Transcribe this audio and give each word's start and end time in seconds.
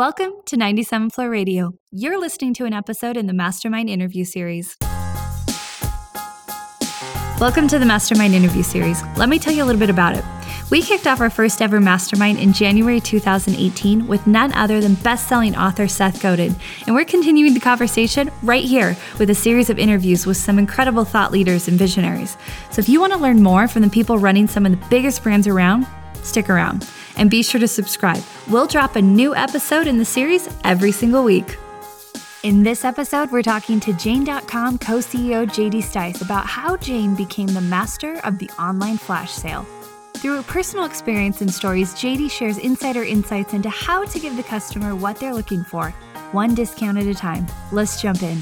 Welcome 0.00 0.32
to 0.46 0.56
97 0.56 1.10
Floor 1.10 1.28
Radio. 1.28 1.74
You're 1.90 2.18
listening 2.18 2.54
to 2.54 2.64
an 2.64 2.72
episode 2.72 3.18
in 3.18 3.26
the 3.26 3.34
Mastermind 3.34 3.90
interview 3.90 4.24
series. 4.24 4.74
Welcome 7.38 7.68
to 7.68 7.78
the 7.78 7.84
Mastermind 7.84 8.32
interview 8.32 8.62
series. 8.62 9.02
Let 9.18 9.28
me 9.28 9.38
tell 9.38 9.52
you 9.52 9.62
a 9.62 9.66
little 9.66 9.78
bit 9.78 9.90
about 9.90 10.16
it. 10.16 10.24
We 10.70 10.80
kicked 10.80 11.06
off 11.06 11.20
our 11.20 11.28
first 11.28 11.60
ever 11.60 11.80
mastermind 11.82 12.38
in 12.38 12.54
January 12.54 12.98
2018 12.98 14.06
with 14.06 14.26
none 14.26 14.54
other 14.54 14.80
than 14.80 14.94
best 14.94 15.28
selling 15.28 15.54
author 15.54 15.86
Seth 15.86 16.22
Godin. 16.22 16.56
And 16.86 16.94
we're 16.94 17.04
continuing 17.04 17.52
the 17.52 17.60
conversation 17.60 18.30
right 18.42 18.64
here 18.64 18.96
with 19.18 19.28
a 19.28 19.34
series 19.34 19.68
of 19.68 19.78
interviews 19.78 20.24
with 20.24 20.38
some 20.38 20.58
incredible 20.58 21.04
thought 21.04 21.30
leaders 21.30 21.68
and 21.68 21.78
visionaries. 21.78 22.38
So 22.70 22.80
if 22.80 22.88
you 22.88 23.02
want 23.02 23.12
to 23.12 23.18
learn 23.18 23.42
more 23.42 23.68
from 23.68 23.82
the 23.82 23.90
people 23.90 24.16
running 24.16 24.46
some 24.46 24.64
of 24.64 24.72
the 24.72 24.86
biggest 24.88 25.22
brands 25.22 25.46
around, 25.46 25.86
stick 26.22 26.48
around 26.48 26.88
and 27.20 27.30
be 27.30 27.42
sure 27.44 27.60
to 27.60 27.68
subscribe. 27.68 28.24
We'll 28.48 28.66
drop 28.66 28.96
a 28.96 29.02
new 29.02 29.36
episode 29.36 29.86
in 29.86 29.98
the 29.98 30.04
series 30.04 30.48
every 30.64 30.90
single 30.90 31.22
week. 31.22 31.56
In 32.42 32.62
this 32.62 32.86
episode, 32.86 33.30
we're 33.30 33.42
talking 33.42 33.78
to 33.80 33.92
Jane.com 33.92 34.78
co 34.78 34.94
CEO 34.94 35.46
JD 35.46 35.82
Stice 35.82 36.22
about 36.22 36.46
how 36.46 36.78
Jane 36.78 37.14
became 37.14 37.48
the 37.48 37.60
master 37.60 38.18
of 38.24 38.38
the 38.38 38.48
online 38.58 38.96
flash 38.96 39.30
sale. 39.30 39.66
Through 40.14 40.36
her 40.36 40.42
personal 40.42 40.86
experience 40.86 41.42
and 41.42 41.52
stories, 41.52 41.92
JD 41.94 42.30
shares 42.30 42.56
insider 42.56 43.04
insights 43.04 43.52
into 43.52 43.68
how 43.68 44.04
to 44.06 44.18
give 44.18 44.36
the 44.36 44.42
customer 44.42 44.96
what 44.96 45.16
they're 45.16 45.34
looking 45.34 45.64
for, 45.64 45.90
one 46.32 46.54
discount 46.54 46.96
at 46.96 47.06
a 47.06 47.14
time. 47.14 47.46
Let's 47.72 48.00
jump 48.00 48.22
in. 48.22 48.38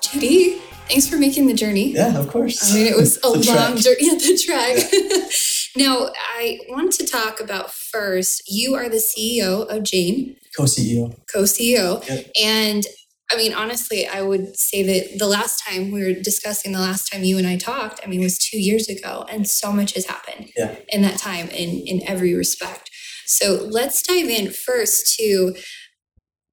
JD, 0.00 0.58
thanks 0.88 1.08
for 1.08 1.16
making 1.16 1.46
the 1.46 1.54
journey. 1.54 1.92
Yeah, 1.92 2.18
of 2.18 2.28
course. 2.28 2.72
I 2.72 2.74
mean, 2.74 2.86
it 2.88 2.96
was 2.96 3.16
a 3.22 3.28
long 3.28 3.42
journey. 3.76 3.96
Yeah, 4.00 4.14
the 4.14 4.42
track. 4.44 4.92
Yeah. 4.92 5.28
now, 5.84 6.10
I 6.36 6.58
want 6.68 6.92
to 6.94 7.06
talk 7.06 7.38
about 7.38 7.70
first, 7.90 8.42
you 8.46 8.74
are 8.74 8.88
the 8.88 8.96
CEO 8.96 9.66
of 9.66 9.82
Jane. 9.82 10.36
Co-CEO. 10.56 11.16
Co-CEO. 11.32 12.06
Yep. 12.08 12.30
And 12.42 12.84
I 13.32 13.36
mean, 13.36 13.54
honestly, 13.54 14.06
I 14.08 14.22
would 14.22 14.56
say 14.56 14.82
that 14.82 15.18
the 15.18 15.26
last 15.26 15.62
time 15.64 15.92
we 15.92 16.02
were 16.02 16.20
discussing 16.20 16.72
the 16.72 16.80
last 16.80 17.10
time 17.12 17.22
you 17.22 17.38
and 17.38 17.46
I 17.46 17.56
talked, 17.56 18.00
I 18.04 18.08
mean, 18.08 18.20
was 18.20 18.38
two 18.38 18.58
years 18.58 18.88
ago, 18.88 19.24
and 19.30 19.48
so 19.48 19.72
much 19.72 19.94
has 19.94 20.06
happened 20.06 20.50
yeah. 20.56 20.74
in 20.88 21.02
that 21.02 21.18
time 21.18 21.48
in 21.48 21.80
in 21.86 22.02
every 22.08 22.34
respect. 22.34 22.90
So 23.26 23.68
let's 23.70 24.02
dive 24.02 24.28
in 24.28 24.50
first 24.50 25.16
to 25.18 25.54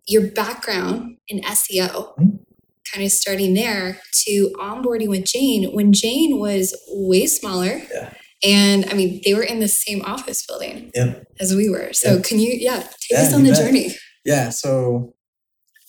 your 0.08 0.28
background 0.28 1.18
in 1.28 1.42
SEO. 1.42 1.90
Mm-hmm. 1.90 2.36
Kind 2.94 3.06
of 3.06 3.12
starting 3.12 3.56
there 3.56 4.00
to 4.26 4.54
onboarding 4.60 5.10
with 5.10 5.26
Jane 5.26 5.74
when 5.74 5.92
Jane 5.92 6.40
was 6.40 6.80
way 6.90 7.26
smaller. 7.26 7.82
Yeah. 7.92 8.14
And 8.44 8.86
I 8.90 8.94
mean, 8.94 9.22
they 9.26 9.34
were 9.34 9.44
in 9.44 9.60
the 9.60 9.68
same 9.68 10.02
office 10.04 10.46
building 10.46 10.92
yeah. 10.94 11.16
as 11.40 11.56
we 11.56 11.70
were. 11.70 11.92
So 11.94 12.22
can 12.22 12.40
you, 12.40 12.54
yeah, 12.54 12.82
take 12.82 13.12
yeah, 13.12 13.22
us 13.22 13.34
on 13.34 13.44
the 13.44 13.52
bet. 13.52 13.60
journey. 13.60 13.96
Yeah. 14.24 14.50
So 14.50 15.16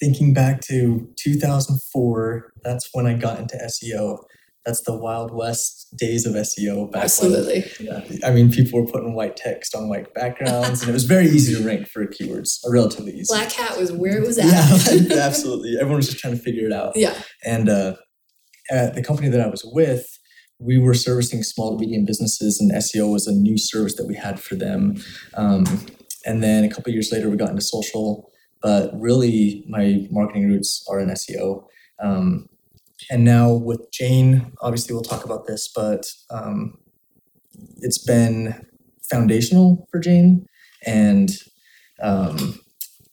thinking 0.01 0.33
back 0.33 0.61
to 0.63 1.09
2004, 1.19 2.53
that's 2.63 2.89
when 2.93 3.07
I 3.07 3.15
got 3.15 3.39
into 3.39 3.57
SEO. 3.57 4.19
That's 4.65 4.83
the 4.83 4.97
Wild 4.97 5.33
West 5.33 5.95
days 5.97 6.27
of 6.27 6.35
SEO 6.35 6.93
back 6.93 7.05
Absolutely. 7.05 7.65
When, 7.79 8.05
yeah. 8.05 8.27
I 8.27 8.33
mean, 8.33 8.51
people 8.51 8.81
were 8.81 8.91
putting 8.91 9.15
white 9.15 9.37
text 9.37 9.75
on 9.75 9.89
white 9.89 10.13
backgrounds, 10.13 10.83
and 10.83 10.91
it 10.91 10.93
was 10.93 11.05
very 11.05 11.27
easy 11.27 11.55
to 11.55 11.67
rank 11.67 11.89
for 11.89 12.07
keywords, 12.07 12.59
relatively 12.69 13.13
easy. 13.13 13.33
Black 13.33 13.51
hat 13.53 13.79
was 13.79 13.93
where 13.93 14.19
it 14.19 14.27
was 14.27 14.37
at. 14.37 14.45
Yeah, 14.45 15.17
absolutely. 15.25 15.77
Everyone 15.77 15.97
was 15.97 16.09
just 16.09 16.19
trying 16.19 16.37
to 16.37 16.43
figure 16.43 16.67
it 16.67 16.73
out. 16.73 16.93
Yeah. 16.97 17.19
And 17.47 17.71
uh, 17.71 17.97
at 18.71 18.95
the 18.95 19.03
company 19.03 19.31
that 19.31 19.41
I 19.41 19.47
was 19.47 19.63
with, 19.73 20.07
we 20.59 20.79
were 20.79 20.95
servicing 20.95 21.43
small 21.43 21.77
to 21.77 21.81
medium 21.81 22.05
businesses, 22.05 22.61
and 22.61 22.73
SEO 22.73 23.13
was 23.13 23.27
a 23.27 23.33
new 23.33 23.59
service 23.59 23.97
that 23.97 24.07
we 24.07 24.15
had 24.15 24.41
for 24.41 24.55
them. 24.55 24.97
Um, 25.35 25.65
and 26.27 26.43
then 26.43 26.65
a 26.65 26.69
couple 26.69 26.93
years 26.93 27.11
later, 27.13 27.31
we 27.31 27.37
got 27.37 27.51
into 27.51 27.63
social 27.63 28.29
but 28.63 28.91
really 28.95 29.65
my 29.69 30.07
marketing 30.11 30.49
roots 30.49 30.85
are 30.91 31.01
in 31.01 31.09
SEO. 31.09 31.65
Um, 32.03 32.49
and 33.11 33.25
now 33.25 33.53
with 33.53 33.91
Jane, 33.93 34.53
obviously 34.61 34.95
we'll 34.95 35.03
talk 35.03 35.25
about 35.25 35.47
this, 35.47 35.69
but 35.75 36.07
um, 36.31 36.79
it's 37.77 37.99
been 37.99 38.67
foundational 39.11 39.87
for 39.91 40.01
Jane 40.01 40.47
and 40.85 41.31
um, 42.03 42.61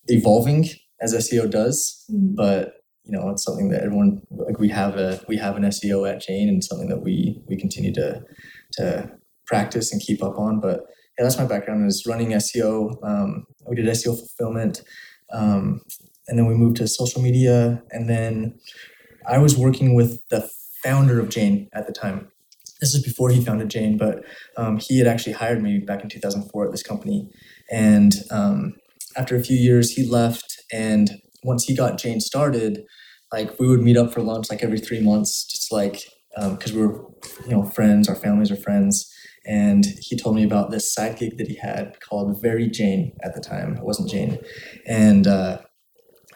evolving 0.08 0.68
as 1.02 1.14
SEO 1.14 1.50
does. 1.50 2.06
Mm-hmm. 2.12 2.36
But 2.36 2.74
you 3.06 3.18
know, 3.18 3.30
it's 3.30 3.44
something 3.44 3.70
that 3.70 3.82
everyone 3.82 4.22
like 4.32 4.60
we 4.60 4.70
have 4.70 4.98
a 4.98 5.22
we 5.28 5.38
have 5.38 5.56
an 5.56 5.64
SEO 5.64 6.10
at 6.12 6.22
Jane, 6.22 6.50
and 6.50 6.64
something 6.64 6.90
that 6.90 7.02
we 7.02 7.42
we 7.48 7.58
continue 7.58 7.94
to 7.94 8.22
to 8.74 9.12
practice 9.46 9.92
and 9.92 10.02
keep 10.02 10.24
up 10.24 10.38
on. 10.38 10.60
But 10.60 10.82
yeah, 11.18 11.24
that's 11.24 11.38
my 11.38 11.46
background 11.46 11.86
is 11.88 12.06
running 12.08 12.30
SEO. 12.30 12.98
Um, 13.04 13.46
we 13.68 13.76
did 13.76 13.86
SEO 13.86 14.18
fulfillment 14.18 14.82
um, 15.32 15.82
and 16.28 16.38
then 16.38 16.46
we 16.46 16.56
moved 16.56 16.78
to 16.78 16.88
social 16.88 17.22
media. 17.22 17.84
And 17.92 18.10
then 18.10 18.60
I 19.28 19.38
was 19.38 19.58
working 19.58 19.96
with 19.96 20.22
the 20.30 20.50
founder 20.84 21.20
of 21.20 21.30
Jane 21.30 21.70
at 21.74 21.88
the 21.88 21.94
time. 21.94 22.30
This 22.82 22.94
is 22.94 23.04
before 23.04 23.30
he 23.30 23.44
founded 23.44 23.70
Jane, 23.70 23.98
but 23.98 24.24
um, 24.58 24.78
he 24.78 25.00
had 25.00 25.08
actually 25.08 25.34
hired 25.34 25.62
me 25.62 25.80
back 25.80 26.04
in 26.04 26.10
2004 26.10 26.66
at 26.66 26.72
this 26.72 26.84
company. 26.84 27.30
And 27.72 28.14
um, 28.32 28.74
after 29.16 29.36
a 29.36 29.44
few 29.44 29.58
years, 29.58 29.92
he 29.92 30.08
left. 30.08 30.62
And 30.72 31.10
once 31.46 31.66
he 31.66 31.76
got 31.76 31.98
Jane 31.98 32.20
started, 32.20 32.84
like 33.32 33.60
we 33.60 33.68
would 33.68 33.82
meet 33.82 33.98
up 33.98 34.14
for 34.14 34.22
lunch 34.22 34.50
like 34.50 34.64
every 34.64 34.80
three 34.80 35.00
months, 35.00 35.46
just 35.46 35.72
like 35.72 36.04
because 36.36 36.74
um, 36.74 36.78
we 36.78 36.86
were, 36.86 37.06
you 37.46 37.52
know, 37.52 37.64
friends, 37.64 38.10
our 38.10 38.16
families 38.16 38.52
are 38.52 38.58
friends 38.58 39.10
and 39.46 39.86
he 40.00 40.18
told 40.18 40.36
me 40.36 40.44
about 40.44 40.72
this 40.72 40.92
side 40.92 41.18
gig 41.18 41.38
that 41.38 41.48
he 41.48 41.56
had 41.56 42.00
called 42.00 42.42
Very 42.42 42.68
Jane 42.68 43.16
at 43.24 43.36
the 43.36 43.42
time. 43.42 43.78
It 43.78 43.84
wasn't 43.84 44.10
Jane, 44.10 44.40
and 44.88 45.28
uh, 45.28 45.60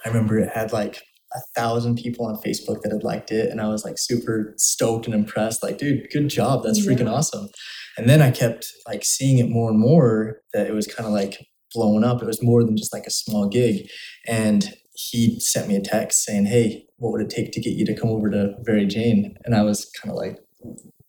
I 0.06 0.08
remember 0.08 0.38
it 0.38 0.52
had 0.54 0.72
like 0.72 1.02
a 1.34 1.40
thousand 1.56 1.98
people 1.98 2.26
on 2.26 2.36
Facebook 2.38 2.82
that 2.82 2.92
had 2.92 3.04
liked 3.04 3.32
it, 3.32 3.50
and 3.50 3.60
I 3.60 3.68
was 3.68 3.84
like 3.84 3.96
super 3.98 4.54
stoked 4.58 5.06
and 5.06 5.16
impressed. 5.16 5.64
Like, 5.64 5.78
dude, 5.78 6.08
good 6.12 6.30
job! 6.30 6.64
That's 6.64 6.86
yeah. 6.86 6.92
freaking 6.92 7.12
awesome. 7.12 7.50
And 7.98 8.08
then 8.08 8.22
I 8.22 8.32
kept 8.32 8.68
like 8.88 9.04
seeing 9.04 9.40
it 9.40 9.50
more 9.50 9.70
and 9.70 9.80
more 9.80 10.42
that 10.54 10.68
it 10.68 10.74
was 10.74 10.88
kind 10.88 11.08
of 11.08 11.14
like 11.14 11.38
blowing 11.74 12.04
up. 12.04 12.22
It 12.22 12.28
was 12.28 12.44
more 12.44 12.64
than 12.64 12.78
just 12.78 12.94
like 12.94 13.06
a 13.06 13.12
small 13.12 13.48
gig, 13.48 13.90
and 14.28 14.74
he 15.12 15.40
sent 15.40 15.68
me 15.68 15.76
a 15.76 15.82
text 15.82 16.24
saying, 16.24 16.46
"Hey, 16.46 16.86
what 16.98 17.12
would 17.12 17.22
it 17.22 17.30
take 17.30 17.52
to 17.54 17.62
get 17.62 17.74
you 17.74 17.86
to 17.86 17.96
come 17.96 18.10
over 18.10 18.30
to 18.30 18.56
Very 18.62 18.86
Jane?" 18.86 19.36
And 19.46 19.56
I 19.56 19.64
was 19.64 19.90
kind 20.02 20.12
of 20.12 20.18
like, 20.18 20.38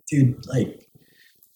dude, 0.08 0.36
like 0.46 0.86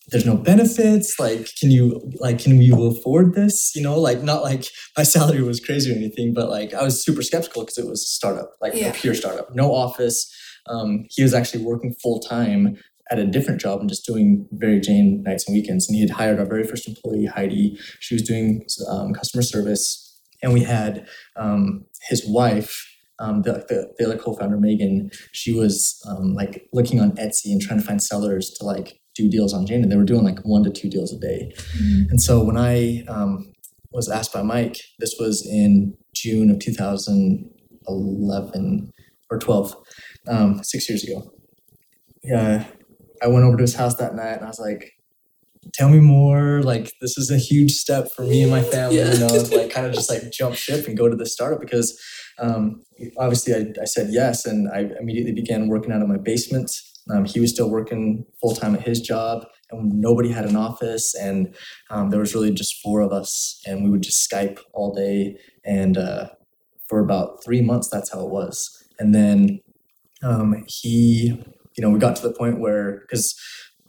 there's 0.09 0.27
no 0.27 0.37
benefits. 0.37 1.19
Like 1.19 1.49
can 1.59 1.71
you 1.71 2.13
like 2.19 2.39
can 2.39 2.59
we 2.59 2.71
afford 2.73 3.35
this? 3.35 3.73
You 3.75 3.83
know 3.83 3.99
like 3.99 4.23
not 4.23 4.43
like 4.43 4.67
my 4.97 5.03
salary 5.03 5.43
was 5.43 5.61
crazy 5.61 5.93
or 5.93 5.97
anything 5.97 6.35
but 6.35 6.49
like 6.51 6.75
i 6.75 6.83
was 6.83 7.03
super 7.03 7.23
skeptical 7.23 7.63
because 7.63 7.79
it 7.79 7.87
was 7.87 8.03
a 8.03 8.07
startup 8.07 8.53
like 8.61 8.75
yeah. 8.75 8.89
a 8.89 8.93
pure 8.93 9.15
startup 9.15 9.55
no 9.55 9.75
office. 9.75 10.31
Um, 10.67 11.05
he 11.11 11.23
was 11.23 11.35
actually 11.35 11.63
working 11.63 11.95
full 12.03 12.21
time 12.21 12.77
at 13.11 13.19
a 13.19 13.27
different 13.27 13.61
job 13.61 13.81
and 13.81 13.89
just 13.89 14.07
doing 14.07 14.49
very 14.53 14.81
jane 14.81 15.23
nights 15.23 15.47
and 15.47 15.55
weekends. 15.55 15.87
And 15.87 15.95
he 15.95 16.01
had 16.01 16.11
hired 16.11 16.39
our 16.39 16.47
very 16.47 16.65
first 16.65 16.89
employee 16.89 17.27
heidi. 17.27 17.79
She 18.01 18.15
was 18.15 18.23
doing 18.23 18.65
um, 18.89 19.13
customer 19.13 19.43
service 19.43 20.04
and 20.45 20.53
we 20.53 20.63
had 20.63 21.07
um, 21.37 21.85
his 22.09 22.25
wife 22.29 22.91
um, 23.19 23.43
the, 23.43 23.65
the, 23.69 23.93
the, 23.99 24.07
other 24.07 24.19
co-founder 24.19 24.59
megan 24.59 25.11
she 25.33 25.53
was 25.53 26.01
um, 26.09 26.35
like 26.35 26.69
looking 26.73 27.01
on 27.01 27.11
etsy 27.13 27.47
and 27.47 27.61
trying 27.61 27.81
to 27.81 27.85
find 27.85 28.01
sellers 28.01 28.55
to 28.59 28.65
like 28.65 29.01
do 29.15 29.29
deals 29.29 29.53
on 29.55 29.67
Jane, 29.67 29.83
and 29.83 29.91
they 29.91 29.97
were 29.97 30.05
doing 30.05 30.23
like 30.25 30.39
one 30.41 30.63
to 30.65 30.71
two 30.71 30.91
deals 30.91 31.11
a 31.13 31.19
day. 31.19 31.53
Mm-hmm. 31.57 32.11
And 32.11 32.23
so 32.23 32.45
when 32.45 32.59
I 32.59 33.05
um, 33.09 33.53
was 33.93 34.11
asked 34.11 34.33
by 34.33 34.43
Mike, 34.43 34.77
this 34.99 35.15
was 35.19 35.47
in 35.47 35.97
June 36.15 36.51
of 36.51 36.59
2011 36.59 38.93
or 39.31 39.39
12, 39.39 39.77
um, 40.29 40.63
six 40.63 40.89
years 40.89 41.05
ago. 41.05 41.31
Yeah, 42.23 42.65
I 43.23 43.29
went 43.29 43.45
over 43.45 43.57
to 43.57 43.63
his 43.63 43.75
house 43.75 43.97
that 43.97 44.15
night, 44.15 44.35
and 44.35 44.45
I 44.45 44.49
was 44.49 44.61
like, 44.61 44.93
"Tell 45.73 45.89
me 45.89 46.01
more. 46.01 46.63
Like, 46.63 46.93
this 47.01 47.17
is 47.17 47.31
a 47.31 47.39
huge 47.39 47.73
step 47.73 48.09
for 48.15 48.23
me 48.23 48.43
and 48.43 48.51
my 48.51 48.63
family. 48.63 48.99
Yeah. 48.99 49.13
You 49.13 49.21
know, 49.21 49.35
like 49.57 49.71
kind 49.71 49.87
of 49.87 49.93
just 49.95 50.11
like 50.11 50.31
jump 50.33 50.55
ship 50.55 50.87
and 50.87 50.97
go 50.97 51.09
to 51.09 51.17
the 51.17 51.27
startup 51.27 51.61
because." 51.61 51.99
Um, 52.37 52.83
obviously, 53.17 53.55
I, 53.55 53.67
I 53.81 53.85
said 53.85 54.09
yes, 54.11 54.45
and 54.45 54.69
I 54.69 54.91
immediately 54.99 55.31
began 55.31 55.69
working 55.69 55.93
out 55.93 56.03
of 56.03 56.09
my 56.09 56.17
basement 56.17 56.69
um, 57.11 57.25
he 57.25 57.41
was 57.41 57.51
still 57.51 57.71
working 57.71 58.25
full 58.41 58.55
time 58.55 58.75
at 58.75 58.83
his 58.83 59.01
job, 59.01 59.47
and 59.71 60.01
nobody 60.01 60.31
had 60.31 60.47
an 60.47 60.57
office, 60.57 61.15
and 61.15 61.55
um, 61.91 62.11
there 62.11 62.21
was 62.21 62.35
really 62.35 62.53
just 62.53 62.81
four 62.83 63.01
of 63.01 63.13
us, 63.13 63.61
and 63.67 63.85
we 63.85 63.91
would 63.91 64.03
just 64.03 64.31
Skype 64.31 64.59
all 64.73 64.95
day. 64.95 65.37
And 65.65 65.99
uh, 65.99 66.31
for 66.89 67.01
about 67.01 67.45
three 67.45 67.61
months, 67.61 67.89
that's 67.91 68.13
how 68.13 68.21
it 68.21 68.31
was. 68.31 68.85
And 68.99 69.15
then 69.15 69.61
um, 70.23 70.65
he, 70.67 71.43
you 71.77 71.83
know, 71.83 71.91
we 71.91 71.99
got 71.99 72.17
to 72.17 72.23
the 72.23 72.35
point 72.35 72.61
where 72.61 73.01
because 73.01 73.35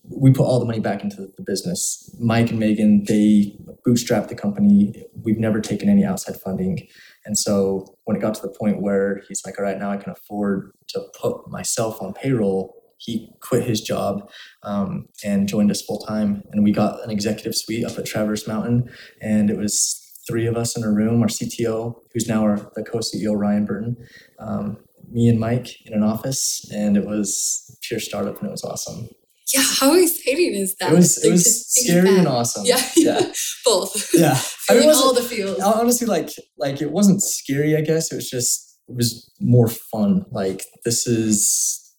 we 0.09 0.31
put 0.31 0.43
all 0.43 0.59
the 0.59 0.65
money 0.65 0.79
back 0.79 1.03
into 1.03 1.27
the 1.37 1.43
business. 1.43 2.15
Mike 2.19 2.49
and 2.49 2.59
Megan, 2.59 3.03
they 3.07 3.57
bootstrapped 3.87 4.27
the 4.27 4.35
company. 4.35 5.05
We've 5.23 5.39
never 5.39 5.59
taken 5.59 5.89
any 5.89 6.03
outside 6.03 6.39
funding. 6.39 6.87
And 7.25 7.37
so 7.37 7.97
when 8.05 8.15
it 8.15 8.19
got 8.19 8.35
to 8.35 8.41
the 8.41 8.53
point 8.57 8.81
where 8.81 9.21
he's 9.27 9.41
like, 9.45 9.57
all 9.57 9.65
right, 9.65 9.79
now 9.79 9.91
I 9.91 9.97
can 9.97 10.11
afford 10.11 10.71
to 10.89 11.01
put 11.19 11.49
myself 11.49 12.01
on 12.01 12.13
payroll, 12.13 12.75
he 12.97 13.31
quit 13.41 13.63
his 13.63 13.81
job 13.81 14.29
um, 14.63 15.07
and 15.23 15.47
joined 15.47 15.71
us 15.71 15.81
full 15.81 15.99
time. 15.99 16.43
And 16.51 16.63
we 16.63 16.71
got 16.71 17.03
an 17.03 17.11
executive 17.11 17.55
suite 17.55 17.85
up 17.85 17.97
at 17.97 18.05
Traverse 18.05 18.47
Mountain, 18.47 18.89
and 19.21 19.49
it 19.49 19.57
was 19.57 20.01
three 20.27 20.47
of 20.47 20.55
us 20.55 20.77
in 20.77 20.83
a 20.83 20.91
room, 20.91 21.21
our 21.21 21.27
CTO, 21.27 21.95
who's 22.13 22.27
now 22.27 22.43
our 22.43 22.71
the 22.75 22.83
co-CEO 22.83 23.37
Ryan 23.37 23.65
Burton, 23.65 23.97
um, 24.39 24.77
me 25.11 25.27
and 25.27 25.39
Mike 25.39 25.85
in 25.85 25.93
an 25.93 26.03
office, 26.03 26.69
and 26.73 26.97
it 26.97 27.05
was 27.05 27.77
pure 27.83 27.99
startup, 27.99 28.39
and 28.39 28.47
it 28.47 28.51
was 28.51 28.63
awesome. 28.63 29.09
Yeah, 29.53 29.61
how 29.79 29.93
exciting 29.93 30.55
is 30.55 30.75
that? 30.79 30.91
It 30.91 30.95
was 30.95 31.23
it 31.23 31.31
was 31.31 31.67
scary 31.69 32.17
and 32.17 32.27
awesome. 32.27 32.65
Yeah, 32.65 32.81
yeah, 32.95 33.21
both. 33.65 34.09
yeah. 34.13 34.39
I 34.69 34.79
mean, 34.79 34.89
all 34.89 35.13
the 35.13 35.21
feels. 35.21 35.59
honestly 35.61 36.07
like 36.07 36.29
like 36.57 36.81
it 36.81 36.91
wasn't 36.91 37.21
scary 37.21 37.77
i 37.77 37.81
guess 37.81 38.11
it 38.11 38.15
was 38.15 38.27
just 38.27 38.79
it 38.87 38.95
was 38.95 39.31
more 39.39 39.67
fun 39.67 40.25
like 40.31 40.63
this 40.83 41.05
is 41.05 41.95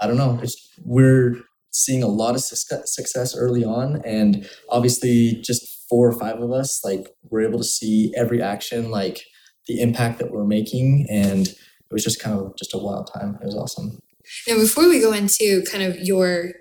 i 0.00 0.06
don't 0.06 0.16
know 0.16 0.38
it's 0.40 0.56
we're 0.84 1.34
seeing 1.72 2.04
a 2.04 2.08
lot 2.08 2.36
of 2.36 2.40
success, 2.40 2.94
success 2.94 3.36
early 3.36 3.64
on 3.64 4.00
and 4.04 4.48
obviously 4.68 5.40
just 5.42 5.66
four 5.88 6.06
or 6.08 6.12
five 6.12 6.38
of 6.40 6.52
us 6.52 6.80
like 6.84 7.08
we're 7.30 7.40
able 7.42 7.58
to 7.58 7.64
see 7.64 8.12
every 8.16 8.40
action 8.40 8.92
like 8.92 9.20
the 9.66 9.80
impact 9.80 10.20
that 10.20 10.30
we're 10.30 10.46
making 10.46 11.04
and 11.10 11.48
it 11.48 11.90
was 11.90 12.04
just 12.04 12.22
kind 12.22 12.38
of 12.38 12.56
just 12.56 12.72
a 12.74 12.78
wild 12.78 13.10
time 13.12 13.36
it 13.42 13.44
was 13.44 13.56
awesome 13.56 13.98
Now, 14.46 14.56
before 14.56 14.88
we 14.88 15.00
go 15.00 15.12
into 15.12 15.64
kind 15.70 15.82
of 15.82 15.98
your 15.98 16.52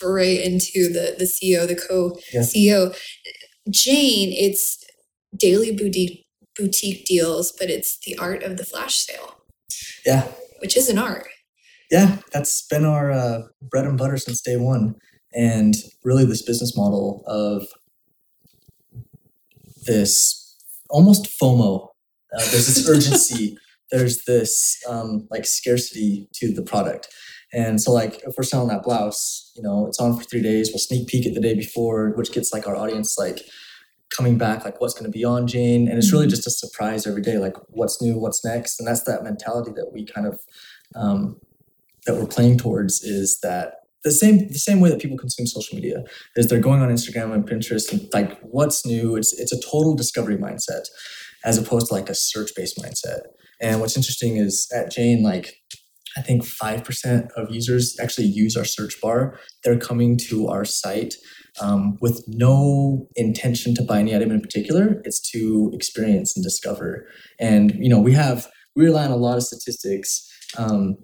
foray 0.00 0.42
into 0.42 0.92
the 0.92 1.14
the 1.18 1.24
CEO, 1.26 1.66
the 1.68 1.76
co 1.76 2.18
Yeah. 2.32 2.40
CEO, 2.40 2.96
Jane, 3.70 4.32
it's 4.32 4.82
daily 5.36 5.70
boutique 5.76 6.26
boutique 6.58 7.04
deals, 7.06 7.52
but 7.58 7.70
it's 7.70 7.98
the 8.06 8.16
art 8.18 8.42
of 8.42 8.56
the 8.56 8.64
flash 8.64 8.96
sale, 8.96 9.36
yeah 10.04 10.26
which 10.60 10.76
is 10.76 10.88
an 10.88 10.98
art. 10.98 11.26
Yeah, 11.90 12.18
that's 12.32 12.66
been 12.66 12.84
our 12.84 13.10
uh, 13.10 13.42
bread 13.62 13.86
and 13.86 13.98
butter 13.98 14.16
since 14.18 14.40
day 14.42 14.56
one. 14.56 14.94
And 15.34 15.74
really, 16.04 16.24
this 16.24 16.42
business 16.42 16.76
model 16.76 17.24
of 17.26 17.66
this 19.86 20.56
almost 20.88 21.26
FOMO. 21.40 21.88
Uh, 22.36 22.38
there's 22.50 22.66
this 22.66 22.88
urgency. 22.94 23.56
there's 23.90 24.24
this 24.24 24.80
um, 24.88 25.26
like 25.30 25.44
scarcity 25.46 26.28
to 26.34 26.52
the 26.52 26.62
product. 26.62 27.08
And 27.52 27.80
so, 27.80 27.92
like, 27.92 28.22
if 28.22 28.34
we're 28.36 28.44
selling 28.44 28.68
that 28.68 28.82
blouse, 28.82 29.52
you 29.56 29.62
know, 29.62 29.86
it's 29.86 29.98
on 29.98 30.16
for 30.16 30.24
three 30.24 30.42
days. 30.42 30.70
We'll 30.70 30.78
sneak 30.78 31.08
peek 31.08 31.26
it 31.26 31.34
the 31.34 31.40
day 31.40 31.54
before, 31.54 32.10
which 32.16 32.32
gets 32.32 32.52
like 32.52 32.66
our 32.66 32.76
audience 32.76 33.18
like 33.18 33.40
coming 34.14 34.38
back, 34.38 34.64
like 34.64 34.80
what's 34.80 34.94
going 34.94 35.10
to 35.10 35.16
be 35.16 35.24
on 35.24 35.46
Jane. 35.46 35.88
And 35.88 35.98
it's 35.98 36.12
really 36.12 36.26
just 36.26 36.46
a 36.46 36.50
surprise 36.50 37.06
every 37.06 37.22
day, 37.22 37.38
like 37.38 37.56
what's 37.68 38.00
new, 38.02 38.18
what's 38.18 38.44
next. 38.44 38.78
And 38.78 38.86
that's 38.86 39.04
that 39.04 39.22
mentality 39.22 39.72
that 39.72 39.90
we 39.92 40.04
kind 40.04 40.26
of 40.26 40.38
um, 40.94 41.40
that 42.06 42.16
we're 42.16 42.26
playing 42.26 42.58
towards 42.58 43.02
is 43.02 43.38
that 43.42 43.74
the 44.02 44.10
same 44.10 44.48
the 44.48 44.58
same 44.58 44.80
way 44.80 44.88
that 44.90 45.00
people 45.00 45.18
consume 45.18 45.46
social 45.46 45.76
media 45.76 46.02
is 46.36 46.48
they're 46.48 46.58
going 46.58 46.80
on 46.80 46.88
Instagram 46.88 47.32
and 47.32 47.48
Pinterest 47.48 47.92
and 47.92 48.08
like 48.12 48.38
what's 48.40 48.86
new. 48.86 49.16
It's 49.16 49.38
it's 49.38 49.52
a 49.52 49.60
total 49.60 49.94
discovery 49.94 50.36
mindset 50.36 50.84
as 51.44 51.58
opposed 51.58 51.88
to 51.88 51.94
like 51.94 52.08
a 52.08 52.14
search 52.14 52.50
based 52.56 52.78
mindset. 52.78 53.20
And 53.60 53.80
what's 53.80 53.96
interesting 53.96 54.38
is 54.38 54.70
at 54.74 54.90
Jane, 54.90 55.22
like 55.22 55.56
I 56.16 56.22
think 56.22 56.44
five 56.44 56.84
percent 56.84 57.30
of 57.36 57.50
users 57.50 57.96
actually 58.00 58.26
use 58.26 58.56
our 58.56 58.64
search 58.64 59.00
bar. 59.00 59.38
They're 59.64 59.78
coming 59.78 60.18
to 60.28 60.48
our 60.48 60.64
site 60.64 61.14
um, 61.60 61.98
with 62.00 62.22
no 62.26 63.06
intention 63.16 63.74
to 63.76 63.82
buy 63.82 64.00
any 64.00 64.14
item 64.14 64.30
in 64.30 64.40
particular. 64.40 65.00
It's 65.04 65.20
to 65.32 65.70
experience 65.72 66.36
and 66.36 66.44
discover. 66.44 67.06
And 67.38 67.74
you 67.78 67.88
know 67.88 68.00
we 68.00 68.12
have 68.12 68.48
we 68.76 68.84
rely 68.84 69.04
on 69.04 69.10
a 69.10 69.16
lot 69.16 69.36
of 69.36 69.44
statistics. 69.44 70.26
Um, 70.58 70.96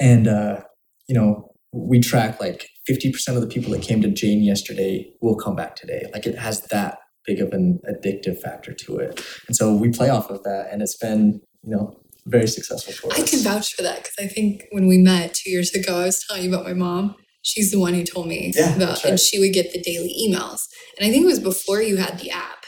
and 0.00 0.28
uh, 0.28 0.60
you 1.08 1.14
know 1.14 1.48
we 1.72 2.00
track 2.00 2.40
like 2.40 2.68
50% 2.88 3.34
of 3.34 3.40
the 3.40 3.46
people 3.46 3.70
that 3.72 3.82
came 3.82 4.02
to 4.02 4.10
jane 4.10 4.42
yesterday 4.42 5.10
will 5.20 5.36
come 5.36 5.56
back 5.56 5.76
today 5.76 6.04
like 6.12 6.26
it 6.26 6.38
has 6.38 6.62
that 6.70 6.98
big 7.24 7.40
of 7.40 7.52
an 7.52 7.80
addictive 7.88 8.40
factor 8.40 8.72
to 8.72 8.98
it 8.98 9.24
and 9.46 9.56
so 9.56 9.74
we 9.74 9.90
play 9.90 10.08
off 10.08 10.30
of 10.30 10.42
that 10.42 10.68
and 10.70 10.82
it's 10.82 10.96
been 10.96 11.40
you 11.62 11.74
know 11.74 12.01
very 12.26 12.46
successful 12.46 12.92
for 12.92 13.12
us 13.12 13.20
I 13.20 13.26
can 13.26 13.40
vouch 13.40 13.74
for 13.74 13.82
that 13.82 13.96
because 14.04 14.14
I 14.18 14.26
think 14.28 14.64
when 14.70 14.86
we 14.86 14.98
met 14.98 15.34
two 15.34 15.50
years 15.50 15.72
ago, 15.74 16.00
I 16.02 16.04
was 16.06 16.24
telling 16.26 16.44
you 16.44 16.48
about 16.50 16.64
my 16.64 16.72
mom. 16.74 17.16
She's 17.42 17.72
the 17.72 17.80
one 17.80 17.94
who 17.94 18.04
told 18.04 18.28
me 18.28 18.52
Yeah, 18.54 18.76
about, 18.76 19.02
right. 19.02 19.06
and 19.06 19.18
she 19.20 19.40
would 19.40 19.52
get 19.52 19.72
the 19.72 19.82
daily 19.82 20.14
emails. 20.24 20.60
And 20.96 21.06
I 21.06 21.10
think 21.10 21.24
it 21.24 21.26
was 21.26 21.40
before 21.40 21.82
you 21.82 21.96
had 21.96 22.20
the 22.20 22.30
app. 22.30 22.64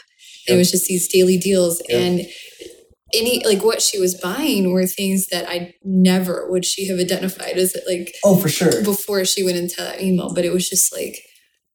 It 0.47 0.55
was 0.55 0.69
just 0.69 0.85
these 0.87 1.07
daily 1.07 1.37
deals, 1.37 1.81
Yep. 1.87 1.99
and 2.01 2.21
any 3.13 3.43
like 3.45 3.63
what 3.63 3.81
she 3.81 3.97
was 3.99 4.15
buying 4.15 4.71
were 4.73 4.85
things 4.85 5.27
that 5.27 5.47
I 5.47 5.73
never 5.83 6.49
would 6.51 6.65
she 6.65 6.87
have 6.87 6.99
identified 6.99 7.57
as 7.57 7.75
like 7.87 8.13
oh 8.25 8.35
for 8.37 8.49
sure 8.49 8.83
before 8.83 9.23
she 9.25 9.43
went 9.43 9.57
into 9.57 9.77
that 9.77 10.01
email. 10.01 10.33
But 10.33 10.43
it 10.45 10.51
was 10.51 10.67
just 10.67 10.93
like, 10.93 11.19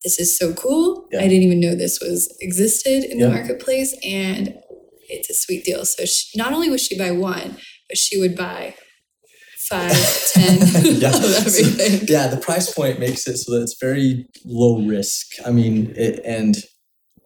this 0.04 0.18
is 0.20 0.36
so 0.38 0.52
cool. 0.52 1.06
Yeah. 1.10 1.20
I 1.20 1.28
didn't 1.28 1.44
even 1.44 1.60
know 1.60 1.74
this 1.74 2.00
was 2.00 2.36
existed 2.40 3.04
in 3.04 3.18
Yeah. 3.18 3.26
the 3.28 3.32
marketplace, 3.32 3.96
and 4.04 4.54
it's 5.10 5.30
a 5.30 5.34
sweet 5.34 5.64
deal. 5.64 5.84
So 5.84 6.04
she, 6.04 6.38
not 6.38 6.52
only 6.52 6.70
would 6.70 6.80
she 6.80 6.98
buy 6.98 7.10
one, 7.10 7.58
but 7.88 7.98
she 7.98 8.18
would 8.18 8.36
buy 8.36 8.74
five, 9.68 9.92
ten 10.32 10.58
Yeah. 10.84 11.08
everything. 11.14 12.08
yeah 12.08 12.26
the 12.28 12.40
price 12.40 12.72
point 12.72 12.98
makes 12.98 13.26
it 13.26 13.36
so 13.36 13.52
that 13.54 13.62
it's 13.62 13.76
very 13.80 14.26
low 14.44 14.80
risk 14.84 15.26
i 15.46 15.50
mean 15.50 15.92
it, 15.96 16.20
and 16.24 16.56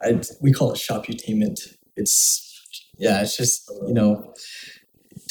I, 0.02 0.20
we 0.42 0.52
call 0.52 0.72
it 0.72 0.78
shoputainment 0.78 1.58
it's 1.96 2.42
yeah 2.98 3.22
it's 3.22 3.36
just 3.36 3.62
you 3.86 3.94
know 3.94 4.34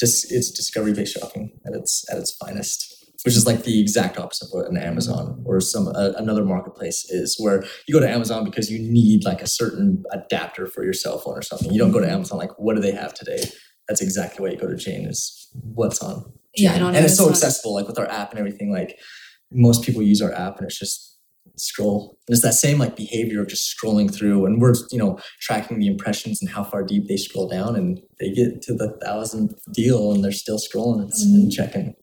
just 0.00 0.32
it's 0.32 0.50
discovery 0.50 0.92
based 0.92 1.16
shopping 1.18 1.52
at 1.66 1.74
its 1.74 2.04
at 2.10 2.18
its 2.18 2.34
finest 2.34 2.93
which 3.24 3.36
is 3.36 3.46
like 3.46 3.62
the 3.64 3.80
exact 3.80 4.18
opposite 4.18 4.46
of 4.46 4.50
what 4.52 4.68
an 4.70 4.76
amazon 4.76 5.42
or 5.46 5.60
some 5.60 5.88
uh, 5.88 6.12
another 6.16 6.44
marketplace 6.44 7.04
is 7.10 7.36
where 7.38 7.64
you 7.86 7.94
go 7.94 8.00
to 8.00 8.08
amazon 8.08 8.44
because 8.44 8.70
you 8.70 8.78
need 8.78 9.24
like 9.24 9.40
a 9.42 9.46
certain 9.46 10.02
adapter 10.12 10.66
for 10.66 10.84
your 10.84 10.92
cell 10.92 11.18
phone 11.18 11.36
or 11.38 11.42
something. 11.42 11.72
You 11.72 11.78
don't 11.78 11.92
go 11.92 12.00
to 12.00 12.10
amazon 12.10 12.38
like 12.38 12.50
what 12.58 12.74
do 12.76 12.82
they 12.82 12.92
have 12.92 13.14
today? 13.14 13.42
That's 13.88 14.00
exactly 14.02 14.42
why 14.42 14.50
you 14.52 14.58
go 14.58 14.68
to 14.68 14.76
jane 14.76 15.06
is 15.06 15.48
what's 15.74 16.00
on 16.02 16.24
Yeah, 16.56 16.74
and 16.74 16.84
on 16.84 16.94
and 16.94 17.04
it's 17.04 17.16
so 17.16 17.28
accessible 17.30 17.74
like 17.74 17.86
with 17.86 17.98
our 17.98 18.10
app 18.10 18.30
and 18.30 18.38
everything 18.38 18.70
like 18.72 18.98
most 19.52 19.82
people 19.84 20.02
use 20.02 20.20
our 20.22 20.32
app 20.32 20.58
and 20.58 20.66
it's 20.66 20.78
just 20.78 21.12
scroll. 21.56 22.18
And 22.26 22.34
it's 22.34 22.42
that 22.42 22.54
same 22.54 22.78
like 22.78 22.96
behavior 22.96 23.40
of 23.42 23.48
just 23.48 23.72
scrolling 23.76 24.12
through 24.12 24.44
and 24.46 24.60
we're 24.60 24.74
you 24.90 24.98
know 24.98 25.18
tracking 25.40 25.78
the 25.78 25.86
impressions 25.86 26.40
and 26.42 26.50
how 26.50 26.64
far 26.64 26.82
deep 26.82 27.06
they 27.06 27.16
scroll 27.16 27.48
down 27.48 27.76
and 27.76 28.00
they 28.18 28.32
get 28.32 28.60
to 28.62 28.74
the 28.74 28.98
thousandth 29.04 29.54
deal 29.72 30.12
and 30.12 30.24
they're 30.24 30.32
still 30.32 30.58
scrolling. 30.58 31.00
And, 31.02 31.12
Mm-hmm. 31.12 31.34
and 31.34 31.52
checking 31.52 31.94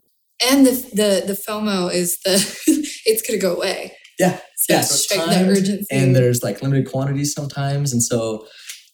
And 0.50 0.66
the 0.66 0.72
the 0.72 1.24
the 1.28 1.34
FOMO 1.48 1.94
is 1.94 2.20
the 2.24 2.34
it's 3.06 3.22
gonna 3.22 3.40
go 3.40 3.56
away. 3.56 3.96
yeah. 4.20 4.40
So 4.56 4.74
yeah. 4.74 4.82
so 4.82 4.94
it's 4.96 5.04
strike 5.04 5.26
that 5.28 5.34
timed, 5.34 5.50
urgency. 5.50 5.88
and 5.92 6.16
there's 6.16 6.44
like 6.44 6.62
limited 6.62 6.90
quantities 6.90 7.34
sometimes. 7.34 7.92
And 7.94 8.04
so 8.04 8.46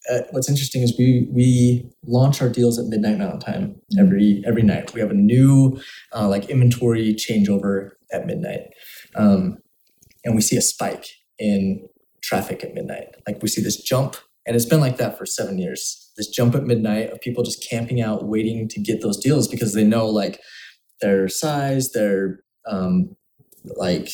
uh, 0.09 0.19
what's 0.31 0.49
interesting 0.49 0.81
is 0.81 0.97
we 0.97 1.27
we 1.31 1.89
launch 2.05 2.41
our 2.41 2.49
deals 2.49 2.79
at 2.79 2.85
midnight 2.85 3.17
mountain 3.17 3.39
time 3.39 3.75
every 3.97 4.43
every 4.45 4.63
night. 4.63 4.93
We 4.93 5.01
have 5.01 5.11
a 5.11 5.15
new 5.15 5.79
uh, 6.13 6.27
like 6.27 6.49
inventory 6.49 7.13
changeover 7.13 7.91
at 8.11 8.25
midnight. 8.25 8.61
Um, 9.15 9.57
and 10.23 10.35
we 10.35 10.41
see 10.41 10.57
a 10.57 10.61
spike 10.61 11.07
in 11.39 11.87
traffic 12.21 12.63
at 12.63 12.73
midnight. 12.73 13.07
Like 13.25 13.41
we 13.41 13.47
see 13.47 13.61
this 13.61 13.81
jump 13.81 14.17
and 14.47 14.55
it's 14.55 14.65
been 14.65 14.79
like 14.79 14.97
that 14.97 15.17
for 15.17 15.25
seven 15.25 15.59
years. 15.59 16.11
This 16.15 16.29
jump 16.29 16.55
at 16.55 16.63
midnight 16.63 17.11
of 17.11 17.19
people 17.19 17.43
just 17.43 17.67
camping 17.69 18.01
out 18.01 18.25
waiting 18.25 18.67
to 18.69 18.79
get 18.79 19.01
those 19.01 19.17
deals 19.17 19.47
because 19.47 19.73
they 19.73 19.83
know 19.83 20.07
like 20.07 20.39
their 21.01 21.27
size 21.27 21.91
their 21.91 22.39
um, 22.67 23.15
like 23.75 24.09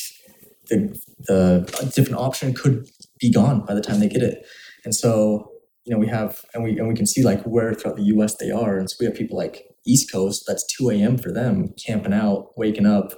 the 0.70 1.00
the 1.28 1.92
different 1.96 2.20
option 2.20 2.54
could 2.54 2.88
be 3.20 3.32
gone 3.32 3.66
by 3.66 3.74
the 3.74 3.82
time 3.82 4.00
they 4.00 4.08
get 4.08 4.24
it. 4.24 4.46
And 4.86 4.96
so 4.96 5.50
you 5.86 5.94
know 5.94 6.00
we 6.00 6.08
have 6.08 6.42
and 6.54 6.64
we 6.64 6.78
and 6.78 6.88
we 6.88 6.96
can 6.96 7.06
see 7.06 7.24
like 7.24 7.42
where 7.44 7.74
throughout 7.74 7.98
the 7.98 8.04
us 8.04 8.36
they 8.36 8.52
are. 8.52 8.78
And 8.78 8.90
so 8.90 8.98
we 9.00 9.06
have 9.06 9.16
people 9.16 9.38
like 9.38 9.66
east 9.86 10.12
coast 10.12 10.46
that's 10.48 10.66
2 10.78 10.90
a.m 10.92 11.18
for 11.18 11.32
them 11.32 11.74
camping 11.86 12.14
out 12.14 12.58
waking 12.58 12.86
up 12.86 13.14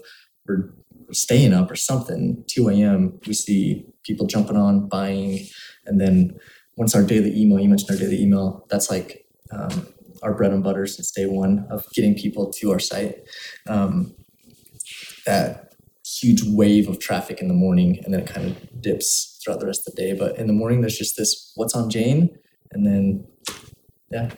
or 0.50 0.74
staying 1.12 1.54
up 1.54 1.70
or 1.70 1.76
something 1.76 2.44
2 2.48 2.70
a.m 2.70 3.20
we 3.28 3.34
see 3.34 3.86
people 4.04 4.26
jumping 4.26 4.58
on 4.58 4.88
buying 4.88 5.46
and 5.86 6.02
then 6.02 6.36
once 6.76 6.96
our 6.96 7.04
daily 7.04 7.40
email 7.40 7.60
you 7.60 7.70
mentioned 7.70 7.92
our 7.92 7.98
daily 7.98 8.20
email 8.20 8.66
that's 8.68 8.90
like 8.90 9.28
um, 9.52 9.88
our 10.26 10.34
bread 10.34 10.52
and 10.52 10.64
butter 10.64 10.86
since 10.86 11.12
day 11.12 11.26
one 11.26 11.66
of 11.70 11.86
getting 11.94 12.16
people 12.16 12.52
to 12.52 12.72
our 12.72 12.80
site 12.80 13.16
um, 13.68 14.14
that 15.26 15.74
huge 16.06 16.44
wave 16.44 16.90
of 16.90 17.00
traffic 17.00 17.42
in 17.42 17.48
the 17.48 17.54
morning 17.54 18.00
and 18.04 18.14
then 18.14 18.22
it 18.22 18.28
kind 18.28 18.48
of 18.48 18.82
dips 18.82 19.40
throughout 19.44 19.60
the 19.60 19.66
rest 19.66 19.88
of 19.88 19.96
the 19.96 20.02
day 20.02 20.14
but 20.14 20.38
in 20.38 20.48
the 20.48 20.54
morning 20.54 20.82
there's 20.82 20.98
just 20.98 21.16
this 21.18 21.54
what's 21.56 21.74
on 21.74 21.90
jane 21.90 22.30
and 22.74 22.86
then 22.86 23.26
yeah 24.12 24.30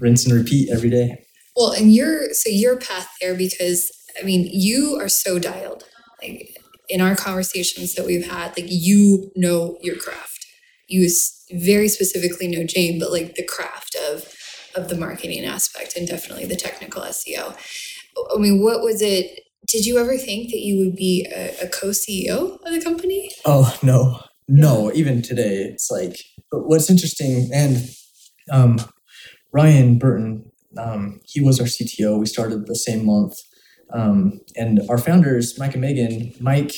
rinse 0.00 0.24
and 0.24 0.34
repeat 0.34 0.70
every 0.70 0.90
day 0.90 1.24
Well, 1.56 1.72
and 1.72 1.94
your 1.94 2.32
so 2.32 2.48
your 2.50 2.78
path 2.78 3.08
there 3.20 3.34
because 3.34 3.90
I 4.18 4.24
mean 4.24 4.48
you 4.50 4.96
are 5.00 5.08
so 5.08 5.38
dialed. 5.38 5.84
Like 6.22 6.56
in 6.88 7.00
our 7.00 7.14
conversations 7.14 7.94
that 7.94 8.06
we've 8.06 8.28
had, 8.28 8.56
like 8.56 8.66
you 8.68 9.30
know 9.36 9.78
your 9.80 9.96
craft. 9.96 10.46
You 10.88 11.08
very 11.52 11.88
specifically 11.88 12.48
know 12.48 12.64
Jane, 12.64 12.98
but 12.98 13.12
like 13.12 13.34
the 13.34 13.44
craft 13.44 13.94
of 14.08 14.32
of 14.74 14.88
the 14.88 14.96
marketing 14.96 15.44
aspect 15.44 15.96
and 15.96 16.06
definitely 16.08 16.46
the 16.46 16.56
technical 16.56 17.02
SEO. 17.02 17.56
I 18.34 18.38
mean, 18.38 18.62
what 18.62 18.82
was 18.82 19.00
it? 19.02 19.40
Did 19.68 19.86
you 19.86 19.98
ever 19.98 20.16
think 20.18 20.50
that 20.50 20.60
you 20.60 20.84
would 20.84 20.96
be 20.96 21.26
a, 21.34 21.54
a 21.64 21.68
co-CEO 21.68 22.58
of 22.64 22.72
the 22.72 22.80
company? 22.82 23.30
oh 23.44 23.76
no 23.82 24.20
no 24.48 24.90
even 24.94 25.22
today 25.22 25.62
it's 25.62 25.90
like 25.90 26.16
what's 26.50 26.90
interesting 26.90 27.48
and 27.52 27.88
Um, 28.50 28.80
Ryan 29.52 29.98
Burton, 29.98 30.50
um, 30.76 31.20
he 31.24 31.40
was 31.40 31.60
our 31.60 31.66
CTO. 31.66 32.18
We 32.18 32.26
started 32.26 32.66
the 32.66 32.74
same 32.74 33.04
month. 33.06 33.36
Um, 33.92 34.40
and 34.56 34.80
our 34.88 34.98
founders, 34.98 35.58
Mike 35.58 35.74
and 35.74 35.82
Megan, 35.82 36.32
Mike, 36.40 36.72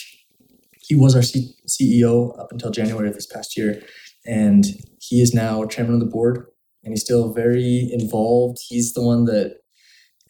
he 0.81 0.95
was 0.95 1.15
our 1.15 1.23
C- 1.23 1.55
CEO 1.69 2.39
up 2.39 2.49
until 2.53 2.71
January 2.71 3.09
of 3.09 3.15
this 3.15 3.27
past 3.27 3.57
year. 3.57 3.81
And 4.27 4.65
he 5.01 5.21
is 5.23 5.33
now 5.35 5.65
chairman 5.67 5.95
of 5.95 6.01
the 6.01 6.07
board 6.07 6.47
and 6.85 6.93
he's 6.93 7.03
still 7.03 7.33
very 7.33 7.89
involved. 7.93 8.59
He's 8.69 8.93
the 8.93 9.03
one 9.03 9.25
that, 9.27 9.57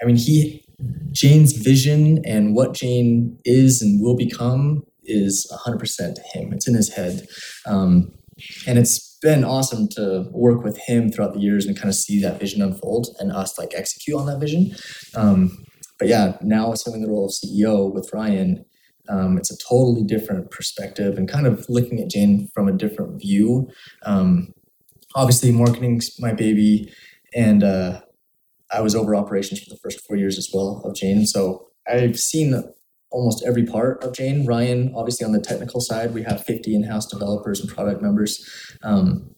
I 0.00 0.04
mean, 0.04 0.16
he, 0.16 0.64
Jane's 1.12 1.52
vision 1.52 2.22
and 2.24 2.54
what 2.54 2.74
Jane 2.74 3.38
is 3.44 3.80
and 3.80 4.02
will 4.02 4.16
become 4.16 4.82
is 5.04 5.50
100% 5.66 6.18
him. 6.32 6.52
It's 6.52 6.68
in 6.68 6.74
his 6.74 6.92
head. 6.92 7.26
Um, 7.66 8.12
and 8.66 8.78
it's 8.78 9.18
been 9.22 9.44
awesome 9.44 9.88
to 9.88 10.28
work 10.32 10.64
with 10.64 10.78
him 10.78 11.10
throughout 11.10 11.34
the 11.34 11.40
years 11.40 11.66
and 11.66 11.76
kind 11.76 11.88
of 11.88 11.94
see 11.94 12.20
that 12.22 12.40
vision 12.40 12.62
unfold 12.62 13.08
and 13.18 13.30
us 13.32 13.58
like 13.58 13.72
execute 13.74 14.18
on 14.18 14.26
that 14.26 14.40
vision. 14.40 14.74
Um, 15.14 15.64
but 15.98 16.08
yeah, 16.08 16.36
now 16.42 16.72
assuming 16.72 17.02
the 17.02 17.08
role 17.08 17.26
of 17.26 17.32
CEO 17.32 17.92
with 17.92 18.10
Ryan, 18.12 18.64
um, 19.08 19.36
it's 19.38 19.50
a 19.50 19.56
totally 19.68 20.02
different 20.02 20.50
perspective 20.50 21.16
and 21.16 21.28
kind 21.28 21.46
of 21.46 21.64
looking 21.68 22.00
at 22.00 22.10
Jane 22.10 22.48
from 22.54 22.68
a 22.68 22.72
different 22.72 23.20
view. 23.20 23.68
Um, 24.04 24.52
obviously, 25.14 25.52
marketing's 25.52 26.18
my 26.20 26.32
baby, 26.32 26.92
and 27.34 27.62
uh, 27.62 28.00
I 28.72 28.80
was 28.80 28.94
over 28.94 29.14
operations 29.14 29.60
for 29.60 29.70
the 29.70 29.78
first 29.82 30.00
four 30.06 30.16
years 30.16 30.38
as 30.38 30.50
well 30.52 30.82
of 30.84 30.94
Jane. 30.94 31.26
So 31.26 31.68
I've 31.86 32.18
seen 32.18 32.62
almost 33.10 33.44
every 33.46 33.64
part 33.66 34.02
of 34.02 34.14
Jane. 34.14 34.46
Ryan, 34.46 34.92
obviously 34.96 35.24
on 35.24 35.32
the 35.32 35.40
technical 35.40 35.80
side, 35.80 36.14
we 36.14 36.22
have 36.22 36.44
50 36.44 36.74
in-house 36.74 37.06
developers 37.06 37.60
and 37.60 37.68
product 37.68 38.02
members. 38.02 38.44
Um, 38.82 39.30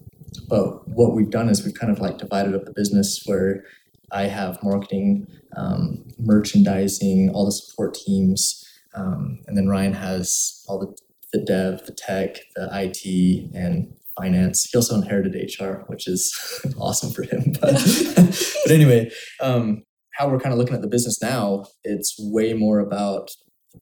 but 0.49 0.87
what 0.89 1.15
we've 1.15 1.31
done 1.31 1.49
is 1.49 1.65
we've 1.65 1.75
kind 1.75 1.93
of 1.93 2.01
like 2.01 2.19
divided 2.19 2.55
up 2.55 2.65
the 2.65 2.73
business 2.73 3.23
where 3.27 3.65
I 4.13 4.25
have 4.25 4.63
marketing, 4.63 5.27
um, 5.57 6.05
merchandising, 6.19 7.31
all 7.31 7.47
the 7.47 7.53
support 7.53 7.95
teams, 7.95 8.65
um, 8.95 9.41
and 9.47 9.57
then 9.57 9.69
Ryan 9.69 9.93
has 9.95 10.65
all 10.69 10.79
the, 10.79 10.97
the 11.33 11.45
dev, 11.45 11.85
the 11.87 11.93
tech, 11.93 12.37
the 12.55 12.69
IT, 12.73 13.51
and 13.55 13.93
finance. 14.21 14.69
He 14.71 14.77
also 14.77 14.95
inherited 14.95 15.35
HR, 15.35 15.85
which 15.87 16.07
is 16.09 16.35
awesome 16.79 17.13
for 17.13 17.23
him. 17.23 17.53
But, 17.61 17.75
but 18.65 18.73
anyway, 18.73 19.11
um, 19.41 19.83
how 20.15 20.29
we're 20.29 20.39
kind 20.39 20.53
of 20.53 20.59
looking 20.59 20.75
at 20.75 20.83
the 20.83 20.89
business 20.89 21.21
now, 21.21 21.65
it's 21.83 22.15
way 22.19 22.53
more 22.55 22.79
about 22.79 23.31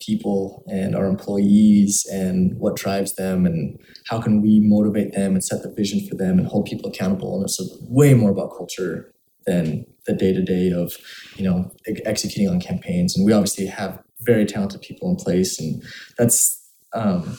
people 0.01 0.65
and 0.69 0.95
our 0.97 1.07
employees 1.07 2.07
and 2.11 2.57
what 2.59 2.77
drives 2.77 3.15
them 3.17 3.45
and 3.45 3.79
how 4.09 4.21
can 4.21 4.41
we 4.41 4.61
motivate 4.61 5.13
them 5.13 5.33
and 5.33 5.45
set 5.45 5.63
the 5.63 5.73
vision 5.75 6.07
for 6.09 6.15
them 6.15 6.39
and 6.39 6.49
hold 6.49 6.65
people 6.65 6.91
accountable 6.91 7.37
and 7.37 7.45
it's 7.45 7.61
way 7.83 8.15
more 8.15 8.31
about 8.31 8.57
culture 8.57 9.13
than 9.45 9.85
the 10.07 10.15
day 10.15 10.33
to 10.33 10.43
day 10.43 10.71
of 10.71 10.95
you 11.37 11.45
know 11.45 11.71
executing 12.07 12.49
on 12.49 12.61
campaigns 12.61 13.17
and 13.17 13.27
we 13.27 13.33
obviously 13.33 13.67
have 13.67 14.03
very 14.21 14.47
talented 14.47 14.81
people 14.81 15.11
in 15.11 15.17
place 15.17 15.61
and 15.61 15.83
that's 16.17 16.59
um, 16.95 17.37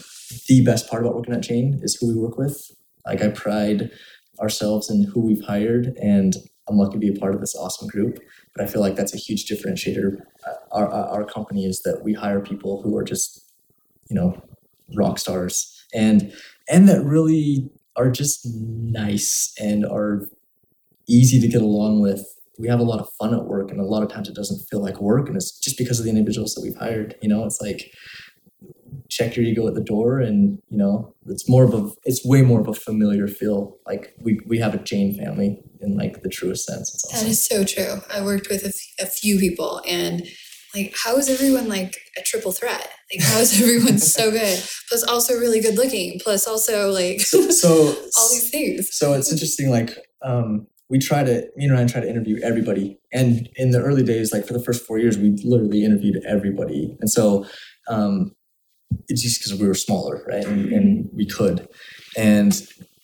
the 0.47 0.63
best 0.63 0.89
part 0.89 1.01
about 1.01 1.15
working 1.15 1.33
at 1.33 1.41
Jane 1.41 1.79
is 1.81 1.95
who 1.95 2.07
we 2.07 2.15
work 2.15 2.37
with 2.37 2.71
like 3.05 3.21
I 3.21 3.29
pride 3.29 3.91
ourselves 4.39 4.89
in 4.89 5.03
who 5.03 5.21
we've 5.21 5.43
hired 5.43 5.97
and 6.01 6.33
I'm 6.67 6.77
lucky 6.77 6.93
to 6.93 6.99
be 6.99 7.09
a 7.09 7.19
part 7.19 7.35
of 7.35 7.41
this 7.41 7.55
awesome 7.55 7.87
group 7.87 8.19
but 8.55 8.63
I 8.63 8.67
feel 8.67 8.81
like 8.81 8.95
that's 8.95 9.13
a 9.13 9.17
huge 9.17 9.45
differentiator. 9.45 10.17
Uh, 10.45 10.53
our, 10.71 10.87
our, 10.87 11.05
our 11.07 11.25
company 11.25 11.65
is 11.65 11.81
that 11.81 12.03
we 12.03 12.13
hire 12.13 12.39
people 12.39 12.81
who 12.83 12.95
are 12.97 13.03
just, 13.03 13.51
you 14.09 14.15
know, 14.15 14.41
rock 14.95 15.17
stars 15.17 15.85
and 15.93 16.31
and 16.69 16.87
that 16.87 17.03
really 17.03 17.69
are 17.95 18.11
just 18.11 18.45
nice 18.45 19.53
and 19.59 19.85
are 19.85 20.27
easy 21.07 21.39
to 21.39 21.47
get 21.47 21.61
along 21.61 22.01
with. 22.01 22.25
We 22.59 22.67
have 22.67 22.79
a 22.79 22.83
lot 22.83 22.99
of 22.99 23.09
fun 23.19 23.33
at 23.33 23.45
work, 23.45 23.71
and 23.71 23.79
a 23.79 23.83
lot 23.83 24.03
of 24.03 24.09
times 24.09 24.29
it 24.29 24.35
doesn't 24.35 24.65
feel 24.69 24.81
like 24.81 25.01
work, 25.01 25.27
and 25.27 25.35
it's 25.35 25.59
just 25.59 25.77
because 25.77 25.99
of 25.99 26.05
the 26.05 26.11
individuals 26.11 26.53
that 26.53 26.61
we've 26.61 26.77
hired. 26.77 27.15
You 27.21 27.29
know, 27.29 27.45
it's 27.45 27.59
like 27.59 27.91
check 29.09 29.35
your 29.35 29.45
ego 29.45 29.67
at 29.67 29.75
the 29.75 29.81
door 29.81 30.19
and 30.19 30.59
you 30.69 30.77
know 30.77 31.13
it's 31.27 31.47
more 31.49 31.63
of 31.63 31.73
a 31.73 31.89
it's 32.03 32.25
way 32.25 32.41
more 32.41 32.59
of 32.59 32.67
a 32.67 32.73
familiar 32.73 33.27
feel. 33.27 33.77
Like 33.85 34.13
we 34.21 34.39
we 34.47 34.59
have 34.59 34.73
a 34.73 34.79
jane 34.79 35.15
family 35.17 35.61
in 35.81 35.95
like 35.97 36.23
the 36.23 36.29
truest 36.29 36.65
sense. 36.65 37.05
Awesome. 37.05 37.19
that 37.25 37.29
is 37.29 37.45
so 37.45 37.63
true. 37.63 38.01
I 38.13 38.21
worked 38.21 38.49
with 38.49 38.63
a, 38.63 38.69
f- 38.69 39.07
a 39.07 39.09
few 39.09 39.37
people 39.37 39.81
and 39.87 40.25
like 40.75 40.95
how 41.03 41.17
is 41.17 41.29
everyone 41.29 41.67
like 41.67 41.95
a 42.17 42.21
triple 42.21 42.51
threat? 42.51 42.89
Like 43.11 43.21
how 43.21 43.39
is 43.39 43.61
everyone 43.61 43.97
so 44.17 44.31
good? 44.31 44.63
Plus 44.89 45.03
also 45.03 45.37
really 45.37 45.61
good 45.61 45.75
looking. 45.75 46.19
Plus 46.23 46.47
also 46.47 46.91
like 46.91 47.21
so, 47.21 47.49
so 47.49 47.69
all 48.17 48.29
these 48.29 48.49
things. 48.49 48.89
so 48.95 49.13
it's 49.13 49.31
interesting 49.31 49.69
like 49.69 49.91
um 50.23 50.67
we 50.89 50.99
try 50.99 51.23
to 51.23 51.47
me 51.55 51.65
and 51.65 51.73
Ryan 51.73 51.87
try 51.87 52.01
to 52.01 52.09
interview 52.09 52.39
everybody. 52.43 52.99
And 53.11 53.49
in 53.55 53.71
the 53.71 53.81
early 53.81 54.03
days 54.03 54.31
like 54.31 54.45
for 54.45 54.53
the 54.53 54.63
first 54.63 54.85
four 54.85 54.99
years 54.99 55.17
we 55.17 55.31
literally 55.43 55.83
interviewed 55.83 56.21
everybody. 56.27 56.95
And 56.99 57.09
so 57.09 57.45
um 57.87 58.31
it's 59.07 59.21
just 59.21 59.39
because 59.39 59.59
we 59.59 59.67
were 59.67 59.73
smaller, 59.73 60.23
right? 60.27 60.45
And, 60.45 60.71
and, 60.71 61.09
we 61.13 61.25
could. 61.25 61.67
And 62.17 62.53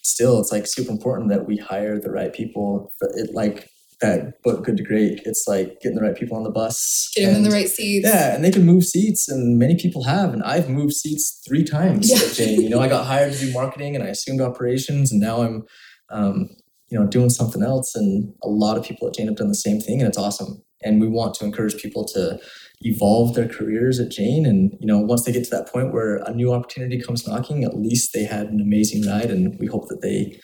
still, 0.01 0.39
it's 0.39 0.51
like 0.51 0.65
super 0.67 0.91
important 0.91 1.29
that 1.29 1.45
we 1.45 1.57
hire 1.57 1.99
the 1.99 2.11
right 2.11 2.33
people. 2.33 2.91
It 3.01 3.33
like 3.33 3.69
that 4.01 4.41
book, 4.43 4.63
Good 4.63 4.77
to 4.77 4.83
Great. 4.83 5.21
It's 5.25 5.45
like 5.47 5.79
getting 5.81 5.97
the 5.97 6.03
right 6.03 6.15
people 6.15 6.37
on 6.37 6.43
the 6.43 6.49
bus. 6.49 7.11
Get 7.15 7.27
them 7.27 7.37
in 7.37 7.43
the 7.43 7.51
right 7.51 7.67
seats. 7.67 8.07
Yeah, 8.07 8.33
and 8.33 8.43
they 8.43 8.51
can 8.51 8.65
move 8.65 8.85
seats, 8.85 9.27
and 9.27 9.59
many 9.59 9.75
people 9.75 10.03
have. 10.03 10.33
And 10.33 10.43
I've 10.43 10.69
moved 10.69 10.93
seats 10.93 11.41
three 11.47 11.63
times 11.63 12.09
yeah. 12.09 12.31
Jane. 12.33 12.61
You 12.61 12.69
know, 12.69 12.79
I 12.79 12.87
got 12.87 13.05
hired 13.05 13.33
to 13.33 13.39
do 13.39 13.51
marketing, 13.51 13.95
and 13.95 14.03
I 14.03 14.07
assumed 14.07 14.41
operations, 14.41 15.11
and 15.11 15.19
now 15.19 15.41
I'm, 15.41 15.63
um, 16.09 16.49
you 16.89 16.97
know, 16.97 17.07
doing 17.07 17.29
something 17.29 17.61
else. 17.61 17.93
And 17.95 18.33
a 18.41 18.47
lot 18.47 18.77
of 18.77 18.83
people 18.83 19.07
at 19.07 19.15
Jane 19.15 19.27
have 19.27 19.35
done 19.35 19.49
the 19.49 19.55
same 19.55 19.79
thing, 19.79 19.99
and 19.99 20.07
it's 20.07 20.17
awesome. 20.17 20.63
And 20.83 21.01
we 21.01 21.07
want 21.07 21.33
to 21.35 21.45
encourage 21.45 21.81
people 21.81 22.05
to 22.09 22.39
evolve 22.81 23.35
their 23.35 23.47
careers 23.47 23.99
at 23.99 24.09
Jane. 24.09 24.45
And, 24.45 24.71
you 24.79 24.87
know, 24.87 24.99
once 24.99 25.23
they 25.23 25.31
get 25.31 25.43
to 25.45 25.49
that 25.51 25.71
point 25.71 25.93
where 25.93 26.17
a 26.17 26.33
new 26.33 26.53
opportunity 26.53 27.01
comes 27.01 27.27
knocking, 27.27 27.63
at 27.63 27.77
least 27.77 28.13
they 28.13 28.23
had 28.23 28.47
an 28.47 28.61
amazing 28.61 29.05
ride. 29.05 29.29
And 29.29 29.57
we 29.59 29.67
hope 29.67 29.89
that 29.89 30.01
they, 30.01 30.39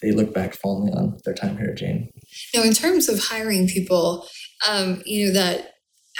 they 0.00 0.12
look 0.12 0.32
back 0.32 0.54
fondly 0.54 0.92
on 0.92 1.18
their 1.24 1.34
time 1.34 1.56
here 1.56 1.70
at 1.70 1.78
Jane. 1.78 2.10
Now, 2.54 2.62
in 2.62 2.72
terms 2.72 3.08
of 3.08 3.18
hiring 3.18 3.66
people, 3.66 4.26
um, 4.68 5.02
you 5.04 5.26
know, 5.26 5.32
that 5.32 5.72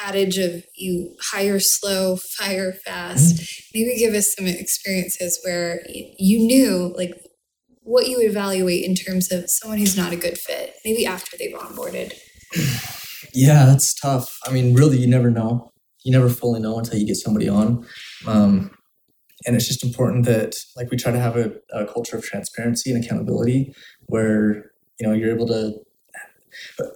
adage 0.02 0.38
of 0.38 0.64
you 0.76 1.14
hire 1.20 1.60
slow, 1.60 2.16
fire 2.16 2.72
fast, 2.72 3.36
mm-hmm. 3.36 3.78
maybe 3.78 3.98
give 3.98 4.14
us 4.14 4.34
some 4.34 4.46
experiences 4.46 5.38
where 5.44 5.82
you 5.88 6.38
knew 6.38 6.92
like 6.96 7.12
what 7.82 8.08
you 8.08 8.20
evaluate 8.20 8.84
in 8.84 8.94
terms 8.94 9.32
of 9.32 9.50
someone 9.50 9.78
who's 9.78 9.96
not 9.96 10.12
a 10.12 10.16
good 10.16 10.38
fit, 10.38 10.74
maybe 10.84 11.06
after 11.06 11.36
they've 11.36 11.54
onboarded. 11.54 12.14
Yeah, 13.34 13.66
that's 13.66 13.94
tough. 13.94 14.38
I 14.46 14.52
mean, 14.52 14.74
really, 14.74 14.98
you 14.98 15.06
never 15.06 15.30
know. 15.30 15.72
You 16.04 16.12
never 16.12 16.28
fully 16.28 16.60
know 16.60 16.78
until 16.78 16.98
you 16.98 17.06
get 17.06 17.16
somebody 17.16 17.48
on. 17.48 17.86
Um, 18.26 18.70
and 19.46 19.56
it's 19.56 19.66
just 19.66 19.84
important 19.84 20.24
that 20.26 20.54
like 20.76 20.90
we 20.90 20.96
try 20.96 21.12
to 21.12 21.18
have 21.18 21.36
a, 21.36 21.52
a, 21.72 21.86
culture 21.86 22.16
of 22.16 22.24
transparency 22.24 22.90
and 22.90 23.02
accountability 23.02 23.74
where 24.06 24.70
you 24.98 25.06
know 25.06 25.12
you're 25.12 25.34
able 25.34 25.46
to 25.46 25.74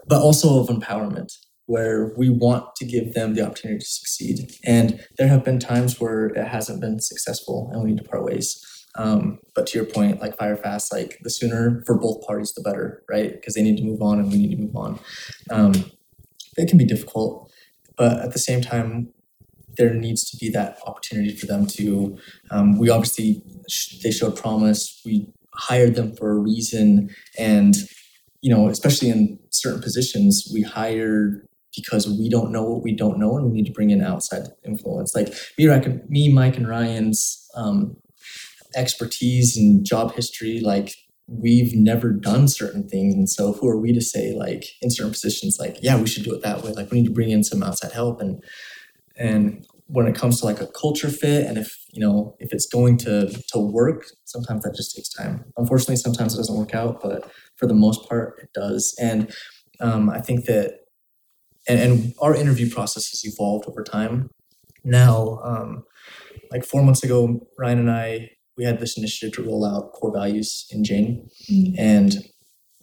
but, 0.09 0.21
also 0.21 0.61
of 0.61 0.69
empowerment 0.69 1.29
where 1.67 2.13
we 2.19 2.29
want 2.29 2.75
to 2.77 2.85
give 2.85 3.15
them 3.15 3.35
the 3.35 3.45
opportunity 3.45 3.79
to 3.79 3.87
succeed 3.87 4.51
and 4.65 5.01
there 5.17 5.29
have 5.29 5.45
been 5.45 5.59
times 5.59 6.01
where 6.01 6.27
it 6.27 6.47
hasn't 6.47 6.81
been 6.81 7.01
successful 7.01 7.71
and 7.73 7.83
we 7.83 7.91
need 7.91 7.99
to 7.99 8.09
part 8.09 8.25
ways 8.25 8.61
um, 8.97 9.39
but 9.55 9.67
to 9.67 9.79
your 9.79 9.87
point 9.87 10.21
like 10.21 10.37
fire 10.37 10.57
fast 10.57 10.93
like 10.93 11.19
the 11.23 11.31
sooner 11.31 11.83
for 11.87 11.99
both 11.99 12.25
parties 12.27 12.53
the 12.55 12.63
better 12.63 13.03
right 13.09 13.33
because 13.33 13.55
they 13.55 13.63
need 13.63 13.77
to 13.77 13.85
move 13.85 14.03
on 14.03 14.19
and 14.19 14.31
we 14.31 14.39
need 14.39 14.51
to 14.51 14.63
move 14.63 14.77
on 14.77 14.99
um, 15.51 15.73
it 16.57 16.69
can 16.69 16.79
be 16.79 16.85
difficult, 16.85 17.51
but 17.97 18.21
at 18.21 18.33
the 18.33 18.39
same 18.39 18.61
time, 18.61 19.13
there 19.77 19.93
needs 19.93 20.29
to 20.31 20.37
be 20.37 20.51
that 20.51 20.79
opportunity 20.87 21.35
for 21.37 21.47
them 21.47 21.67
to. 21.67 22.19
Um, 22.51 22.79
we 22.79 22.91
obviously 22.91 23.43
they 24.03 24.11
showed 24.11 24.37
promise. 24.37 25.01
We 25.05 25.33
hired 25.55 25.95
them 25.95 26.15
for 26.17 26.31
a 26.31 26.39
reason, 26.39 27.11
and 27.39 27.75
you 28.41 28.55
know, 28.55 28.69
especially 28.69 29.11
in 29.11 29.39
certain 29.51 29.83
positions, 29.83 30.49
we 30.53 30.63
hire 30.63 31.45
because 31.77 32.07
we 32.07 32.29
don't 32.29 32.53
know 32.53 32.63
what 32.63 32.83
we 32.83 32.95
don't 32.95 33.19
know, 33.19 33.37
and 33.37 33.47
we 33.47 33.53
need 33.53 33.67
to 33.67 33.73
bring 33.73 33.91
in 33.91 34.03
outside 34.03 34.43
influence. 34.65 35.15
Like 35.15 35.35
me, 35.59 35.67
me, 36.09 36.33
Mike, 36.33 36.57
and 36.57 36.69
Ryan's 36.69 37.49
um, 37.57 37.97
expertise 38.77 39.57
and 39.57 39.85
job 39.85 40.15
history, 40.15 40.61
like 40.61 40.95
we've 41.27 41.75
never 41.75 42.11
done 42.11 42.49
certain 42.49 42.89
things. 42.89 43.15
And 43.15 43.29
so 43.29 43.53
who 43.55 43.69
are 43.69 43.79
we 43.79 43.93
to 43.93 44.01
say 44.01 44.35
like 44.35 44.65
in 44.83 44.91
certain 44.91 45.13
positions 45.13 45.57
like 45.59 45.79
yeah 45.83 45.99
we 45.99 46.07
should 46.07 46.25
do 46.25 46.35
it 46.35 46.43
that 46.43 46.63
way. 46.63 46.73
Like 46.73 46.91
we 46.91 47.01
need 47.01 47.09
to 47.09 47.15
bring 47.15 47.31
in 47.31 47.45
some 47.45 47.63
outside 47.63 47.93
help. 47.93 48.21
And 48.21 48.43
and 49.17 49.67
when 49.87 50.07
it 50.07 50.15
comes 50.15 50.41
to 50.41 50.47
like 50.47 50.61
a 50.61 50.67
culture 50.67 51.11
fit 51.11 51.47
and 51.47 51.59
if 51.59 51.77
you 51.93 52.01
know 52.01 52.35
if 52.41 52.53
it's 52.53 52.67
going 52.67 52.97
to 52.99 53.31
to 53.49 53.59
work 53.59 54.05
sometimes 54.25 54.65
that 54.65 54.75
just 54.75 54.95
takes 54.95 55.09
time. 55.09 55.45
Unfortunately 55.57 55.97
sometimes 55.97 56.35
it 56.35 56.39
doesn't 56.39 56.57
work 56.57 56.75
out 56.75 57.01
but 57.03 57.31
for 57.57 57.67
the 57.67 57.75
most 57.75 58.07
part 58.09 58.39
it 58.43 58.51
does. 58.55 58.95
And 59.01 59.33
um, 59.81 60.11
i 60.11 60.21
think 60.21 60.45
that 60.45 60.81
and, 61.67 61.81
and 61.81 62.15
our 62.21 62.35
interview 62.35 62.71
process 62.71 63.09
has 63.09 63.25
evolved 63.25 63.67
over 63.67 63.83
time. 63.83 64.29
Now 64.85 65.41
um, 65.43 65.85
like 66.51 66.65
four 66.65 66.83
months 66.83 67.03
ago 67.03 67.41
ryan 67.59 67.79
and 67.79 67.91
i 67.91 68.31
we 68.57 68.65
had 68.65 68.81
this 68.81 68.97
initiative 68.97 69.35
to 69.35 69.43
roll 69.43 69.65
out 69.65 69.93
core 69.93 70.13
values 70.13 70.67
in 70.71 70.85
Jane. 70.85 71.29
Mm-hmm. 71.51 71.75
And 71.79 72.13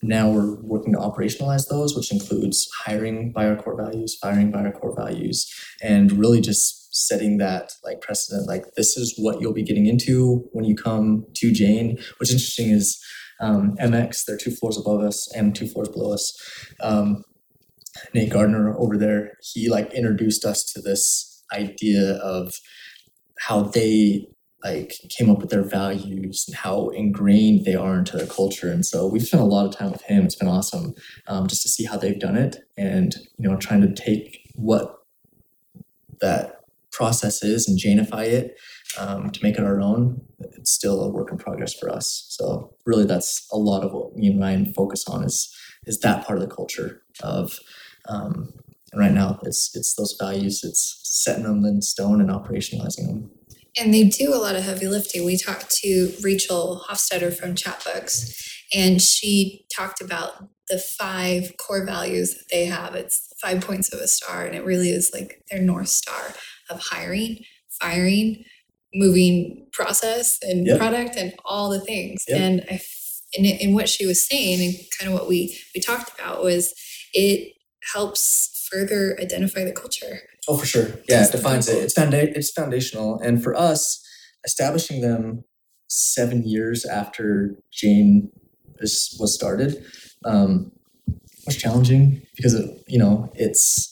now 0.03 0.29
we're 0.29 0.55
working 0.61 0.93
to 0.93 0.99
operationalize 0.99 1.69
those, 1.69 1.95
which 1.95 2.11
includes 2.11 2.67
hiring 2.85 3.31
by 3.31 3.47
our 3.47 3.55
core 3.55 3.77
values, 3.77 4.17
firing 4.21 4.51
by 4.51 4.63
our 4.63 4.71
core 4.71 4.95
values, 4.95 5.49
and 5.81 6.11
really 6.13 6.41
just 6.41 6.93
setting 6.93 7.37
that 7.37 7.73
like 7.83 8.01
precedent. 8.01 8.47
Like 8.47 8.65
this 8.75 8.97
is 8.97 9.13
what 9.17 9.39
you'll 9.39 9.53
be 9.53 9.63
getting 9.63 9.85
into 9.85 10.49
when 10.51 10.65
you 10.65 10.75
come 10.75 11.25
to 11.35 11.51
Jane. 11.51 11.97
What's 12.17 12.31
interesting 12.31 12.71
is 12.71 13.01
um, 13.39 13.75
MX, 13.77 14.25
they're 14.25 14.37
two 14.37 14.51
floors 14.51 14.77
above 14.77 15.01
us 15.01 15.31
and 15.35 15.55
two 15.55 15.67
floors 15.67 15.89
below 15.89 16.13
us. 16.13 16.33
Um, 16.81 17.23
Nate 18.13 18.31
Gardner 18.31 18.77
over 18.77 18.97
there, 18.97 19.33
he 19.41 19.69
like 19.69 19.93
introduced 19.93 20.45
us 20.45 20.63
to 20.73 20.81
this 20.81 21.43
idea 21.53 22.13
of 22.17 22.53
how 23.39 23.63
they 23.63 24.27
like 24.63 24.93
came 25.09 25.29
up 25.29 25.39
with 25.39 25.49
their 25.49 25.63
values 25.63 26.45
and 26.47 26.57
how 26.57 26.89
ingrained 26.89 27.65
they 27.65 27.75
are 27.75 27.97
into 27.97 28.17
their 28.17 28.27
culture. 28.27 28.71
And 28.71 28.85
so 28.85 29.07
we've 29.07 29.23
spent 29.23 29.41
a 29.41 29.45
lot 29.45 29.65
of 29.65 29.75
time 29.75 29.91
with 29.91 30.03
him. 30.03 30.25
It's 30.25 30.35
been 30.35 30.47
awesome 30.47 30.93
um, 31.27 31.47
just 31.47 31.61
to 31.63 31.69
see 31.69 31.85
how 31.85 31.97
they've 31.97 32.19
done 32.19 32.37
it 32.37 32.57
and 32.77 33.15
you 33.37 33.49
know 33.49 33.57
trying 33.57 33.81
to 33.81 33.93
take 33.93 34.49
what 34.55 34.99
that 36.19 36.61
process 36.91 37.41
is 37.43 37.67
and 37.67 37.79
Janeify 37.79 38.27
it 38.27 38.55
um, 38.99 39.31
to 39.31 39.39
make 39.43 39.57
it 39.57 39.63
our 39.63 39.81
own. 39.81 40.21
It's 40.39 40.71
still 40.71 41.01
a 41.01 41.09
work 41.09 41.31
in 41.31 41.37
progress 41.37 41.73
for 41.73 41.89
us. 41.89 42.25
So 42.29 42.75
really, 42.85 43.05
that's 43.05 43.47
a 43.51 43.57
lot 43.57 43.83
of 43.83 43.93
what 43.93 44.15
me 44.15 44.27
and 44.27 44.39
Ryan 44.39 44.73
focus 44.73 45.05
on 45.07 45.23
is 45.23 45.55
is 45.87 45.99
that 45.99 46.25
part 46.25 46.39
of 46.39 46.47
the 46.47 46.55
culture 46.55 47.01
of. 47.23 47.57
Um, 48.09 48.53
right 48.95 49.11
now, 49.11 49.39
it's 49.43 49.71
it's 49.75 49.93
those 49.95 50.15
values. 50.19 50.61
It's 50.63 50.99
setting 51.03 51.43
them 51.43 51.63
in 51.65 51.81
stone 51.81 52.19
and 52.19 52.29
operationalizing 52.29 53.07
them. 53.07 53.31
And 53.79 53.93
they 53.93 54.03
do 54.03 54.33
a 54.33 54.37
lot 54.37 54.55
of 54.55 54.63
heavy 54.63 54.87
lifting. 54.87 55.25
We 55.25 55.37
talked 55.37 55.71
to 55.77 56.13
Rachel 56.21 56.83
Hofstetter 56.89 57.33
from 57.33 57.55
Chatbooks, 57.55 58.35
and 58.73 59.01
she 59.01 59.65
talked 59.73 60.01
about 60.01 60.49
the 60.67 60.77
five 60.77 61.53
core 61.57 61.85
values 61.85 62.33
that 62.35 62.45
they 62.51 62.65
have. 62.65 62.95
It's 62.95 63.27
five 63.41 63.61
points 63.61 63.93
of 63.93 63.99
a 64.01 64.07
star, 64.07 64.45
and 64.45 64.55
it 64.55 64.65
really 64.65 64.89
is 64.89 65.11
like 65.13 65.41
their 65.49 65.61
North 65.61 65.87
Star 65.89 66.33
of 66.69 66.81
hiring, 66.81 67.39
firing, 67.81 68.43
moving 68.93 69.67
process 69.71 70.37
and 70.41 70.67
Yep. 70.67 70.77
product 70.77 71.15
and 71.15 71.33
all 71.45 71.69
the 71.69 71.79
things. 71.79 72.23
Yep. 72.27 72.39
And 72.39 72.61
I, 72.69 72.81
and, 73.37 73.45
it- 73.45 73.61
and 73.61 73.73
what 73.73 73.87
she 73.87 74.05
was 74.05 74.25
saying 74.27 74.61
and 74.61 74.75
kind 74.99 75.13
of 75.13 75.17
what 75.19 75.29
we, 75.29 75.57
we 75.73 75.79
talked 75.79 76.11
about 76.19 76.43
was 76.43 76.73
it 77.13 77.53
helps 77.93 78.67
further 78.71 79.17
identify 79.19 79.63
the 79.63 79.71
culture. 79.71 80.19
Oh, 80.47 80.57
for 80.57 80.65
sure. 80.65 80.87
Yeah, 81.07 81.25
it 81.25 81.31
defines 81.31 81.67
it. 81.69 81.77
It's 81.83 81.93
founda- 81.97 82.35
It's 82.35 82.51
foundational, 82.51 83.19
and 83.19 83.41
for 83.43 83.55
us, 83.55 84.03
establishing 84.45 85.01
them 85.01 85.43
seven 85.87 86.43
years 86.47 86.85
after 86.85 87.55
Jane 87.71 88.31
is, 88.79 89.15
was 89.19 89.35
started 89.35 89.83
um, 90.25 90.71
was 91.45 91.57
challenging 91.57 92.21
because 92.35 92.53
of, 92.53 92.65
you 92.87 92.97
know 92.97 93.29
it's 93.35 93.87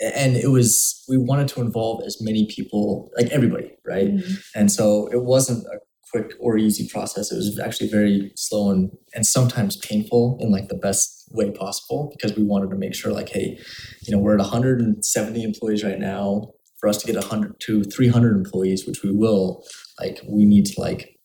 and 0.00 0.36
it 0.36 0.48
was 0.48 1.02
we 1.08 1.16
wanted 1.18 1.48
to 1.48 1.60
involve 1.60 2.02
as 2.06 2.18
many 2.20 2.46
people 2.46 3.10
like 3.16 3.26
everybody 3.32 3.72
right 3.86 4.10
and 4.54 4.70
so 4.70 5.08
it 5.12 5.24
wasn't 5.24 5.64
a 5.66 5.78
quick 6.10 6.32
or 6.38 6.56
easy 6.56 6.88
process. 6.88 7.32
It 7.32 7.36
was 7.36 7.58
actually 7.58 7.88
very 7.88 8.32
slow 8.36 8.70
and 8.70 8.90
and 9.14 9.26
sometimes 9.26 9.76
painful 9.76 10.38
in 10.40 10.50
like 10.50 10.68
the 10.68 10.76
best 10.76 11.28
way 11.32 11.50
possible 11.50 12.10
because 12.12 12.36
we 12.36 12.44
wanted 12.44 12.70
to 12.70 12.76
make 12.76 12.94
sure 12.94 13.12
like 13.12 13.28
hey 13.28 13.58
you 14.02 14.14
know 14.14 14.18
we're 14.18 14.34
at 14.34 14.40
170 14.40 15.42
employees 15.42 15.84
right 15.84 15.98
now. 15.98 16.52
For 16.78 16.90
us 16.90 16.98
to 16.98 17.06
get 17.06 17.16
100 17.16 17.58
to 17.60 17.84
300 17.84 18.36
employees 18.36 18.86
which 18.86 19.02
we 19.02 19.10
will 19.10 19.64
like 19.98 20.20
we 20.28 20.44
need 20.44 20.66
to 20.66 20.80
like 20.80 21.18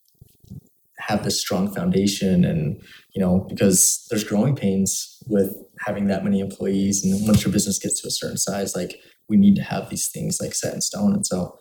have 0.97 1.25
this 1.25 1.41
strong 1.41 1.73
foundation 1.73 2.45
and 2.45 2.81
you 3.13 3.21
know 3.21 3.45
because 3.49 4.07
there's 4.09 4.23
growing 4.23 4.55
pains 4.55 5.21
with 5.27 5.53
having 5.85 6.07
that 6.07 6.23
many 6.23 6.39
employees 6.39 7.03
and 7.03 7.27
once 7.27 7.43
your 7.43 7.51
business 7.51 7.79
gets 7.79 8.01
to 8.01 8.07
a 8.07 8.11
certain 8.11 8.37
size 8.37 8.77
like 8.77 8.95
we 9.31 9.37
need 9.37 9.55
to 9.55 9.63
have 9.63 9.89
these 9.89 10.09
things 10.09 10.39
like 10.41 10.53
set 10.53 10.75
in 10.75 10.81
stone. 10.81 11.13
And 11.13 11.25
so 11.25 11.57